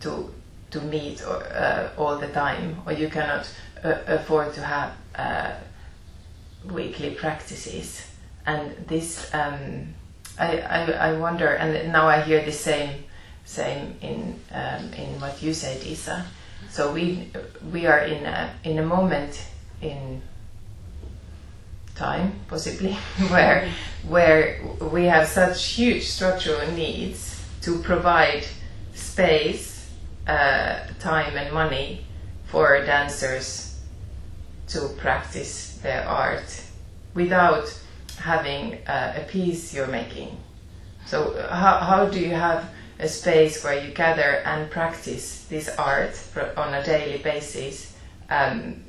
to 0.00 0.32
to 0.70 0.80
meet 0.80 1.22
or, 1.26 1.42
uh, 1.44 1.90
all 1.96 2.16
the 2.18 2.28
time, 2.28 2.80
or 2.86 2.92
you 2.92 3.08
cannot 3.08 3.48
uh, 3.84 3.98
afford 4.06 4.54
to 4.54 4.62
have 4.62 4.92
uh, 5.14 5.52
weekly 6.70 7.10
practices, 7.10 8.06
and 8.46 8.74
this. 8.86 9.32
Um, 9.34 9.94
I, 10.38 10.58
I, 10.60 10.90
I 11.10 11.12
wonder, 11.18 11.48
and 11.48 11.92
now 11.92 12.08
I 12.08 12.22
hear 12.22 12.42
the 12.44 12.52
same 12.52 13.04
same 13.44 13.96
in 14.00 14.38
um, 14.52 14.92
in 14.94 15.20
what 15.20 15.42
you 15.42 15.52
said, 15.52 15.82
Isa. 15.84 16.24
So 16.70 16.92
we 16.92 17.30
we 17.72 17.86
are 17.86 17.98
in 17.98 18.24
a 18.24 18.54
in 18.64 18.78
a 18.78 18.86
moment 18.86 19.44
in 19.82 20.22
time, 21.96 22.32
possibly, 22.48 22.92
where 23.28 23.68
where 24.08 24.60
we 24.92 25.04
have 25.04 25.26
such 25.26 25.64
huge 25.76 26.04
structural 26.06 26.70
needs 26.72 27.42
to 27.62 27.78
provide 27.82 28.44
space, 28.94 29.69
uh, 30.26 30.80
time, 30.98 31.36
and 31.36 31.52
money 31.52 32.06
for 32.46 32.84
dancers 32.84 33.78
to 34.68 34.88
practice 34.98 35.78
their 35.82 36.06
art 36.06 36.62
without 37.14 37.66
having 38.18 38.74
uh, 38.86 39.14
a 39.16 39.24
piece 39.30 39.74
you're 39.74 39.86
making. 39.86 40.36
So 41.06 41.34
how, 41.50 41.78
how 41.78 42.06
do 42.06 42.20
you 42.20 42.34
have 42.34 42.70
a 42.98 43.08
space 43.08 43.64
where 43.64 43.84
you 43.84 43.92
gather 43.92 44.42
and 44.44 44.70
practice 44.70 45.46
this 45.46 45.68
art 45.76 46.14
on 46.56 46.74
a 46.74 46.84
daily 46.84 47.22
basis? 47.22 47.96
Um, 48.28 48.84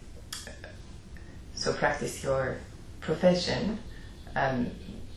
so 1.56 1.74
practice 1.74 2.24
your 2.24 2.58
profession 3.00 3.80
um, 4.36 4.72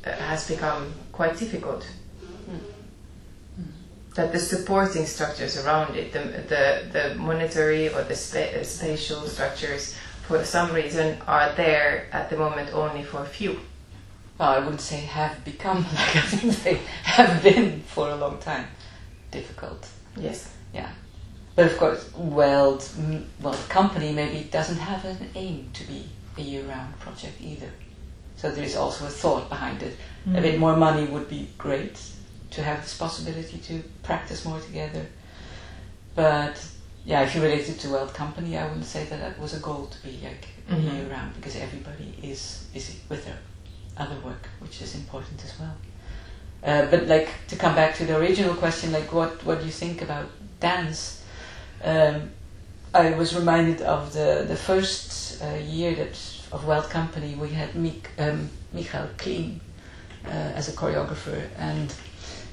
has 0.05 0.49
become 0.49 0.93
quite 1.13 1.37
difficult. 1.39 1.87
That 4.15 4.33
the 4.33 4.39
supporting 4.39 5.07
structures 5.07 5.57
around 5.59 5.97
it, 5.97 6.13
the, 6.13 6.21
the, 6.21 6.83
the 6.93 7.15
monetary 7.17 7.93
or 7.93 8.05
the 8.05 8.15
spa- 8.15 8.63
spatial 8.63 9.23
structures, 9.27 9.97
for 10.29 10.45
some 10.45 10.73
reason, 10.73 11.19
are 11.27 11.53
there 11.57 12.07
at 12.13 12.31
the 12.31 12.37
moment 12.37 12.73
only 12.73 13.03
for 13.03 13.23
a 13.23 13.27
few. 13.27 13.59
Well, 14.39 14.51
I 14.51 14.59
wouldn't 14.61 14.81
say 14.81 15.01
have 15.01 15.45
become 15.45 15.79
like 15.95 16.17
I 16.17 16.21
think 16.21 16.63
they 16.63 16.81
have 17.03 17.43
been 17.43 17.81
for 17.83 18.09
a 18.11 18.17
long 18.17 18.39
time. 18.39 18.67
Difficult, 19.33 19.89
Yes. 20.17 20.49
yeah. 20.73 20.91
But 21.57 21.67
of 21.67 21.79
course, 21.79 22.11
Weld, 22.17 22.81
mm, 22.81 23.25
well, 23.41 23.53
the 23.55 23.69
company 23.69 24.13
maybe 24.13 24.45
doesn't 24.51 24.79
have 24.79 25.05
an 25.05 25.29
aim 25.35 25.71
to 25.73 25.85
be 25.87 26.09
a 26.37 26.41
year-round 26.41 26.99
project 27.01 27.41
either. 27.41 27.71
So 28.37 28.51
there 28.51 28.65
is 28.65 28.77
also 28.77 29.07
a 29.07 29.09
thought 29.09 29.49
behind 29.49 29.83
it. 29.83 29.97
A 30.35 30.41
bit 30.41 30.59
more 30.59 30.77
money 30.77 31.05
would 31.07 31.29
be 31.29 31.49
great 31.59 32.01
to 32.55 32.63
have 32.63 32.83
this 32.83 32.97
possibility 32.97 33.59
to 33.59 33.83
practice 34.03 34.45
more 34.45 34.61
together. 34.61 35.05
But 36.15 36.57
yeah, 37.05 37.23
if 37.23 37.35
you 37.35 37.43
relate 37.43 37.69
it 37.69 37.79
to 37.81 37.89
Weld 37.91 38.15
Company, 38.15 38.57
I 38.57 38.65
wouldn't 38.67 38.85
say 38.87 39.05
that 39.05 39.21
that 39.21 39.39
was 39.39 39.55
a 39.55 39.61
goal 39.61 39.87
to 39.87 40.03
be 40.03 40.21
like 40.23 40.47
a 40.71 40.75
Mhm. 40.75 40.93
year 40.93 41.05
round 41.11 41.35
because 41.35 41.57
everybody 41.57 42.15
is 42.23 42.65
busy 42.73 43.01
with 43.09 43.25
their 43.25 43.39
other 43.97 44.17
work, 44.25 44.49
which 44.61 44.81
is 44.83 44.95
important 44.95 45.45
as 45.45 45.53
well. 45.59 45.77
Uh, 46.63 46.87
but 46.91 47.07
like 47.09 47.29
to 47.49 47.57
come 47.57 47.75
back 47.75 47.95
to 47.97 48.07
the 48.07 48.17
original 48.17 48.55
question, 48.55 48.93
like 48.93 49.13
what 49.13 49.45
what 49.45 49.59
do 49.61 49.67
you 49.67 49.73
think 49.73 50.01
about 50.03 50.27
dance? 50.61 51.23
Um, 51.85 52.31
I 52.95 53.11
was 53.11 53.35
reminded 53.35 53.83
of 53.83 54.13
the 54.13 54.45
the 54.49 54.57
first 54.57 55.43
uh, 55.43 55.57
year 55.57 55.95
that 55.97 56.17
of 56.53 56.65
Weld 56.65 56.89
Company 56.89 57.35
we 57.35 57.49
had 57.51 57.75
Mik, 57.75 58.09
um, 58.19 58.49
Michael 58.73 59.09
Kleen 59.19 59.61
uh, 60.27 60.59
as 60.59 60.69
a 60.69 60.73
choreographer, 60.73 61.43
and 61.59 61.93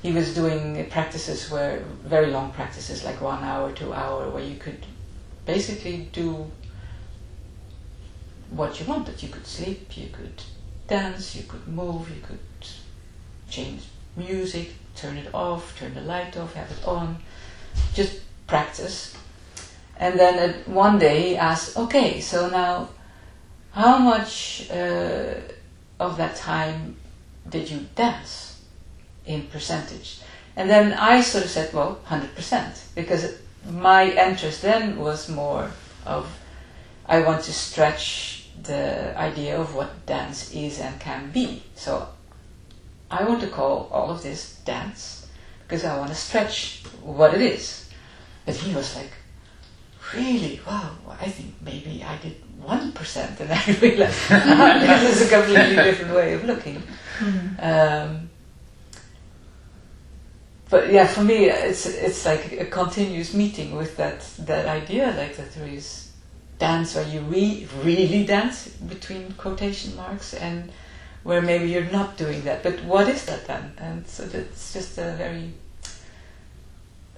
he 0.01 0.11
was 0.11 0.33
doing 0.33 0.89
practices 0.89 1.51
where 1.51 1.79
very 2.03 2.31
long 2.31 2.51
practices, 2.51 3.03
like 3.03 3.21
one 3.21 3.43
hour, 3.43 3.71
two 3.71 3.93
hour, 3.93 4.29
where 4.29 4.43
you 4.43 4.55
could 4.55 4.83
basically 5.45 6.09
do 6.11 6.49
what 8.49 8.79
you 8.79 8.85
wanted. 8.87 9.21
You 9.21 9.29
could 9.29 9.45
sleep, 9.45 9.95
you 9.95 10.09
could 10.09 10.41
dance, 10.87 11.35
you 11.35 11.43
could 11.43 11.67
move, 11.67 12.09
you 12.09 12.21
could 12.21 12.39
change 13.47 13.83
music, 14.15 14.71
turn 14.95 15.17
it 15.17 15.31
off, 15.33 15.77
turn 15.77 15.93
the 15.93 16.01
light 16.01 16.35
off, 16.35 16.55
have 16.55 16.71
it 16.71 16.83
on, 16.85 17.17
just 17.93 18.21
practice. 18.47 19.15
And 19.97 20.19
then 20.19 20.63
one 20.65 20.97
day 20.97 21.29
he 21.29 21.37
asked, 21.37 21.77
okay, 21.77 22.19
so 22.21 22.49
now 22.49 22.89
how 23.71 23.99
much 23.99 24.67
uh, 24.71 25.35
of 25.99 26.17
that 26.17 26.35
time 26.35 26.95
did 27.47 27.69
you 27.69 27.85
dance 27.95 28.50
in 29.33 29.47
percentage? 29.47 30.19
And 30.55 30.69
then 30.69 30.93
I 30.93 31.21
sort 31.21 31.45
of 31.45 31.49
said, 31.49 31.73
well, 31.73 31.99
100%, 32.07 32.95
because 32.95 33.35
my 33.69 34.11
interest 34.11 34.61
then 34.61 34.97
was 34.99 35.29
more 35.29 35.71
of 36.05 36.27
I 37.05 37.19
want 37.21 37.43
to 37.43 37.53
stretch 37.53 38.47
the 38.63 39.17
idea 39.17 39.59
of 39.59 39.75
what 39.75 40.05
dance 40.05 40.53
is 40.53 40.79
and 40.79 40.99
can 40.99 41.31
be. 41.31 41.63
So 41.75 42.07
I 43.09 43.25
want 43.25 43.41
to 43.41 43.47
call 43.47 43.89
all 43.91 44.11
of 44.11 44.23
this 44.23 44.57
dance 44.65 45.27
because 45.63 45.83
I 45.83 45.97
want 45.97 46.09
to 46.09 46.15
stretch 46.15 46.83
what 47.01 47.33
it 47.33 47.41
is. 47.41 47.89
But 48.45 48.55
he 48.55 48.73
was 48.73 48.95
like, 48.95 49.11
really? 50.15 50.59
Wow, 50.65 50.91
I 51.19 51.29
think 51.29 51.53
maybe 51.61 52.03
I 52.03 52.17
did 52.17 52.41
1%. 52.61 53.39
And 53.39 53.51
I 53.51 53.65
realized 53.81 54.29
this 54.29 55.21
is 55.21 55.31
a 55.31 55.35
completely 55.35 55.75
different 55.75 56.15
way 56.15 56.33
of 56.33 56.45
looking. 56.45 56.81
Um, 57.59 58.29
but 60.71 60.91
yeah, 60.91 61.05
for 61.05 61.21
me, 61.21 61.49
it's 61.49 61.85
it's 61.85 62.25
like 62.25 62.53
a 62.53 62.65
continuous 62.65 63.33
meeting 63.33 63.75
with 63.75 63.97
that 63.97 64.21
that 64.39 64.65
idea, 64.65 65.13
like 65.17 65.35
that 65.35 65.53
there 65.53 65.67
is 65.67 66.09
dance 66.59 66.95
where 66.95 67.07
you 67.07 67.19
re- 67.21 67.67
really 67.83 68.25
dance 68.25 68.69
between 68.69 69.33
quotation 69.33 69.95
marks, 69.97 70.33
and 70.33 70.71
where 71.23 71.41
maybe 71.41 71.69
you're 71.69 71.91
not 71.91 72.17
doing 72.17 72.43
that. 72.45 72.63
But 72.63 72.81
what 72.85 73.09
is 73.09 73.25
that 73.25 73.45
then? 73.47 73.73
And 73.77 74.07
so 74.07 74.25
that's 74.25 74.73
just 74.73 74.97
a 74.97 75.11
very 75.17 75.51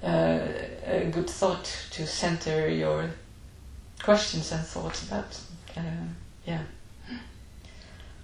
uh, 0.02 0.40
a 0.88 1.06
good 1.12 1.30
thought 1.30 1.66
to 1.92 2.08
center 2.08 2.68
your 2.68 3.12
questions 4.02 4.52
and 4.52 4.66
thoughts 4.66 5.04
about. 5.08 5.40
Uh, 5.78 5.82
yeah. 6.48 6.64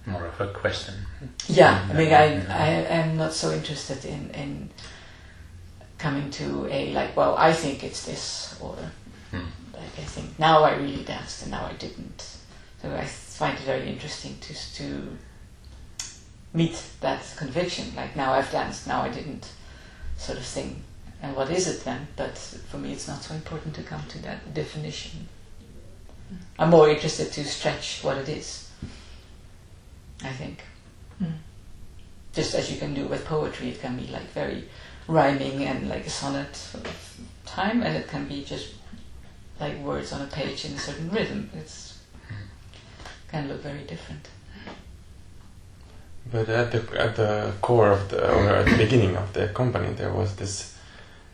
More 0.07 0.25
of 0.25 0.41
a 0.41 0.47
question. 0.47 0.95
Yeah, 1.47 1.85
I 1.87 1.93
mean, 1.93 2.11
I, 2.11 2.45
I 2.49 2.69
am 2.99 3.17
not 3.17 3.33
so 3.33 3.51
interested 3.51 4.05
in, 4.05 4.31
in 4.31 4.69
coming 5.99 6.31
to 6.31 6.67
a, 6.71 6.91
like, 6.93 7.15
well, 7.15 7.35
I 7.37 7.53
think 7.53 7.83
it's 7.83 8.05
this, 8.05 8.55
or 8.61 8.75
Hmm. 9.31 9.45
like, 9.73 9.99
I 9.99 10.05
think 10.05 10.39
now 10.39 10.63
I 10.63 10.75
really 10.75 11.03
danced 11.03 11.43
and 11.43 11.51
now 11.51 11.65
I 11.65 11.73
didn't. 11.73 12.37
So 12.81 12.95
I 12.95 13.05
find 13.05 13.55
it 13.57 13.63
very 13.65 13.87
interesting 13.87 14.37
to, 14.39 14.53
to 14.75 15.17
meet 16.53 16.81
that 17.01 17.21
conviction, 17.37 17.93
like, 17.95 18.15
now 18.15 18.33
I've 18.33 18.51
danced, 18.51 18.87
now 18.87 19.01
I 19.01 19.09
didn't, 19.09 19.51
sort 20.17 20.39
of 20.39 20.45
thing. 20.45 20.81
And 21.21 21.35
what 21.35 21.49
is 21.51 21.67
it 21.67 21.83
then? 21.83 22.07
But 22.15 22.37
for 22.37 22.77
me, 22.77 22.93
it's 22.93 23.07
not 23.07 23.21
so 23.21 23.35
important 23.35 23.75
to 23.75 23.83
come 23.83 24.03
to 24.07 24.19
that 24.23 24.53
definition. 24.53 25.27
I'm 26.57 26.69
more 26.69 26.89
interested 26.89 27.31
to 27.33 27.43
stretch 27.45 27.99
what 28.03 28.17
it 28.17 28.29
is, 28.29 28.69
I 30.23 30.31
think 30.33 30.63
Mm. 31.21 31.33
just 32.33 32.55
as 32.55 32.71
you 32.71 32.77
can 32.77 32.93
do 32.93 33.05
with 33.07 33.25
poetry, 33.25 33.69
it 33.69 33.81
can 33.81 33.97
be 33.97 34.07
like 34.07 34.31
very 34.31 34.69
rhyming 35.09 35.63
and 35.63 35.89
like 35.89 36.05
a 36.05 36.09
sonnet 36.09 36.55
of 36.73 37.19
time, 37.45 37.81
and 37.81 37.97
it 37.97 38.07
can 38.07 38.27
be 38.27 38.43
just 38.43 38.67
like 39.59 39.77
words 39.79 40.13
on 40.13 40.21
a 40.21 40.27
page 40.27 40.65
in 40.65 40.73
a 40.73 40.77
certain 40.77 41.09
rhythm. 41.09 41.49
It's 41.53 41.97
can 43.31 43.47
look 43.47 43.61
very 43.61 43.83
different. 43.83 44.27
But 46.31 46.47
at 46.49 46.71
the 46.71 46.81
at 46.99 47.15
the 47.15 47.53
core 47.61 47.91
of 47.91 48.09
the 48.09 48.19
or 48.31 48.49
at 48.49 48.65
the 48.65 48.77
beginning 48.77 49.15
of 49.17 49.33
the 49.33 49.47
company, 49.47 49.93
there 49.93 50.13
was 50.13 50.35
this 50.35 50.75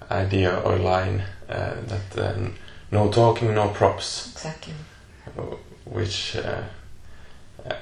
idea 0.10 0.58
or 0.62 0.78
line 0.78 1.24
uh, 1.50 1.76
that 1.88 2.18
uh, 2.18 2.50
no 2.92 3.12
talking, 3.12 3.54
no 3.54 3.70
props, 3.70 4.32
Exactly. 4.32 4.74
which 5.86 6.38
uh, 6.38 6.62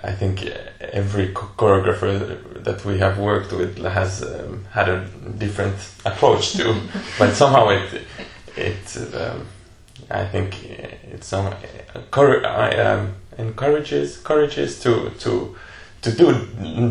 I 0.03 0.11
think 0.13 0.45
every 0.79 1.29
choreographer 1.29 2.63
that 2.63 2.85
we 2.85 2.99
have 2.99 3.19
worked 3.19 3.51
with 3.51 3.77
has 3.83 4.23
um, 4.23 4.65
had 4.71 4.87
a 4.87 5.09
different 5.37 5.75
approach 6.05 6.53
to, 6.53 6.79
but 7.19 7.33
somehow 7.33 7.69
it 7.69 8.03
it 8.55 9.15
um, 9.15 9.45
I 10.09 10.25
think 10.25 10.63
it 10.63 11.23
some 11.23 11.53
I, 12.13 12.75
um, 12.77 13.15
encourages 13.37 14.17
encourages 14.17 14.79
to 14.81 15.09
to 15.19 15.55
to 16.03 16.11
do 16.11 16.31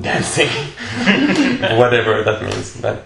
dancing, 0.01 0.49
whatever 1.79 2.23
that 2.25 2.43
means. 2.43 2.81
But 2.81 3.05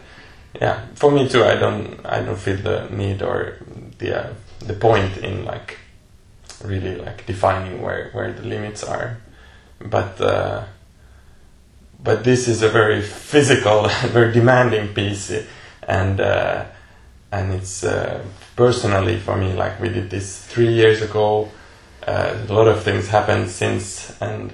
yeah, 0.61 0.87
for 0.95 1.11
me 1.11 1.28
too, 1.28 1.45
I 1.45 1.57
don't 1.57 2.05
I 2.05 2.20
don't 2.20 2.39
feel 2.39 2.57
the 2.57 2.89
need 2.91 3.22
or 3.22 3.59
the 3.99 4.26
uh, 4.26 4.32
the 4.61 4.74
point 4.74 5.18
in 5.18 5.45
like 5.45 5.78
really 6.64 6.97
like 6.97 7.26
defining 7.26 7.82
where 7.82 8.11
where 8.12 8.32
the 8.32 8.43
limits 8.43 8.82
are. 8.82 9.18
But 9.81 10.20
uh, 10.20 10.64
but 12.03 12.24
this 12.24 12.49
is 12.49 12.62
a 12.62 12.68
very 12.68 13.03
physical, 13.03 13.89
very 14.09 14.33
demanding 14.33 14.95
piece, 14.95 15.33
and 15.83 16.20
uh, 16.20 16.64
and 17.33 17.53
it's 17.53 17.85
uh, 17.85 18.24
personally 18.55 19.18
for 19.18 19.37
me 19.37 19.53
like 19.53 19.81
we 19.81 19.89
did 19.89 20.11
this 20.11 20.45
three 20.47 20.72
years 20.72 21.03
ago. 21.03 21.51
Uh, 22.07 22.37
a 22.49 22.53
lot 22.53 22.68
of 22.68 22.83
things 22.85 23.09
happened 23.09 23.51
since, 23.51 24.16
and 24.20 24.53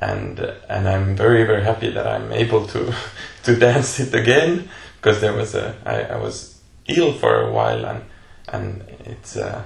and 0.00 0.40
and 0.68 0.88
I'm 0.88 1.14
very 1.16 1.44
very 1.44 1.62
happy 1.62 1.90
that 1.90 2.06
I'm 2.06 2.32
able 2.32 2.66
to 2.68 2.94
to 3.44 3.56
dance 3.56 4.00
it 4.00 4.14
again 4.14 4.68
because 4.96 5.20
there 5.20 5.32
was 5.32 5.54
a 5.54 5.74
I, 5.84 6.14
I 6.14 6.16
was 6.16 6.60
ill 6.88 7.12
for 7.12 7.42
a 7.42 7.52
while 7.52 7.84
and 7.84 8.02
and 8.48 8.82
it's 9.04 9.36
uh, 9.36 9.62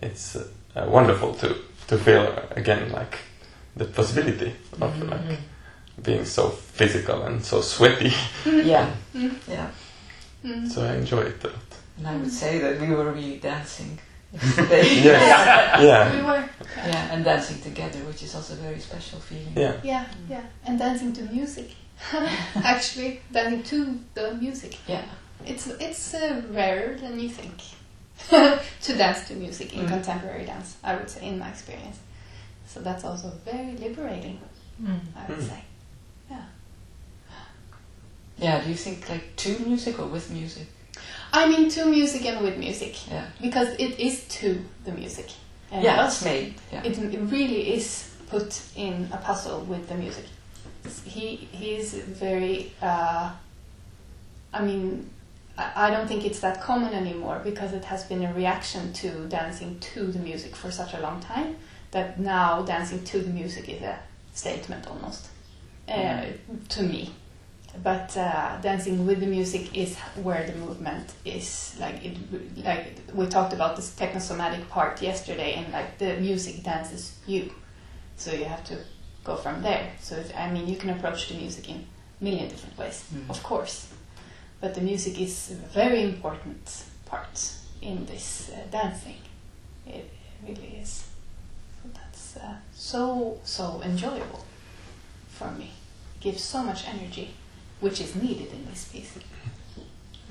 it's 0.00 0.36
uh, 0.36 0.86
wonderful 0.88 1.34
to 1.34 1.56
to 1.88 1.98
feel 1.98 2.38
again 2.56 2.90
like 2.90 3.18
the 3.76 3.84
possibility 3.84 4.52
of 4.80 5.02
like 5.08 5.38
being 6.02 6.24
so 6.24 6.48
physical 6.50 7.22
and 7.24 7.44
so 7.44 7.60
sweaty. 7.60 8.12
Yeah, 8.46 8.90
yeah. 9.48 9.70
So 10.68 10.84
I 10.84 10.94
enjoy 10.96 11.20
it 11.22 11.42
a 11.44 11.48
lot. 11.48 11.56
And 11.98 12.06
I 12.08 12.16
would 12.16 12.30
say 12.32 12.58
that 12.58 12.80
we 12.80 12.88
were 12.94 13.10
really 13.12 13.38
dancing 13.38 13.98
yesterday. 14.32 14.82
Yes. 15.02 15.80
We 15.80 15.86
Yeah. 15.86 16.26
were. 16.26 16.48
yeah, 16.76 17.12
and 17.14 17.24
dancing 17.24 17.60
together, 17.62 17.98
which 18.00 18.22
is 18.22 18.34
also 18.34 18.54
a 18.54 18.56
very 18.56 18.80
special 18.80 19.20
feeling. 19.20 19.52
Yeah. 19.56 19.76
Yeah, 19.82 20.04
yeah. 20.28 20.42
And 20.66 20.78
dancing 20.78 21.12
to 21.14 21.22
music. 21.22 21.70
Actually, 22.56 23.20
dancing 23.32 23.62
to 23.62 23.98
the 24.14 24.34
music. 24.34 24.76
Yeah. 24.88 25.04
It's 25.46 25.66
it's 25.78 26.14
uh, 26.14 26.42
rarer 26.50 26.94
than 26.96 27.18
you 27.20 27.28
think 27.28 27.54
to 28.82 28.92
dance 28.96 29.28
to 29.28 29.34
music 29.34 29.74
in 29.74 29.84
Mm. 29.86 29.88
contemporary 29.88 30.44
dance. 30.46 30.76
I 30.82 30.96
would 30.96 31.08
say, 31.10 31.26
in 31.28 31.38
my 31.38 31.48
experience. 31.48 31.98
So 32.74 32.80
that's 32.80 33.04
also 33.04 33.30
very 33.44 33.76
liberating. 33.76 34.40
Mm. 34.82 34.98
I 35.16 35.26
would 35.30 35.38
Mm. 35.38 35.48
say. 35.48 35.60
Yeah. 36.28 36.42
Yeah. 38.38 38.60
Do 38.64 38.68
you 38.68 38.74
think 38.74 39.08
like 39.08 39.36
to 39.36 39.58
music 39.60 39.98
or 40.00 40.06
with 40.06 40.28
music? 40.30 40.66
I 41.32 41.46
mean, 41.46 41.68
to 41.70 41.84
music 41.86 42.24
and 42.26 42.40
with 42.44 42.56
music, 42.58 42.94
Yeah. 43.08 43.26
because 43.40 43.68
it 43.78 43.98
is 44.00 44.24
to 44.40 44.64
the 44.84 44.90
music. 44.92 45.28
And 45.70 45.84
Yeah, 45.84 46.04
it's 46.06 46.24
made. 46.24 46.54
Yeah. 46.72 46.82
it, 46.84 46.98
it 46.98 47.20
really 47.30 47.74
is 47.74 48.10
put 48.28 48.60
in 48.76 49.08
a 49.12 49.16
puzzle 49.18 49.60
with 49.60 49.88
the 49.88 49.94
music. 49.94 50.24
He 51.04 51.48
he 51.52 51.76
is 51.76 51.94
very. 51.94 52.72
Uh, 52.82 53.30
I 54.52 54.60
mean, 54.62 55.08
I, 55.56 55.86
I 55.86 55.90
don't 55.90 56.06
think 56.08 56.24
it's 56.24 56.40
that 56.40 56.60
common 56.60 56.92
anymore 56.92 57.40
because 57.44 57.72
it 57.72 57.84
has 57.84 58.02
been 58.04 58.24
a 58.24 58.32
reaction 58.34 58.92
to 58.94 59.08
dancing 59.28 59.78
to 59.94 60.06
the 60.12 60.18
music 60.18 60.54
for 60.56 60.70
such 60.72 60.94
a 60.94 61.00
long 61.00 61.20
time 61.20 61.56
that 61.94 62.18
now 62.18 62.62
dancing 62.62 63.02
to 63.04 63.16
the 63.26 63.30
music 63.30 63.68
is 63.68 63.80
a 63.82 63.96
statement 64.34 64.86
almost 64.86 65.28
uh, 65.88 66.24
to 66.68 66.82
me. 66.82 67.02
But 67.82 68.16
uh, 68.16 68.60
dancing 68.60 69.04
with 69.06 69.18
the 69.20 69.26
music 69.26 69.76
is 69.76 69.96
where 70.22 70.46
the 70.46 70.54
movement 70.64 71.06
is. 71.24 71.76
Like 71.80 72.04
it, 72.04 72.14
like 72.64 72.84
we 73.14 73.26
talked 73.26 73.52
about 73.52 73.74
this 73.76 73.90
technosomatic 74.00 74.68
part 74.68 75.02
yesterday, 75.02 75.54
and 75.54 75.72
like 75.72 75.98
the 75.98 76.10
music 76.28 76.62
dances 76.62 77.02
you, 77.26 77.50
so 78.16 78.32
you 78.32 78.44
have 78.44 78.62
to 78.64 78.76
go 79.24 79.34
from 79.36 79.62
there. 79.62 79.90
So 80.00 80.16
it's, 80.16 80.32
I 80.34 80.50
mean, 80.50 80.68
you 80.68 80.76
can 80.76 80.90
approach 80.90 81.28
the 81.28 81.34
music 81.34 81.68
in 81.68 81.76
a 82.20 82.24
million 82.24 82.48
different 82.48 82.76
ways, 82.78 83.04
Mm. 83.12 83.30
of 83.30 83.42
course. 83.42 83.88
But 84.60 84.74
the 84.74 84.80
music 84.80 85.20
is 85.20 85.50
a 85.50 85.54
very 85.74 86.02
important 86.02 86.84
part 87.06 87.36
in 87.82 88.06
this 88.06 88.50
uh, 88.54 88.58
dancing. 88.70 89.18
It 89.86 90.08
really 90.46 90.78
is. 90.82 91.04
So 92.34 92.40
uh, 92.40 92.54
so 92.74 93.38
so 93.44 93.80
enjoyable 93.84 94.44
for 95.28 95.50
me. 95.52 95.70
Gives 96.20 96.42
so 96.42 96.62
much 96.62 96.86
energy, 96.88 97.30
which 97.80 98.00
is 98.00 98.16
needed 98.16 98.52
in 98.52 98.66
this 98.70 98.84
piece. 98.86 99.16
It 99.16 99.22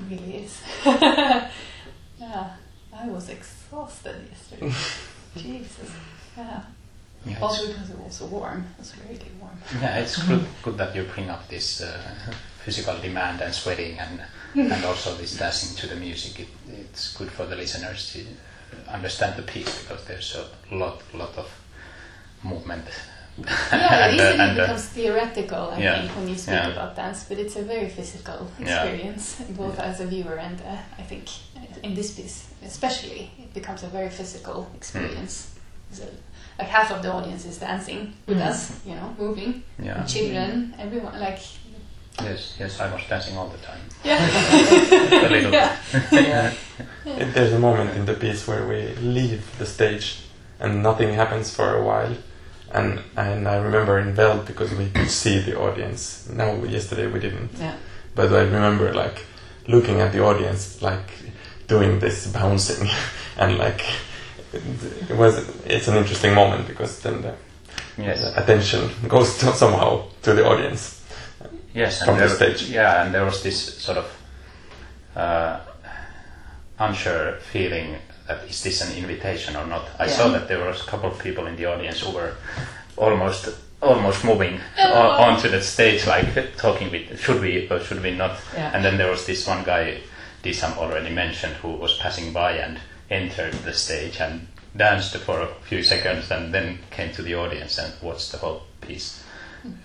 really 0.10 0.38
is. 0.44 0.60
yeah, 0.86 1.50
I 2.94 3.08
was 3.08 3.30
exhausted 3.30 4.16
yesterday. 4.30 4.74
Jesus. 5.38 5.92
Yeah. 6.38 6.62
Yeah, 7.26 7.40
Also 7.42 7.68
because 7.68 7.90
it 7.90 7.98
was 8.00 8.16
so 8.16 8.26
warm. 8.26 8.66
It 8.76 8.80
was 8.80 8.94
really 9.08 9.32
warm. 9.40 9.58
yeah, 9.82 10.00
it's 10.00 10.22
good, 10.28 10.46
good 10.62 10.78
that 10.78 10.94
you 10.94 11.04
bring 11.04 11.30
up 11.30 11.48
this 11.48 11.80
uh, 11.82 11.98
physical 12.66 12.98
demand 13.00 13.40
and 13.42 13.54
sweating 13.54 13.98
and 13.98 14.20
and 14.56 14.86
also 14.90 15.16
this 15.16 15.38
dancing 15.38 15.74
to 15.78 15.88
the 15.88 15.96
music. 15.96 16.40
It, 16.42 16.48
it's 16.68 17.16
good 17.16 17.32
for 17.32 17.46
the 17.46 17.56
listeners 17.56 18.12
to 18.14 18.26
understand 18.92 19.38
the 19.38 19.44
piece 19.44 19.84
because 19.84 20.04
there's 20.06 20.36
a 20.36 20.76
lot 20.76 21.02
lot 21.14 21.38
of 21.38 21.48
movement. 22.44 22.86
Yeah, 23.38 23.48
And, 23.72 24.16
it 24.16 24.20
uh, 24.22 24.24
easily 24.30 24.40
and, 24.50 24.60
uh, 24.60 24.62
becomes 24.62 24.86
theoretical, 24.90 25.72
I 25.72 25.80
yeah, 25.80 26.02
think, 26.02 26.16
when 26.16 26.28
you 26.30 26.36
speak 26.36 26.54
yeah. 26.54 26.70
about 26.70 26.96
dance, 26.96 27.26
but 27.28 27.40
it's 27.40 27.56
a 27.56 27.64
very 27.64 27.90
physical 27.90 28.48
Yeah. 28.60 28.66
experience, 28.84 29.42
both 29.58 29.80
as 29.80 30.00
a 30.02 30.06
viewer 30.06 30.36
and 30.38 30.62
uh, 30.62 30.78
I 31.00 31.02
think 31.02 31.26
uh, 31.58 31.60
in 31.82 31.96
this 31.96 32.12
piece, 32.14 32.46
especially, 32.64 33.32
it 33.40 33.52
becomes 33.54 33.82
a 33.84 33.88
very 33.88 34.10
physical 34.10 34.70
experience. 34.76 35.50
So, 35.92 36.04
like 36.60 36.68
half 36.68 36.92
of 36.92 37.02
the 37.02 37.12
audience 37.12 37.46
is 37.46 37.58
dancing 37.58 38.14
with 38.28 38.38
Mm. 38.38 38.48
us, 38.50 38.80
you 38.86 38.94
know, 38.96 39.16
moving. 39.18 39.64
yeah. 39.80 40.04
Children, 40.06 40.74
everyone, 40.80 41.20
like 41.20 41.40
Yes, 42.22 42.56
yes, 42.60 42.80
I 42.80 42.94
was 42.94 43.02
dancing 43.10 43.36
all 43.36 43.48
the 43.50 43.58
time. 43.58 43.82
yeah, 44.04 44.20
A 45.26 45.30
little 45.30 45.52
yeah. 45.52 45.76
yeah. 46.12 46.54
It- 47.06 47.34
There's 47.34 47.54
a 47.54 47.60
moment 47.60 47.90
in 47.98 48.06
the 48.06 48.14
piece 48.14 48.48
where 48.48 48.68
we 48.68 48.94
leave 49.02 49.42
the 49.58 49.66
stage 49.66 50.20
and 50.60 50.84
nothing 50.84 51.16
happens 51.16 51.50
for 51.56 51.76
a 51.76 51.82
while. 51.84 52.16
And 52.74 53.02
and 53.16 53.48
I 53.48 53.58
remember 53.58 54.00
in 54.00 54.16
Weld 54.16 54.46
because 54.46 54.74
we 54.74 54.90
could 54.90 55.10
see 55.10 55.40
the 55.40 55.58
audience. 55.60 56.28
Now 56.30 56.56
yesterday 56.64 57.08
we 57.08 57.20
didn't. 57.20 57.52
Yeah. 57.60 57.76
But 58.16 58.32
I 58.34 58.42
remember 58.42 58.94
like 58.94 59.26
looking 59.68 60.02
at 60.02 60.12
the 60.12 60.24
audience 60.24 60.82
like 60.82 61.12
doing 61.68 62.00
this 62.00 62.28
bouncing 62.28 62.90
and 63.38 63.58
like 63.58 63.84
it 64.54 65.16
was 65.16 65.38
it's 65.66 65.88
an 65.88 65.96
interesting 65.96 66.34
moment 66.34 66.68
because 66.68 67.00
then 67.02 67.22
the, 67.22 67.34
Yes. 67.98 68.22
the 68.22 68.42
attention 68.44 68.90
goes 69.08 69.38
to 69.38 69.54
somehow 69.64 70.04
to 70.24 70.34
the 70.34 70.46
audience. 70.46 71.02
Yes, 71.76 72.04
from 72.04 72.18
the 72.18 72.28
there, 72.28 72.36
stage. 72.36 72.70
Yeah, 72.70 73.04
and 73.04 73.14
there 73.14 73.26
was 73.26 73.42
this 73.42 73.78
sort 73.82 73.98
of 73.98 74.06
uh, 75.16 75.60
unsure 76.80 77.34
feeling 77.52 77.96
that 78.28 78.44
is 78.50 78.64
this 78.64 78.82
an 78.82 78.96
invitation 78.98 79.56
or 79.56 79.66
not. 79.66 79.86
I 80.00 80.06
Yeah. 80.06 80.12
saw 80.18 80.28
that 80.30 80.48
there 80.48 80.64
was 80.66 80.82
a 80.82 80.86
couple 80.86 81.10
of 81.12 81.20
people 81.20 81.48
in 81.48 81.56
the 81.56 81.66
audience 81.66 82.00
who 82.02 82.12
were 82.12 82.34
almost 82.98 83.50
almost 83.82 84.24
moving 84.24 84.62
Oh. 84.80 84.94
o- 84.94 85.10
onto 85.24 85.50
the 85.50 85.62
stage, 85.62 86.08
like 86.08 86.56
talking 86.56 86.90
with 86.90 87.20
should 87.20 87.42
we 87.42 87.68
or 87.70 87.82
should 87.84 88.02
we 88.02 88.12
not. 88.12 88.40
Yeah. 88.56 88.72
And 88.74 88.84
then 88.86 88.98
there 88.98 89.12
was 89.12 89.26
this 89.26 89.46
one 89.46 89.64
guy, 89.66 89.98
Disam 90.42 90.78
already 90.78 91.10
mentioned, 91.10 91.56
who 91.62 91.72
was 91.74 91.98
passing 91.98 92.32
by 92.32 92.52
and 92.54 92.80
entered 93.10 93.54
the 93.66 93.74
stage 93.74 94.22
and 94.22 94.48
danced 94.78 95.18
for 95.18 95.42
a 95.42 95.48
few 95.68 95.84
seconds 95.84 96.32
and 96.32 96.54
then 96.54 96.80
came 96.92 97.12
to 97.14 97.22
the 97.22 97.36
audience 97.36 97.78
and 97.78 97.92
watched 98.02 98.32
the 98.32 98.38
whole 98.38 98.64
piece, 98.80 99.22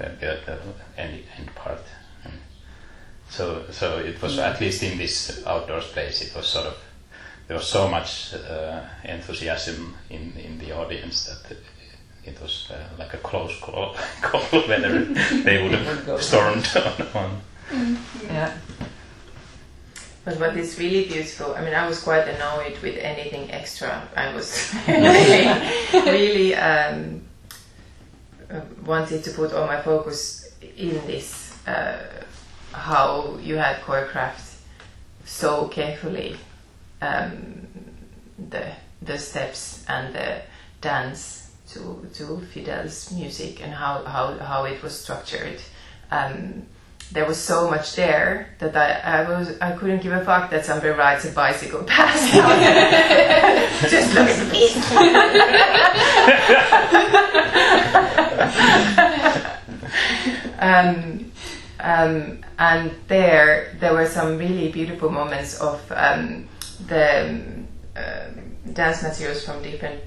uh, 0.01 0.05
the, 0.21 0.39
the 0.47 0.59
end, 0.97 1.25
end 1.37 1.53
part. 1.57 1.83
And 2.25 2.39
so, 3.29 3.65
so 3.73 3.99
it 3.99 4.23
was 4.23 4.39
at 4.39 4.61
least 4.61 4.81
in 4.85 4.97
this 4.97 5.43
outdoor 5.45 5.81
space, 5.83 6.23
it 6.23 6.33
was 6.37 6.47
sort 6.47 6.67
of 6.67 6.75
there 7.49 7.57
was 7.57 7.67
so 7.67 7.89
much 7.89 8.35
uh, 8.35 8.81
enthusiasm 9.05 9.95
in, 10.11 10.33
in 10.37 10.59
the 10.59 10.73
audience 10.73 11.25
that 11.25 11.57
it 12.25 12.41
was 12.43 12.71
uh, 12.71 12.77
like 12.99 13.15
a 13.15 13.17
close 13.17 13.59
call, 13.59 13.97
call 14.23 14.41
whether 14.69 15.05
they 15.43 15.63
would 15.63 15.73
Would 15.73 15.81
have 15.81 16.23
stormed 16.23 16.69
on. 17.15 17.41
on. 17.73 17.99
Yeah. 18.25 18.55
But 20.27 20.39
what 20.39 20.57
is 20.59 20.79
really 20.79 21.07
beautiful, 21.07 21.55
I 21.55 21.63
mean, 21.65 21.73
I 21.73 21.89
was 21.89 22.03
quite 22.03 22.29
annoyed 22.29 22.77
with 22.83 22.99
anything 22.99 23.51
extra. 23.51 24.07
I 24.15 24.35
was 24.35 24.75
really, 24.87 26.05
really 26.05 26.55
um, 26.55 27.23
uh, 28.51 28.61
wanted 28.85 29.25
to 29.25 29.31
put 29.31 29.55
all 29.55 29.67
my 29.67 29.81
focus 29.81 30.53
in 30.77 30.91
this, 31.07 31.57
uh, 31.67 31.99
how 32.73 33.39
you 33.41 33.57
had 33.57 33.81
choreographed 33.81 34.57
so 35.25 35.69
carefully 35.69 36.37
um, 37.01 37.67
the 38.51 38.73
the 39.03 39.19
steps 39.19 39.85
and 39.89 40.15
the 40.15 40.43
dance 40.81 41.51
to 41.69 42.07
to 42.15 42.41
Fidel's 42.53 43.13
music 43.13 43.63
and 43.63 43.73
how 43.73 44.03
how, 44.05 44.37
how 44.39 44.65
it 44.65 44.83
was 44.83 44.99
structured. 44.99 45.61
Um, 46.11 46.67
there 47.11 47.25
was 47.25 47.39
so 47.39 47.71
much 47.71 47.97
there 47.97 48.51
that 48.59 48.77
I, 48.77 49.23
I 49.23 49.29
was 49.29 49.59
I 49.61 49.73
couldn't 49.73 50.03
give 50.03 50.13
a 50.13 50.25
fuck 50.25 50.51
that 50.51 50.65
somebody 50.65 50.91
rides 50.91 51.25
a 51.25 51.31
bicycle 51.31 51.83
past. 51.85 52.33
Just 53.91 54.15
look 54.15 54.29
at 54.29 54.53
piece. 54.53 54.93
um, 60.59 61.33
um, 61.81 62.45
and 62.59 62.91
there 63.07 63.75
there 63.81 63.95
were 63.95 64.07
some 64.07 64.37
really 64.37 64.71
beautiful 64.71 65.11
moments 65.11 65.59
of 65.61 65.81
um, 65.95 66.47
the 66.87 67.65
um, 67.97 68.73
dance 68.73 69.03
materials 69.03 69.45
from 69.45 69.63
different 69.63 70.01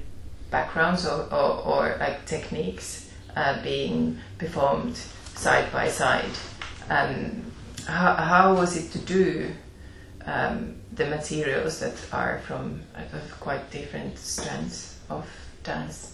backgrounds 0.49 1.05
or, 1.05 1.23
or, 1.31 1.63
or 1.65 1.97
like 1.99 2.25
techniques 2.25 3.09
uh, 3.35 3.61
being 3.63 4.17
performed 4.37 4.97
side 5.35 5.71
by 5.71 5.87
side. 5.87 6.29
Um, 6.89 7.51
how, 7.87 8.15
how 8.15 8.53
was 8.55 8.77
it 8.77 8.91
to 8.91 8.99
do 8.99 9.51
um, 10.25 10.75
the 10.93 11.05
materials 11.05 11.79
that 11.79 11.95
are 12.13 12.39
from 12.39 12.81
uh, 12.95 13.01
quite 13.39 13.71
different 13.71 14.17
strands 14.17 14.97
of 15.09 15.27
dance? 15.63 16.10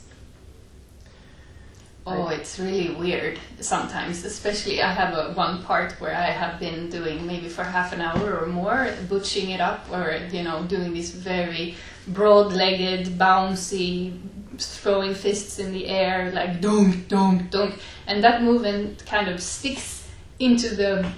Oh, 2.10 2.30
it's 2.30 2.58
really 2.58 2.96
weird 2.96 3.38
sometimes. 3.60 4.24
Especially, 4.24 4.82
I 4.82 4.92
have 4.92 5.14
a 5.14 5.34
one 5.34 5.62
part 5.64 5.92
where 6.00 6.16
I 6.16 6.32
have 6.32 6.58
been 6.58 6.90
doing 6.90 7.28
maybe 7.28 7.50
for 7.50 7.66
half 7.66 7.92
an 7.92 8.00
hour 8.00 8.40
or 8.40 8.46
more, 8.48 8.94
butching 9.10 9.50
it 9.50 9.60
up, 9.60 9.86
or 9.92 10.18
you 10.32 10.44
know, 10.44 10.64
doing 10.64 10.94
this 10.94 11.12
very 11.12 11.76
broad-legged, 12.08 13.08
bouncy, 13.20 14.18
throwing 14.58 15.14
fists 15.14 15.60
in 15.60 15.74
the 15.74 15.88
air 15.88 16.32
like 16.32 16.62
dunk, 16.62 17.10
dunk, 17.10 17.52
dunk, 17.52 17.78
and 18.08 18.24
that 18.24 18.42
movement 18.42 19.06
kind 19.06 19.28
of 19.28 19.42
sticks 19.42 20.08
into 20.40 20.76
the 20.76 21.12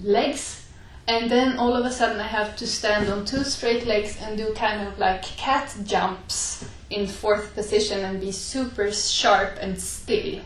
legs. 0.00 0.66
And 1.06 1.30
then 1.30 1.58
all 1.58 1.74
of 1.74 1.84
a 1.84 1.92
sudden, 1.92 2.18
I 2.18 2.26
have 2.26 2.56
to 2.56 2.66
stand 2.66 3.08
on 3.10 3.24
two 3.24 3.44
straight 3.44 3.86
legs 3.86 4.18
and 4.20 4.38
do 4.38 4.52
kind 4.54 4.88
of 4.88 4.98
like 4.98 5.22
cat 5.22 5.74
jumps 5.84 6.64
in 6.94 7.06
fourth 7.06 7.54
position 7.54 8.04
and 8.04 8.20
be 8.20 8.30
super 8.30 8.90
sharp 8.92 9.58
and 9.60 9.80
still. 9.80 10.40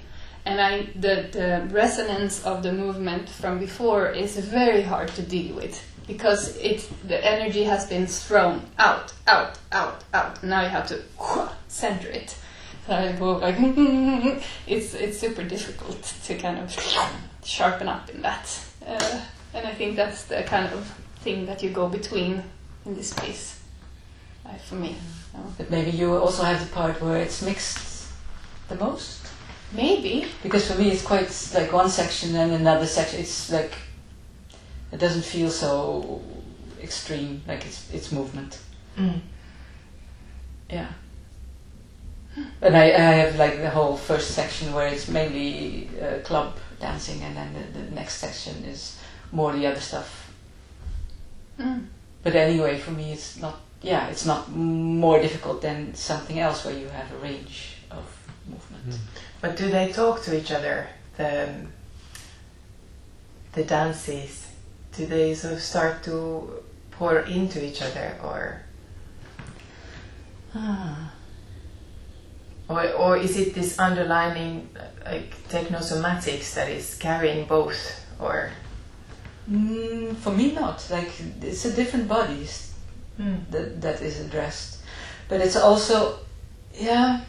And 0.45 0.61
I, 0.61 0.89
the, 0.95 1.29
the 1.31 1.69
resonance 1.71 2.45
of 2.45 2.63
the 2.63 2.73
movement 2.73 3.29
from 3.29 3.59
before 3.59 4.09
is 4.09 4.39
very 4.39 4.83
hard 4.83 5.09
to 5.09 5.23
deal 5.23 5.55
with 5.55 5.85
because 6.07 6.57
it, 6.57 6.89
the 7.07 7.23
energy 7.23 7.65
has 7.65 7.87
been 7.87 8.07
thrown 8.07 8.63
out, 8.79 9.13
out, 9.27 9.59
out, 9.73 10.05
out. 10.15 10.43
Now 10.43 10.63
you 10.63 10.69
have 10.69 10.89
to 10.89 11.03
center 11.69 12.09
it. 12.09 12.35
So 12.87 12.95
I 12.95 13.13
go 13.13 13.37
like, 13.37 13.57
it's, 14.67 14.95
it's 14.95 15.19
super 15.19 15.45
difficult 15.45 16.03
to 16.25 16.35
kind 16.35 16.59
of 16.59 16.73
sharpen 17.45 17.89
up 17.89 18.09
in 18.09 18.23
that. 18.23 18.59
Uh, 18.87 19.21
and 19.53 19.67
I 19.67 19.75
think 19.75 19.97
that's 19.97 20.25
the 20.25 20.43
kind 20.45 20.73
of 20.73 20.87
thing 21.21 21.45
that 21.45 21.63
you 21.63 21.69
go 21.69 21.89
between 21.89 22.43
in 22.87 22.95
this 22.95 23.13
piece, 23.13 23.61
uh, 24.47 24.55
for 24.55 24.77
me. 24.77 24.97
So. 25.33 25.39
But 25.57 25.71
maybe 25.71 25.91
you 25.91 26.15
also 26.17 26.43
have 26.43 26.61
the 26.61 26.73
part 26.75 27.01
where 27.01 27.19
it's 27.19 27.43
mixed 27.43 28.09
the 28.69 28.77
most. 28.77 29.27
Maybe. 29.73 30.27
Because 30.43 30.71
for 30.71 30.79
me, 30.79 30.91
it's 30.91 31.03
quite 31.03 31.29
like 31.55 31.73
one 31.73 31.91
section 31.91 32.35
and 32.37 32.53
another 32.53 32.87
section. 32.87 33.21
It's 33.21 33.51
like 33.53 33.73
it 34.93 34.99
doesn't 34.99 35.25
feel 35.25 35.51
so 35.51 36.23
extreme. 36.83 37.43
Like 37.47 37.67
it's 37.67 37.93
it's 37.93 38.13
movement. 38.13 38.59
Mm. 38.97 39.21
Yeah. 40.71 40.89
And 42.63 42.77
I, 42.77 42.85
I 42.85 43.13
have 43.23 43.37
like 43.37 43.59
the 43.59 43.71
whole 43.71 43.97
first 43.97 44.31
section 44.31 44.73
where 44.73 44.87
it's 44.87 45.09
mainly 45.09 45.91
uh, 46.01 46.19
club 46.21 46.57
dancing, 46.81 47.23
and 47.23 47.37
then 47.37 47.55
the, 47.55 47.81
the 47.81 47.91
next 47.91 48.15
section 48.15 48.65
is 48.65 48.99
more 49.33 49.53
the 49.53 49.67
other 49.67 49.81
stuff. 49.81 50.33
Mm. 51.59 51.87
But 52.23 52.37
anyway, 52.37 52.79
for 52.79 52.93
me, 52.93 53.13
it's 53.13 53.37
not. 53.39 53.61
Yeah, 53.83 54.09
it's 54.09 54.27
not 54.27 54.51
more 54.51 55.21
difficult 55.23 55.63
than 55.63 55.95
something 55.95 56.39
else 56.41 56.65
where 56.65 56.75
you 56.77 56.89
have 56.89 57.13
a 57.13 57.17
range 57.19 57.77
of 57.91 58.05
movement. 58.49 59.01
But 59.41 59.57
do 59.57 59.71
they 59.71 59.93
talk 59.93 60.23
to 60.23 60.37
each 60.37 60.51
other? 60.51 60.89
The 61.17 61.49
the 63.53 63.65
dances. 63.65 64.47
Do 64.97 65.07
they 65.07 65.35
sort 65.35 65.55
of 65.55 65.61
start 65.61 66.03
to 66.05 66.63
pour 66.91 67.21
into 67.21 67.65
each 67.65 67.81
other, 67.83 68.17
or 68.23 68.63
Ah. 70.55 71.13
or, 72.69 72.93
or 72.95 73.17
is 73.17 73.37
it 73.37 73.55
this 73.55 73.79
underlining 73.79 74.69
uh, 74.77 75.11
like 75.11 75.31
technosomatics 75.49 76.55
that 76.55 76.69
is 76.69 76.97
carrying 76.97 77.47
both? 77.47 78.05
Or 78.19 78.51
Mm, 79.49 80.15
for 80.17 80.31
me, 80.33 80.53
not. 80.53 80.87
Like 80.91 81.11
it's 81.41 81.65
a 81.65 81.73
different 81.73 82.07
bodies 82.09 82.68
mm. 83.19 83.51
that 83.51 83.81
that 83.81 84.01
is 84.01 84.21
addressed, 84.21 84.83
but 85.29 85.41
it's 85.41 85.57
also, 85.57 86.19
yeah, 86.75 87.23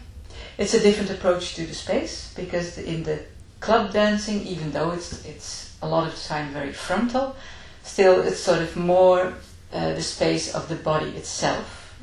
it's 0.58 0.74
a 0.74 0.80
different 0.80 1.12
approach 1.12 1.56
to 1.56 1.66
the 1.66 1.74
space 1.74 2.34
because 2.36 2.78
in 2.78 3.04
the 3.04 3.20
club 3.60 3.94
dancing, 3.94 4.46
even 4.46 4.72
though 4.72 4.92
it's 4.92 5.26
it's 5.26 5.78
a 5.82 5.88
lot 5.88 6.08
of 6.08 6.14
the 6.14 6.28
time 6.28 6.52
very 6.54 6.74
frontal. 6.74 7.36
Still, 7.84 8.22
it's 8.22 8.40
sort 8.40 8.62
of 8.62 8.76
more 8.76 9.34
uh, 9.74 9.94
the 9.94 10.02
space 10.02 10.54
of 10.54 10.68
the 10.70 10.76
body 10.76 11.10
itself, 11.12 11.98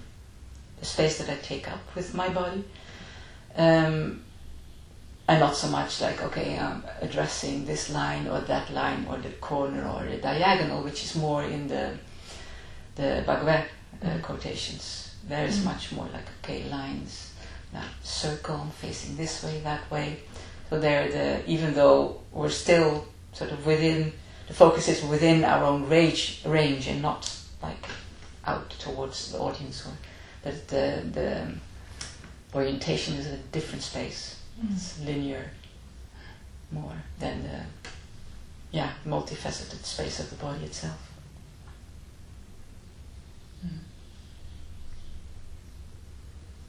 the 0.81 0.87
space 0.87 1.19
that 1.19 1.31
I 1.31 1.37
take 1.37 1.71
up 1.71 1.81
with 1.95 2.15
my 2.15 2.29
body. 2.29 2.65
Um, 3.57 4.23
and 5.29 5.41
not 5.41 5.57
so 5.57 5.69
much 5.69 6.01
like, 6.01 6.23
okay, 6.23 6.57
I'm 6.57 6.85
addressing 7.01 7.67
this 7.67 7.91
line 7.91 8.29
or 8.29 8.41
that 8.41 8.73
line 8.73 9.07
or 9.11 9.17
the 9.17 9.31
corner 9.31 9.85
or 9.89 10.05
the 10.05 10.19
diagonal, 10.19 10.83
which 10.83 11.03
is 11.05 11.17
more 11.17 11.43
in 11.43 11.69
the 11.69 11.99
the 12.95 13.23
Bagouet 13.27 13.67
uh, 14.05 14.19
quotations. 14.23 15.11
There 15.29 15.47
is 15.47 15.59
Mm. 15.59 15.65
much 15.65 15.93
more 15.93 16.07
like, 16.13 16.27
okay, 16.43 16.65
lines, 16.71 17.33
that 17.73 17.89
circle 18.03 18.67
facing 18.81 19.17
this 19.17 19.43
way, 19.43 19.61
that 19.65 19.91
way. 19.91 20.21
So 20.71 20.81
there, 20.81 21.09
the 21.11 21.49
even 21.51 21.75
though 21.75 22.21
we're 22.33 22.51
still 22.51 23.07
sort 23.33 23.51
of 23.53 23.67
within, 23.67 24.13
the 24.49 24.55
focus 24.55 24.89
is 24.89 25.03
within 25.03 25.45
our 25.45 25.65
own 25.65 25.89
range, 25.89 26.43
range 26.45 26.87
and 26.89 27.03
not 27.03 27.31
like 27.63 27.85
out 28.45 28.71
towards 28.71 29.33
the 29.33 29.39
audience, 29.39 29.85
or 29.87 29.93
but 30.43 30.69
the 30.69 31.03
the 31.13 31.49
orientation 32.55 33.15
is 33.17 33.27
a 33.27 33.37
different 33.53 33.83
space. 33.83 34.37
It's 34.73 34.99
linear 35.01 35.51
more 36.71 37.03
than 37.19 37.43
the 37.43 37.61
yeah 38.73 38.91
multifaceted 39.05 39.85
space 39.85 40.19
of 40.21 40.31
the 40.31 40.37
body 40.37 40.65
itself. 40.65 41.06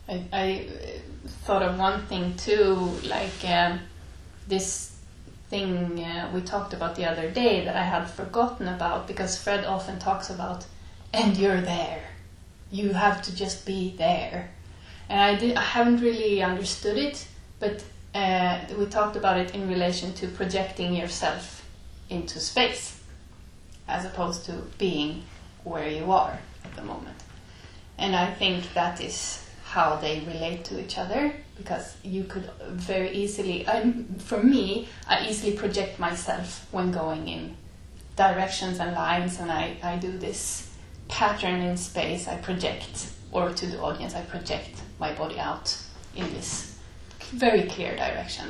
I, 0.10 0.24
I 0.32 0.68
uh, 0.70 1.28
thought 1.46 1.62
of 1.62 1.78
one 1.78 2.06
thing 2.06 2.36
too, 2.36 2.92
like 3.04 3.44
um, 3.46 3.82
this 4.48 4.98
thing 5.50 6.04
uh, 6.04 6.30
we 6.34 6.42
talked 6.42 6.74
about 6.74 6.96
the 6.96 7.06
other 7.06 7.30
day 7.30 7.66
that 7.66 7.76
I 7.76 7.84
had 7.84 8.10
forgotten 8.10 8.68
about 8.68 9.08
because 9.08 9.42
Fred 9.42 9.66
often 9.66 10.00
talks 10.00 10.30
about, 10.30 10.66
and 11.14 11.38
you're 11.38 11.62
there. 11.62 12.04
You 12.72 12.94
have 12.94 13.22
to 13.24 13.36
just 13.36 13.66
be 13.66 13.96
there. 13.98 14.50
And 15.10 15.20
I, 15.20 15.36
did, 15.36 15.56
I 15.56 15.62
haven't 15.62 16.02
really 16.02 16.44
understood 16.44 16.98
it, 16.98 17.28
but 17.60 17.84
uh, 18.14 18.60
we 18.78 18.86
talked 18.88 19.16
about 19.16 19.38
it 19.38 19.56
in 19.56 19.70
relation 19.70 20.14
to 20.16 20.28
projecting 20.28 20.94
yourself 20.94 21.66
into 22.10 22.40
space 22.40 23.02
as 23.88 24.06
opposed 24.06 24.46
to 24.46 24.54
being 24.78 25.24
where 25.64 25.90
you 25.90 26.12
are 26.12 26.38
at 26.66 26.76
the 26.76 26.84
moment. 26.84 27.16
And 27.98 28.16
I 28.16 28.32
think 28.34 28.74
that 28.74 29.02
is 29.02 29.47
how 29.68 29.98
they 29.98 30.22
relate 30.22 30.64
to 30.64 30.80
each 30.84 30.98
other 30.98 31.34
because 31.58 31.98
you 32.04 32.24
could 32.24 32.50
very 32.68 33.12
easily, 33.12 33.68
I, 33.68 33.94
for 34.20 34.42
me, 34.42 34.88
I 35.08 35.28
easily 35.28 35.58
project 35.58 36.00
myself 36.00 36.68
when 36.72 36.92
going 36.92 37.28
in 37.28 37.58
directions 38.16 38.80
and 38.80 38.94
lines, 38.94 39.40
and 39.40 39.52
I, 39.52 39.78
I 39.84 39.98
do 39.98 40.18
this 40.18 40.72
pattern 41.10 41.62
in 41.62 41.76
space. 41.76 42.28
I 42.28 42.38
project, 42.38 43.10
or 43.32 43.52
to 43.52 43.66
the 43.68 43.82
audience, 43.82 44.16
I 44.16 44.22
project 44.22 44.82
my 45.00 45.14
body 45.14 45.40
out 45.40 45.78
in 46.16 46.32
this 46.34 46.78
very 47.32 47.64
clear 47.64 47.96
direction. 47.96 48.48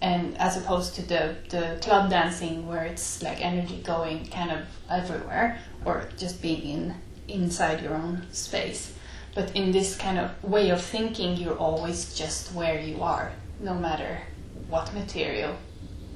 And 0.00 0.36
as 0.38 0.56
opposed 0.56 0.94
to 0.96 1.02
the, 1.02 1.36
the 1.48 1.78
club 1.80 2.10
dancing 2.10 2.68
where 2.68 2.84
it's 2.84 3.22
like 3.22 3.44
energy 3.44 3.82
going 3.82 4.26
kind 4.26 4.52
of 4.52 4.60
everywhere, 4.90 5.58
or 5.84 6.08
just 6.16 6.40
being 6.40 6.62
in 6.62 6.94
inside 7.26 7.82
your 7.82 7.94
own 7.94 8.22
space. 8.32 8.92
But 9.34 9.54
in 9.56 9.72
this 9.72 9.96
kind 9.96 10.18
of 10.18 10.30
way 10.44 10.70
of 10.70 10.80
thinking, 10.80 11.36
you're 11.36 11.58
always 11.58 12.14
just 12.14 12.52
where 12.52 12.80
you 12.80 13.02
are, 13.02 13.32
no 13.60 13.74
matter 13.74 14.20
what 14.68 14.94
material 14.94 15.56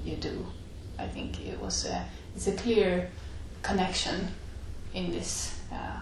you 0.05 0.17
do. 0.17 0.47
I 0.99 1.07
think 1.07 1.45
it 1.47 1.61
was 1.61 1.87
a, 1.87 2.05
it's 2.35 2.47
a 2.47 2.53
clear 2.53 3.11
connection 3.63 4.29
in 4.95 5.11
this 5.11 5.59
uh, 5.73 6.01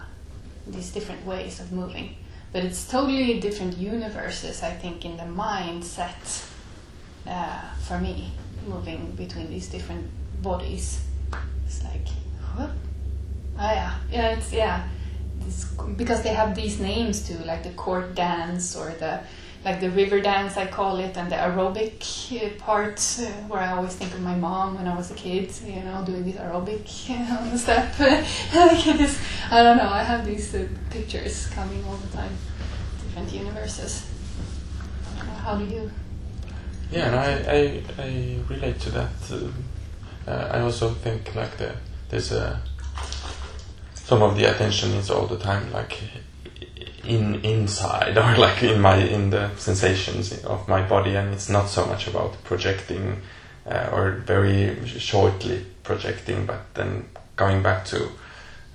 these 0.67 0.91
different 0.91 1.25
ways 1.25 1.59
of 1.59 1.71
moving. 1.71 2.15
But 2.51 2.63
it's 2.63 2.87
totally 2.87 3.39
different 3.39 3.77
universes, 3.77 4.63
I 4.63 4.71
think, 4.71 5.05
in 5.05 5.17
the 5.17 5.23
mindset 5.23 6.45
uh, 7.25 7.61
for 7.87 7.99
me, 7.99 8.31
moving 8.67 9.11
between 9.11 9.49
these 9.49 9.67
different 9.67 10.09
bodies. 10.41 11.01
It's 11.65 11.83
like, 11.83 12.07
what? 12.55 12.69
Ah, 13.59 13.73
yeah, 13.73 13.95
yeah, 14.11 14.29
it's 14.29 14.53
yeah 14.53 14.87
because 15.95 16.21
they 16.23 16.33
have 16.33 16.55
these 16.55 16.79
names 16.79 17.27
too, 17.27 17.37
like 17.45 17.63
the 17.63 17.71
court 17.71 18.15
dance 18.15 18.75
or 18.75 18.89
the 18.99 19.21
like 19.65 19.79
the 19.81 19.89
river 19.89 20.21
dance 20.21 20.55
I 20.55 20.67
call 20.67 20.97
it, 20.97 21.17
and 21.17 21.31
the 21.31 21.35
aerobic 21.35 22.01
uh, 22.31 22.49
part 22.57 22.99
uh, 23.19 23.25
where 23.49 23.61
I 23.61 23.71
always 23.75 23.95
think 23.95 24.13
of 24.13 24.21
my 24.21 24.35
mom 24.35 24.75
when 24.75 24.87
I 24.87 24.95
was 24.95 25.11
a 25.11 25.15
kid, 25.15 25.51
you 25.65 25.81
know, 25.83 26.03
doing 26.05 26.23
this 26.23 26.35
aerobic 26.35 27.09
on 27.37 27.49
the 27.51 27.57
step. 27.57 27.93
I 29.51 29.63
don't 29.63 29.77
know. 29.77 29.89
I 29.89 30.03
have 30.03 30.25
these 30.25 30.55
uh, 30.55 30.67
pictures 30.89 31.47
coming 31.47 31.83
all 31.85 31.97
the 31.97 32.07
time, 32.15 32.31
different 33.03 33.31
universes. 33.33 34.07
How 35.43 35.55
do 35.55 35.65
you? 35.65 35.91
Yeah, 36.91 37.07
and 37.07 37.15
I, 37.15 37.29
I, 37.51 37.83
I 38.01 38.39
relate 38.47 38.79
to 38.81 38.89
that. 38.91 39.11
Uh, 39.29 40.31
uh, 40.31 40.49
I 40.53 40.59
also 40.61 40.89
think 40.89 41.35
like 41.35 41.57
the 41.57 41.75
there's 42.09 42.31
a 42.31 42.61
some 44.07 44.21
of 44.21 44.37
the 44.37 44.45
attention 44.45 44.91
is 44.91 45.09
all 45.09 45.27
the 45.27 45.37
time 45.37 45.69
like 45.73 45.99
in 47.03 47.43
inside 47.43 48.17
or 48.17 48.37
like 48.45 48.63
in 48.63 48.79
my 48.79 48.95
in 48.95 49.29
the 49.31 49.53
sensations 49.57 50.43
of 50.45 50.65
my 50.67 50.81
body, 50.81 51.15
and 51.15 51.33
it's 51.33 51.49
not 51.49 51.67
so 51.67 51.85
much 51.85 52.07
about 52.07 52.41
projecting 52.45 53.21
uh, 53.65 53.89
or 53.91 54.11
very 54.25 54.85
shortly 54.87 55.65
projecting, 55.83 56.45
but 56.45 56.61
then 56.73 57.05
going 57.35 57.61
back 57.61 57.83
to 57.83 58.05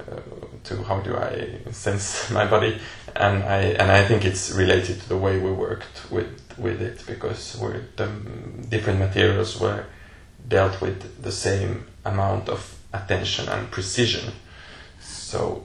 uh, 0.00 0.20
to 0.64 0.82
how 0.82 1.00
do 1.00 1.16
I 1.16 1.60
sense 1.70 2.30
my 2.38 2.46
body, 2.46 2.78
and 3.16 3.42
I 3.42 3.60
and 3.80 3.90
I 3.90 4.04
think 4.04 4.26
it's 4.26 4.52
related 4.52 5.00
to 5.00 5.08
the 5.08 5.16
way 5.16 5.38
we 5.38 5.50
worked 5.50 6.10
with 6.10 6.32
with 6.58 6.82
it 6.82 7.04
because 7.06 7.58
we 7.58 7.70
the 7.96 8.06
different 8.68 8.98
materials 8.98 9.58
were 9.58 9.86
dealt 10.46 10.82
with 10.82 11.22
the 11.22 11.32
same 11.32 11.86
amount 12.04 12.50
of 12.50 12.60
attention 12.92 13.48
and 13.48 13.70
precision. 13.70 14.34
So 15.32 15.64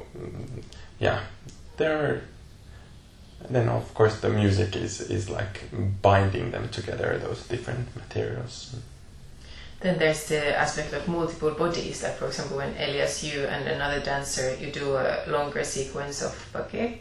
yeah, 0.98 1.20
there 1.76 1.98
are. 2.00 2.22
Then 3.50 3.68
of 3.70 3.94
course 3.94 4.22
the 4.22 4.30
music 4.30 4.76
is 4.78 5.02
is 5.02 5.30
like 5.30 5.56
binding 6.02 6.52
them 6.52 6.70
together, 6.70 7.20
those 7.20 7.46
different 7.48 7.94
materials. 7.96 8.76
Then 9.82 10.00
there's 10.00 10.24
the 10.28 10.58
aspect 10.58 10.94
of 10.94 11.08
multiple 11.08 11.52
bodies. 11.52 12.02
Like 12.02 12.16
for 12.16 12.28
example, 12.28 12.58
when 12.58 12.74
Elias, 12.80 13.24
you 13.24 13.44
and 13.44 13.68
another 13.68 14.00
dancer, 14.00 14.56
you 14.56 14.72
do 14.72 14.96
a 14.96 15.28
longer 15.28 15.64
sequence 15.66 16.24
of 16.24 16.34
Bagouet, 16.54 17.00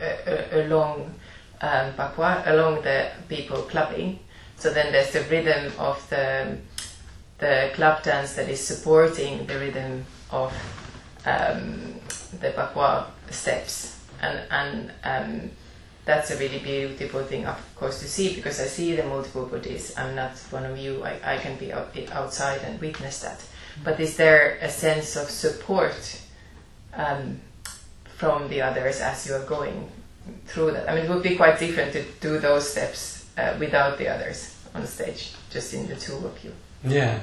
a, 0.00 0.10
a, 0.26 0.60
a 0.60 0.68
long 0.68 1.10
um, 1.62 1.92
Bagouet 1.96 2.46
along 2.46 2.82
the 2.82 3.08
people 3.28 3.62
clubbing. 3.62 4.18
So 4.58 4.70
then 4.70 4.92
there's 4.92 5.12
the 5.12 5.22
rhythm 5.22 5.72
of 5.78 5.96
the 6.10 6.58
the 7.38 7.70
club 7.74 8.02
dance 8.02 8.34
that 8.36 8.48
is 8.48 8.60
supporting 8.60 9.46
the 9.46 9.58
rhythm 9.58 10.04
of 10.30 10.52
um, 11.26 11.94
the 12.40 12.50
Bagouet 12.50 13.06
steps, 13.30 13.98
and 14.20 14.40
and 14.50 14.92
um, 15.04 15.50
that's 16.04 16.30
a 16.30 16.36
really 16.36 16.58
beautiful 16.58 17.22
thing, 17.22 17.46
of 17.46 17.58
course, 17.76 18.00
to 18.00 18.06
see 18.06 18.34
because 18.34 18.60
I 18.60 18.64
see 18.64 18.94
the 18.94 19.04
multiple 19.04 19.46
bodies. 19.46 19.94
I'm 19.96 20.14
not 20.14 20.36
one 20.50 20.64
of 20.66 20.76
you. 20.76 21.02
I, 21.02 21.34
I 21.34 21.38
can 21.38 21.56
be 21.56 21.72
out, 21.72 21.96
outside 22.12 22.60
and 22.62 22.80
witness 22.80 23.20
that. 23.20 23.42
But 23.82 23.98
is 23.98 24.16
there 24.16 24.58
a 24.60 24.68
sense 24.68 25.16
of 25.16 25.30
support 25.30 26.20
um, 26.94 27.40
from 28.16 28.48
the 28.48 28.62
others 28.62 29.00
as 29.00 29.26
you 29.26 29.34
are 29.34 29.44
going 29.44 29.90
through 30.46 30.72
that? 30.72 30.88
I 30.90 30.94
mean, 30.94 31.06
it 31.06 31.10
would 31.10 31.22
be 31.22 31.36
quite 31.36 31.58
different 31.58 31.92
to 31.94 32.04
do 32.20 32.38
those 32.38 32.70
steps 32.70 33.26
uh, 33.38 33.56
without 33.58 33.98
the 33.98 34.08
others 34.08 34.56
on 34.74 34.86
stage, 34.86 35.32
just 35.50 35.72
in 35.72 35.88
the 35.88 35.96
two 35.96 36.16
of 36.16 36.44
you. 36.44 36.52
Yeah. 36.84 37.20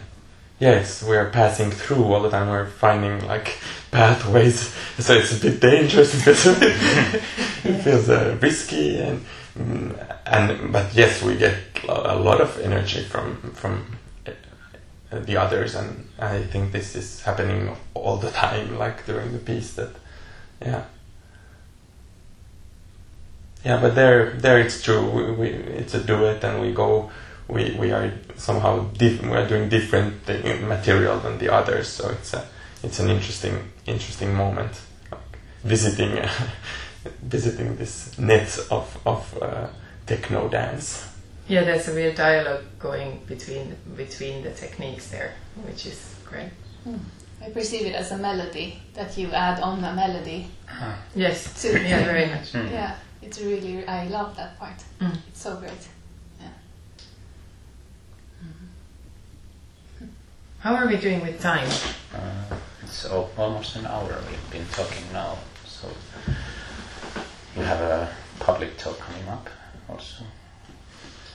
Yes, 0.62 1.02
we're 1.02 1.32
passing 1.32 1.72
through 1.72 2.04
all 2.04 2.22
the 2.22 2.30
time. 2.30 2.48
We're 2.48 2.68
finding 2.68 3.26
like 3.26 3.58
pathways, 3.90 4.72
so 5.00 5.16
it's 5.16 5.36
a 5.36 5.42
bit 5.42 5.60
dangerous 5.60 6.14
because 6.14 6.46
it, 6.62 7.24
it 7.64 7.82
feels 7.82 8.08
uh, 8.08 8.38
risky 8.40 9.00
and 9.00 9.26
mm, 9.58 10.18
and 10.28 10.72
but 10.72 10.94
yes, 10.94 11.24
we 11.24 11.36
get 11.36 11.58
a 11.90 12.16
lot 12.16 12.42
of 12.42 12.60
energy 12.60 13.04
from 13.04 13.38
from 13.56 13.98
uh, 14.28 15.18
the 15.18 15.36
others, 15.36 15.74
and 15.74 16.08
I 16.20 16.44
think 16.44 16.72
this 16.74 16.96
is 16.96 17.24
happening 17.24 17.76
all 17.96 18.18
the 18.18 18.30
time, 18.30 18.78
like 18.78 19.04
during 19.08 19.32
the 19.34 19.40
piece. 19.40 19.74
That 19.74 19.96
yeah, 20.62 20.84
yeah, 23.66 23.82
but 23.82 23.96
there 23.96 24.34
there 24.34 24.60
it's 24.60 24.80
true. 24.84 25.10
We, 25.10 25.32
we 25.32 25.48
it's 25.50 25.96
a 25.96 26.04
duet, 26.04 26.44
and 26.44 26.62
we 26.62 26.72
go 26.72 27.10
we 27.48 27.76
we 27.80 27.92
are 27.92 28.12
somehow 28.38 28.86
diff- 28.98 29.22
we 29.22 29.32
are 29.38 29.48
doing 29.48 29.70
different 29.70 30.14
thing, 30.26 30.68
material 30.68 31.20
than 31.20 31.38
the 31.38 31.50
others. 31.54 31.88
So 31.88 32.10
it's 32.10 32.34
a 32.34 32.44
it's 32.84 33.00
an 33.00 33.10
interesting 33.10 33.72
interesting 33.86 34.34
moment, 34.36 34.72
like 35.12 35.38
visiting 35.64 36.18
visiting 37.24 37.76
this 37.78 38.18
net 38.18 38.60
of 38.70 38.98
of 39.06 39.38
uh, 39.42 39.68
techno 40.06 40.48
dance. 40.50 41.08
Yeah, 41.48 41.64
there's 41.66 41.88
a 41.88 41.94
real 41.94 42.14
dialogue 42.14 42.64
going 42.80 43.20
between 43.28 43.76
between 43.98 44.44
the 44.44 44.52
techniques 44.52 45.08
there, 45.10 45.34
which 45.68 45.86
is 45.86 46.16
great. 46.30 46.52
I 47.46 47.50
perceive 47.50 47.88
it 47.88 47.96
as 47.96 48.12
a 48.12 48.18
melody 48.18 48.80
that 48.94 49.18
you 49.18 49.32
add 49.32 49.60
on 49.62 49.84
a 49.84 49.94
melody. 49.94 50.48
Ah, 50.70 50.96
Yes, 51.16 51.62
To 51.62 51.68
yeah, 51.70 52.04
very 52.06 52.28
much. 52.28 52.54
mm. 52.54 52.72
Yeah, 52.72 52.96
it's 53.22 53.40
really 53.42 53.84
I 53.88 54.08
love 54.08 54.36
that 54.38 54.60
part. 54.60 54.84
Mm. 55.00 55.18
It's 55.28 55.42
so 55.42 55.56
great. 55.56 55.88
How 60.62 60.76
are 60.76 60.88
we 60.88 60.98
doing 60.98 61.22
with 61.22 61.42
time? 61.42 61.68
Uh, 62.14 62.56
it's 62.84 63.06
al- 63.06 63.32
almost 63.38 63.76
an 63.78 63.86
hour 63.88 64.22
we've 64.30 64.52
been 64.52 64.66
talking 64.72 65.04
now, 65.12 65.38
so 65.66 65.88
you 67.56 67.64
have 67.64 67.82
a 67.82 68.10
public 68.40 68.78
talk 68.78 69.00
coming 69.00 69.28
up 69.28 69.50
also. 69.90 70.24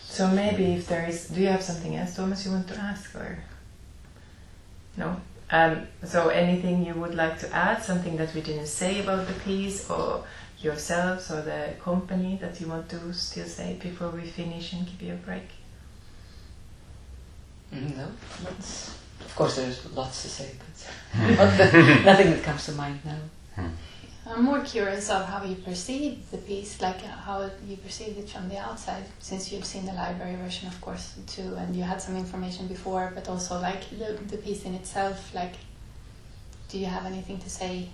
So 0.04 0.28
maybe 0.28 0.74
if 0.74 0.86
there 0.86 1.06
is, 1.06 1.28
do 1.28 1.40
you 1.40 1.48
have 1.48 1.62
something 1.62 1.96
else, 1.96 2.14
Thomas, 2.14 2.44
you 2.46 2.52
want 2.52 2.68
to 2.68 2.78
ask 2.78 3.14
or 3.16 3.38
no? 4.96 5.20
Um, 5.50 5.86
so 6.04 6.28
anything 6.28 6.84
you 6.84 6.94
would 6.94 7.14
like 7.14 7.38
to 7.40 7.52
add, 7.54 7.82
something 7.82 8.16
that 8.16 8.34
we 8.34 8.40
didn't 8.40 8.66
say 8.66 9.00
about 9.00 9.26
the 9.28 9.34
piece, 9.34 9.88
or 9.90 10.24
yourselves, 10.60 11.30
or 11.30 11.42
the 11.42 11.74
company 11.80 12.38
that 12.40 12.60
you 12.60 12.68
want 12.68 12.88
to 12.90 13.12
still 13.12 13.46
say 13.46 13.76
before 13.80 14.10
we 14.10 14.22
finish 14.22 14.72
and 14.72 14.86
give 14.86 15.02
you 15.02 15.12
a 15.14 15.16
break? 15.16 15.48
Mm, 17.74 17.96
No, 17.96 18.08
lots. 18.44 18.98
Of 19.20 19.34
course, 19.34 19.56
there's 19.56 19.92
lots 19.94 20.22
to 20.22 20.28
say, 20.28 20.50
but 21.12 21.38
nothing 22.04 22.30
that 22.30 22.42
comes 22.42 22.66
to 22.66 22.72
mind 22.72 23.00
now. 23.04 23.18
I'm 24.28 24.42
more 24.44 24.60
curious 24.60 25.08
of 25.08 25.24
how 25.24 25.44
you 25.44 25.54
perceive 25.54 26.28
the 26.32 26.38
piece, 26.38 26.80
like 26.82 26.96
uh, 27.04 27.08
how 27.08 27.48
you 27.66 27.76
perceive 27.76 28.18
it 28.18 28.28
from 28.28 28.48
the 28.48 28.58
outside, 28.58 29.04
since 29.20 29.52
you've 29.52 29.64
seen 29.64 29.86
the 29.86 29.92
library 29.92 30.34
version, 30.34 30.66
of 30.66 30.80
course, 30.80 31.14
too, 31.28 31.54
and 31.54 31.76
you 31.76 31.84
had 31.84 32.02
some 32.02 32.16
information 32.16 32.66
before, 32.66 33.12
but 33.14 33.28
also 33.28 33.60
like 33.60 33.88
the, 33.90 34.18
the 34.26 34.36
piece 34.36 34.64
in 34.64 34.74
itself. 34.74 35.32
Like, 35.32 35.54
do 36.68 36.78
you 36.78 36.86
have 36.86 37.06
anything 37.06 37.38
to 37.38 37.48
say 37.48 37.88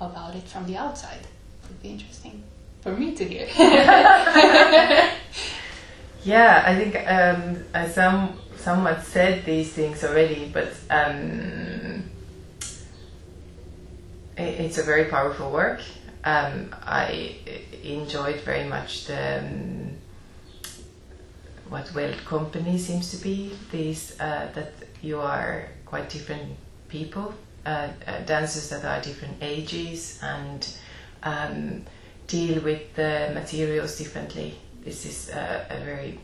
about 0.00 0.34
it 0.34 0.42
from 0.42 0.66
the 0.66 0.76
outside? 0.76 1.20
It 1.20 1.68
would 1.68 1.82
be 1.82 1.90
interesting 1.90 2.42
for 2.80 2.96
me 2.96 3.14
to 3.14 3.24
hear. 3.24 3.46
Yeah, 6.24 6.62
I 6.64 6.76
think 6.76 6.94
um, 7.08 7.64
I 7.74 7.88
some 7.88 8.38
somewhat 8.62 9.02
said 9.02 9.44
these 9.44 9.72
things 9.72 10.04
already, 10.04 10.50
but 10.52 10.72
um, 10.90 12.04
i 14.38 14.42
it's 14.42 14.78
a 14.78 14.82
very 14.82 15.06
powerful 15.06 15.50
work. 15.50 15.80
Um, 16.24 16.74
I 16.82 17.36
enjoyed 17.82 18.40
very 18.42 18.64
much 18.64 19.06
the 19.06 19.40
um, 19.40 19.90
what 21.68 21.92
Weld 21.94 22.24
Company 22.24 22.78
seems 22.78 23.10
to 23.10 23.16
be. 23.16 23.50
These 23.72 24.20
uh, 24.20 24.48
that 24.54 24.72
you 25.02 25.20
are 25.20 25.68
quite 25.84 26.08
different 26.08 26.56
people, 26.88 27.34
uh, 27.66 27.88
uh, 28.06 28.20
dancers 28.20 28.68
that 28.70 28.84
are 28.84 29.00
different 29.02 29.36
ages 29.40 30.20
and 30.22 30.60
um, 31.24 31.84
deal 32.28 32.62
with 32.62 32.94
the 32.94 33.30
materials 33.34 33.98
differently. 33.98 34.58
This 34.84 35.04
is 35.04 35.28
a, 35.30 35.80
very 35.84 36.18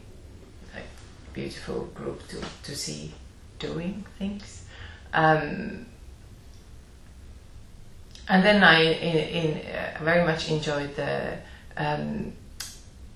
beautiful 1.33 1.87
group 1.95 2.27
to, 2.29 2.41
to 2.65 2.77
see 2.77 3.13
doing 3.59 4.05
things. 4.19 4.65
Um, 5.13 5.87
and 8.29 8.45
then 8.45 8.63
I 8.63 8.83
in, 8.83 9.17
in, 9.17 9.67
uh, 9.67 9.99
very 10.03 10.25
much 10.25 10.51
enjoyed 10.51 10.95
the 10.97 11.39
um, 11.77 12.33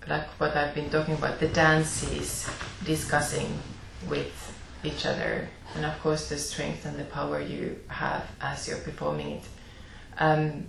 like 0.09 0.27
what 0.41 0.57
I've 0.57 0.75
been 0.75 0.91
talking 0.91 1.15
about 1.15 1.39
the 1.39 1.49
dances 1.49 2.49
discussing 2.85 3.59
with 4.09 4.33
each 4.83 5.07
other 5.07 5.49
and 5.75 5.85
of 5.85 6.01
course 6.01 6.29
the 6.29 6.39
strength 6.39 6.87
and 6.87 6.99
the 6.99 7.05
power 7.05 7.41
you 7.41 7.79
have 7.89 8.27
as 8.41 8.67
you're 8.67 8.79
performing 8.79 9.33
it. 9.33 9.45
Um, 10.19 10.67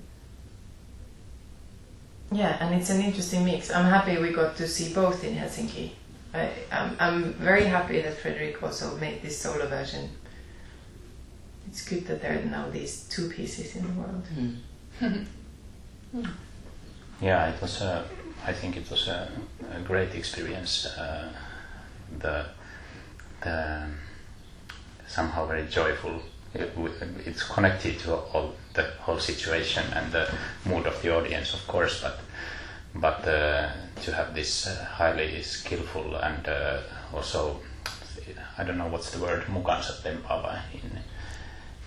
yeah, 2.31 2.57
and 2.59 2.73
it's 2.75 2.89
an 2.89 3.01
interesting 3.01 3.45
mix. 3.45 3.71
I'm 3.71 3.85
happy 3.85 4.17
we 4.17 4.31
got 4.31 4.55
to 4.57 4.67
see 4.67 4.93
both 4.93 5.23
in 5.23 5.35
Helsinki. 5.35 5.91
I, 6.33 6.49
I'm, 6.71 6.95
I'm 6.99 7.33
very 7.33 7.65
happy 7.65 8.01
that 8.01 8.17
Frederick 8.17 8.61
also 8.63 8.97
made 8.97 9.21
this 9.21 9.39
solo 9.39 9.67
version. 9.67 10.09
It's 11.67 11.87
good 11.87 12.05
that 12.07 12.21
there 12.21 12.39
are 12.39 12.45
now 12.45 12.69
these 12.69 13.03
two 13.03 13.29
pieces 13.29 13.75
in 13.75 13.83
the 13.83 14.01
world. 14.01 14.23
Mm. 15.01 15.25
Yeah, 17.21 17.49
it 17.49 17.61
was 17.61 17.81
a. 17.81 18.05
I 18.45 18.51
think 18.51 18.75
it 18.75 18.89
was 18.91 19.07
a, 19.07 19.31
a 19.73 19.79
great 19.79 20.13
experience. 20.13 20.85
Uh, 20.85 21.31
the 22.19 22.45
the 23.41 23.87
somehow 25.07 25.45
very 25.47 25.65
joyful. 25.67 26.21
It, 26.53 26.71
it's 27.25 27.43
connected 27.43 27.97
to 27.99 28.15
all 28.15 28.53
the 28.73 28.83
whole 28.99 29.19
situation 29.19 29.85
and 29.95 30.11
the 30.11 30.29
mood 30.65 30.85
of 30.85 31.01
the 31.01 31.15
audience, 31.15 31.53
of 31.53 31.65
course, 31.67 32.01
but 32.01 32.19
but 32.95 33.27
uh, 33.27 33.69
to 34.01 34.13
have 34.13 34.33
this 34.33 34.67
uh, 34.67 34.85
highly 34.85 35.41
skillful 35.41 36.15
and 36.15 36.47
uh, 36.47 36.79
also 37.13 37.59
I 38.57 38.63
don't 38.63 38.77
know 38.77 38.87
what's 38.87 39.11
the 39.11 39.19
word 39.19 39.43
mukansa 39.45 40.01
tempava 40.03 40.61
in 40.73 40.99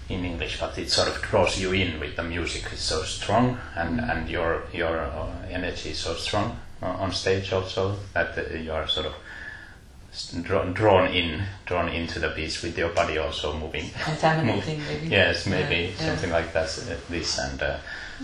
in 0.09 0.25
English, 0.25 0.61
but 0.61 0.79
it 0.79 0.89
sort 0.89 1.09
of 1.09 1.21
draws 1.23 1.59
you 1.59 1.73
in 1.73 1.99
with 1.99 2.15
the 2.15 2.23
music. 2.23 2.63
It's 2.73 2.83
so 2.83 3.03
strong, 3.03 3.59
and, 3.75 4.01
and 4.01 4.29
your 4.29 4.63
your 4.73 5.11
energy 5.51 5.91
is 5.91 5.99
so 5.99 6.15
strong 6.15 6.57
on 6.81 7.13
stage 7.13 7.53
also 7.53 7.97
that 8.13 8.37
you 8.63 8.73
are 8.73 8.87
sort 8.87 9.07
of 9.07 9.15
drawn, 10.45 10.73
drawn 10.75 11.09
in, 11.09 11.43
drawn 11.67 11.89
into 11.89 12.21
the 12.21 12.29
piece 12.31 12.63
with 12.63 12.79
your 12.79 12.91
body 12.91 13.19
also 13.19 13.59
moving. 13.59 13.91
Contaminating, 14.05 14.81
maybe. 14.87 15.09
Yes, 15.09 15.47
maybe 15.47 15.75
Yeah, 15.75 15.91
yeah. 15.91 16.07
something 16.07 16.31
like 16.31 16.53
that. 16.53 16.69
This 17.11 17.39
and 17.39 17.63
uh, 17.63 17.79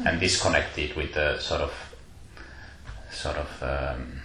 and 0.07 0.21
disconnected 0.21 0.95
with 0.97 1.15
the 1.15 1.39
sort 1.41 1.63
of 1.63 1.73
sort 3.13 3.37
of 3.37 3.63
um, 3.63 4.21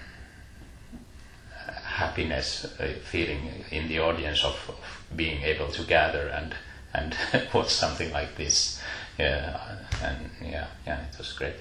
happiness 1.84 2.66
uh, 2.80 2.94
feeling 3.04 3.64
in 3.72 3.88
the 3.88 4.00
audience 4.00 4.44
of, 4.44 4.56
of 4.70 4.76
being 5.16 5.42
able 5.44 5.68
to 5.68 5.84
gather 5.84 6.28
and 6.30 6.54
and 6.94 7.16
watch 7.54 7.70
something 7.70 8.12
like 8.12 8.36
this. 8.36 8.82
Yeah, 9.20 9.60
and 10.04 10.30
yeah, 10.42 10.68
yeah, 10.86 11.02
it 11.12 11.18
was 11.18 11.34
great. 11.34 11.54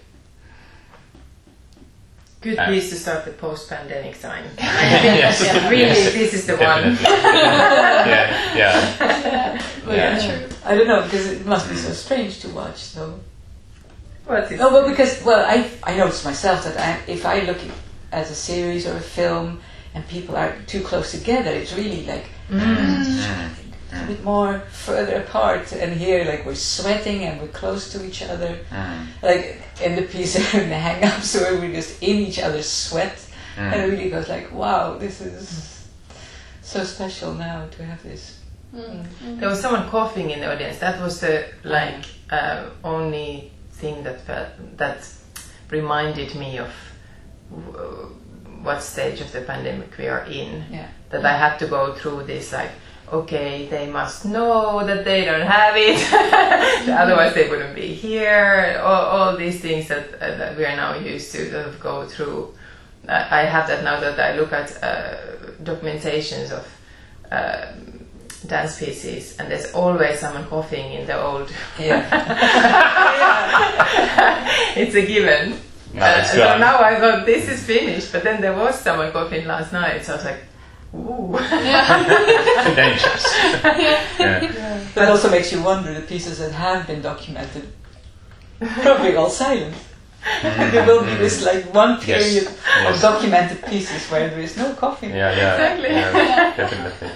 Good 2.40 2.58
Uh, 2.58 2.66
piece 2.66 2.90
to 2.90 2.96
start 2.96 3.24
the 3.24 3.32
post-pandemic 3.32 4.20
time. 4.20 4.44
yes, 4.58 5.42
yeah, 5.42 5.68
really, 5.68 5.82
yes, 5.82 6.12
this 6.12 6.34
is 6.34 6.46
the 6.46 6.52
one. 6.56 6.60
definitely. 6.82 7.04
yeah, 8.12 8.56
yeah, 8.56 9.62
Well, 9.86 9.96
Yeah. 9.96 10.18
yeah. 10.18 10.48
I 10.64 10.76
don't 10.76 10.86
know 10.86 11.02
because 11.02 11.26
it 11.32 11.46
must 11.46 11.68
be 11.70 11.76
so 11.76 11.92
strange 11.92 12.40
to 12.42 12.48
watch, 12.50 12.92
though. 12.94 13.18
What 14.26 14.52
is 14.52 14.58
No, 14.58 14.70
but 14.70 14.88
because 14.88 15.22
well, 15.24 15.44
I 15.46 15.70
I 15.82 15.96
noticed 15.96 16.24
myself 16.24 16.64
that 16.64 16.76
I, 16.76 17.10
if 17.10 17.24
I 17.24 17.40
look 17.40 17.58
at 18.12 18.30
a 18.30 18.34
series 18.34 18.86
or 18.86 18.96
a 18.96 19.00
film 19.00 19.60
and 19.94 20.06
people 20.08 20.36
are 20.36 20.54
too 20.66 20.82
close 20.82 21.12
together, 21.12 21.50
it's 21.50 21.72
really 21.72 22.04
like 22.04 22.26
a 23.92 24.06
bit 24.06 24.22
more 24.24 24.60
further 24.70 25.16
apart. 25.16 25.72
And 25.72 25.92
here, 25.92 26.24
like 26.24 26.44
we're 26.44 26.54
sweating 26.54 27.24
and 27.24 27.40
we're 27.40 27.48
close 27.48 27.92
to 27.92 28.04
each 28.04 28.22
other. 28.22 28.58
Mm, 28.70 29.06
Like 29.22 29.62
in 29.82 29.96
the 29.96 30.02
piece 30.02 30.36
in 30.54 30.68
the 30.68 30.78
hang-ups 30.78 31.34
where 31.34 31.58
we're 31.58 31.72
just 31.72 32.02
in 32.02 32.16
each 32.16 32.40
other's 32.40 32.68
sweat, 32.68 33.18
and 33.56 33.74
it 33.74 33.86
mm. 33.86 33.90
really 33.90 34.10
goes 34.10 34.28
like, 34.28 34.52
wow, 34.52 34.98
this 34.98 35.20
is 35.20 35.88
so 36.62 36.82
special 36.84 37.32
now 37.34 37.66
to 37.70 37.84
have 37.84 38.02
this. 38.02 38.40
Mm. 38.74 39.38
There 39.40 39.48
was 39.48 39.60
someone 39.60 39.88
coughing 39.88 40.30
in 40.30 40.40
the 40.40 40.52
audience. 40.52 40.78
That 40.78 41.00
was 41.00 41.20
the 41.20 41.46
like 41.62 42.04
uh, 42.28 42.70
only 42.82 43.52
thing 43.76 44.02
that 44.04 44.20
felt, 44.22 44.48
that 44.76 45.08
reminded 45.70 46.34
me 46.34 46.58
of 46.58 46.70
what 48.62 48.82
stage 48.82 49.20
of 49.20 49.30
the 49.32 49.40
pandemic 49.42 49.96
we 49.98 50.08
are 50.08 50.24
in. 50.24 50.64
Yeah. 50.70 50.88
That 51.10 51.24
I 51.24 51.36
had 51.36 51.58
to 51.58 51.66
go 51.66 51.94
through 51.94 52.24
this 52.24 52.52
like, 52.52 52.72
okay, 53.12 53.68
they 53.68 53.86
must 53.86 54.24
know 54.24 54.84
that 54.84 55.04
they 55.04 55.24
don't 55.24 55.46
have 55.46 55.74
it, 55.76 56.88
otherwise 56.90 57.34
they 57.34 57.48
wouldn't 57.48 57.74
be 57.74 57.94
here. 57.94 58.80
All, 58.82 59.02
all 59.04 59.36
these 59.36 59.60
things 59.60 59.86
that 59.88 60.14
uh, 60.14 60.36
that 60.36 60.56
we 60.56 60.64
are 60.64 60.74
now 60.74 60.96
used 60.96 61.30
to 61.32 61.50
sort 61.50 61.66
of 61.66 61.78
go 61.80 62.06
through. 62.06 62.54
I 63.08 63.40
I 63.40 63.42
have 63.44 63.68
that 63.68 63.84
now 63.84 64.00
that 64.00 64.18
I 64.18 64.36
look 64.36 64.52
at 64.52 64.82
uh, 64.82 65.16
documentations 65.62 66.50
of. 66.50 66.66
um 67.30 67.95
dance 68.48 68.78
pieces 68.78 69.36
and 69.38 69.50
there's 69.50 69.72
always 69.72 70.18
someone 70.20 70.44
coughing 70.46 70.92
in 70.92 71.06
the 71.06 71.20
old 71.20 71.50
Yeah. 71.78 72.02
it's 74.76 74.94
a 74.94 75.06
given 75.06 75.50
No, 75.94 76.04
it's 76.06 76.30
Uh, 76.34 76.54
so 76.54 76.58
now 76.58 76.78
I 76.78 76.98
thought 77.00 77.26
this 77.26 77.48
is 77.48 77.62
finished 77.64 78.12
but 78.12 78.22
then 78.24 78.40
there 78.40 78.54
was 78.54 78.78
someone 78.80 79.10
coughing 79.12 79.46
last 79.46 79.72
night 79.72 80.04
so 80.04 80.12
I 80.12 80.16
was 80.16 80.24
like 80.24 80.40
ooh 80.94 81.36
Dangerous. 82.76 83.24
yeah. 84.18 84.80
But 84.94 85.02
it 85.04 85.08
also 85.10 85.30
makes 85.30 85.52
you 85.52 85.62
wonder 85.62 85.92
the 85.94 86.00
pieces 86.06 86.38
that 86.38 86.52
have 86.52 86.86
been 86.86 87.02
documented, 87.02 87.68
probably 88.82 89.14
all 89.16 89.28
silent. 89.30 89.74
there 90.42 90.86
will 90.86 91.04
be 91.04 91.14
this 91.16 91.44
like 91.44 91.64
one 91.74 91.98
Yes, 92.06 92.06
period 92.06 92.46
of 92.48 92.54
yes. 92.94 93.02
documented 93.02 93.64
pieces 93.66 94.06
where 94.10 94.28
there 94.30 94.40
is 94.40 94.56
no 94.56 94.72
coffee. 94.74 95.08
Yeah, 95.08 95.32
yeah, 95.36 95.52
Exactly. 95.54 95.90
yeah, 95.90 96.56
definitely. 96.56 97.08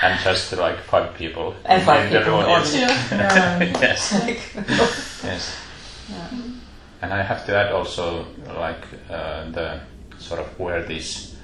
And 0.00 0.20
just 0.20 0.52
like 0.52 0.78
five 0.80 1.14
people 1.14 1.56
And 1.64 1.82
five 1.82 2.06
in 2.06 2.12
the 2.12 2.18
people 2.20 2.38
the 2.38 2.46
audience. 2.46 2.74
Yeah. 2.74 3.58
Yeah. 3.60 3.62
yes, 3.80 4.12
Like, 4.12 4.40
yes. 5.24 5.56
And 7.00 7.12
I 7.12 7.22
have 7.22 7.46
to 7.46 7.56
add 7.56 7.72
also 7.72 8.26
like 8.56 8.84
uh, 9.08 9.50
the 9.50 9.80
sort 10.18 10.40
of 10.40 10.58
where 10.58 10.82
this 10.82 11.36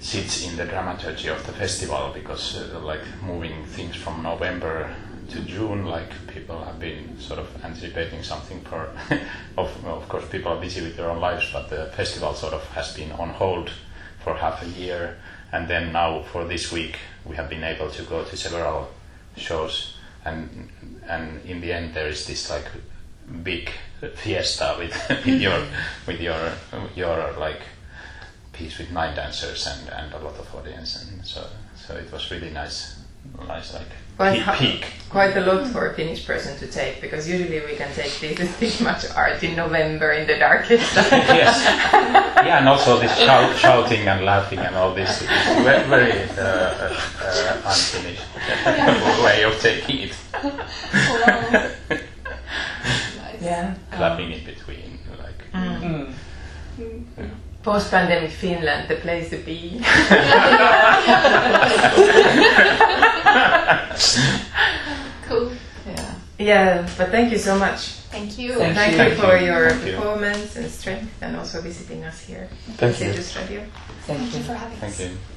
sits 0.00 0.44
in 0.46 0.56
the 0.56 0.64
dramaturgy 0.64 1.28
of 1.28 1.46
the 1.46 1.52
festival 1.52 2.10
because 2.12 2.56
uh, 2.56 2.80
like 2.80 3.00
moving 3.22 3.64
things 3.66 3.94
from 3.96 4.22
November 4.22 4.94
to 5.30 5.40
June, 5.40 5.86
like 5.86 6.10
people 6.26 6.62
have 6.64 6.78
been 6.78 7.18
sort 7.18 7.38
of 7.38 7.64
anticipating 7.64 8.22
something 8.22 8.60
for. 8.62 8.90
of, 9.56 9.86
of 9.86 10.08
course, 10.08 10.24
people 10.28 10.52
are 10.52 10.60
busy 10.60 10.82
with 10.82 10.96
their 10.96 11.10
own 11.10 11.20
lives, 11.20 11.48
but 11.52 11.70
the 11.70 11.86
festival 11.96 12.34
sort 12.34 12.52
of 12.52 12.62
has 12.70 12.94
been 12.94 13.12
on 13.12 13.30
hold 13.30 13.70
for 14.22 14.34
half 14.34 14.62
a 14.62 14.68
year, 14.68 15.16
and 15.52 15.68
then 15.68 15.92
now 15.92 16.22
for 16.32 16.44
this 16.44 16.72
week 16.72 16.98
we 17.24 17.36
have 17.36 17.48
been 17.48 17.64
able 17.64 17.90
to 17.90 18.02
go 18.02 18.24
to 18.24 18.36
several 18.36 18.90
shows, 19.36 19.96
and 20.24 20.68
and 21.08 21.44
in 21.44 21.60
the 21.60 21.72
end 21.72 21.94
there 21.94 22.08
is 22.08 22.26
this 22.26 22.50
like 22.50 22.66
big 23.42 23.70
fiesta 24.14 24.76
with, 24.78 24.92
with 25.26 25.40
your 25.40 25.62
with 26.06 26.20
your 26.20 26.52
your 26.94 27.32
like 27.38 27.60
piece 28.52 28.78
with 28.78 28.90
nine 28.90 29.14
dancers 29.16 29.66
and, 29.66 29.88
and 29.88 30.12
a 30.12 30.18
lot 30.18 30.36
of 30.38 30.54
audience 30.54 31.02
and 31.02 31.26
so 31.26 31.44
so 31.74 31.94
it 31.94 32.10
was 32.12 32.30
really 32.30 32.50
nice 32.50 33.00
nice 33.48 33.74
like 33.74 33.88
Quite 34.16 34.44
peak, 34.44 34.54
peak. 34.58 34.86
Quite 35.10 35.36
a 35.36 35.40
lot 35.40 35.66
for 35.68 35.90
a 35.90 35.94
Finnish 35.94 36.26
person 36.26 36.56
to 36.58 36.66
take 36.66 37.00
because 37.00 37.28
usually 37.28 37.60
we 37.60 37.74
can 37.76 37.92
take 37.94 38.18
this 38.20 38.56
this 38.60 38.80
much 38.80 39.04
art 39.14 39.42
in 39.42 39.56
November 39.56 40.12
in 40.12 40.26
the 40.26 40.36
darkest. 40.38 40.94
yes 40.96 41.64
yeah 42.44 42.58
and 42.58 42.68
also 42.68 42.98
this 43.00 43.16
shout, 43.26 43.56
shouting 43.56 44.06
and 44.06 44.24
laughing 44.24 44.58
and 44.58 44.74
all 44.76 44.94
this 44.94 45.22
is 45.22 45.28
very, 45.64 45.88
very 45.88 46.12
uh, 46.36 46.42
uh, 46.42 47.00
uh, 47.22 47.62
unfinished 47.66 48.26
way 49.24 49.42
of 49.44 49.58
taking 49.60 49.98
it 50.08 50.14
Wow. 50.42 51.70
nice. 51.96 53.42
yeah. 53.42 53.74
clapping 53.92 54.30
in 54.32 54.44
between 54.44 54.98
like 55.18 55.40
mm. 55.52 56.12
Post-pandemic 57.64 58.30
Finland, 58.30 58.88
the 58.88 58.96
place 58.96 59.30
to 59.30 59.36
be. 59.38 59.80
Cool. 65.26 65.52
Yeah. 65.86 66.14
yeah, 66.38 66.88
but 66.98 67.08
thank 67.10 67.32
you 67.32 67.38
so 67.38 67.58
much. 67.58 67.80
Thank 68.12 68.38
you. 68.38 68.54
Thank 68.54 68.74
Thank, 68.74 68.96
you. 68.96 69.04
you 69.04 69.14
for 69.16 69.36
you. 69.36 69.46
your 69.46 69.70
Thank 69.70 69.86
you. 69.86 69.96
performance 69.96 70.56
and 70.56 70.70
strength 70.70 71.10
and 71.22 71.36
also 71.36 71.60
visiting 71.62 72.04
us 72.04 72.20
here. 72.20 72.48
Thank 72.76 73.00
you. 73.00 73.06
Radio. 73.06 73.16
Thank 73.16 73.70
Thank 74.06 74.32
you 74.32 74.38
you. 74.38 74.44
for 74.44 74.54
having 74.54 74.78
us. 74.78 74.96
thank 74.96 75.10
you 75.10 75.16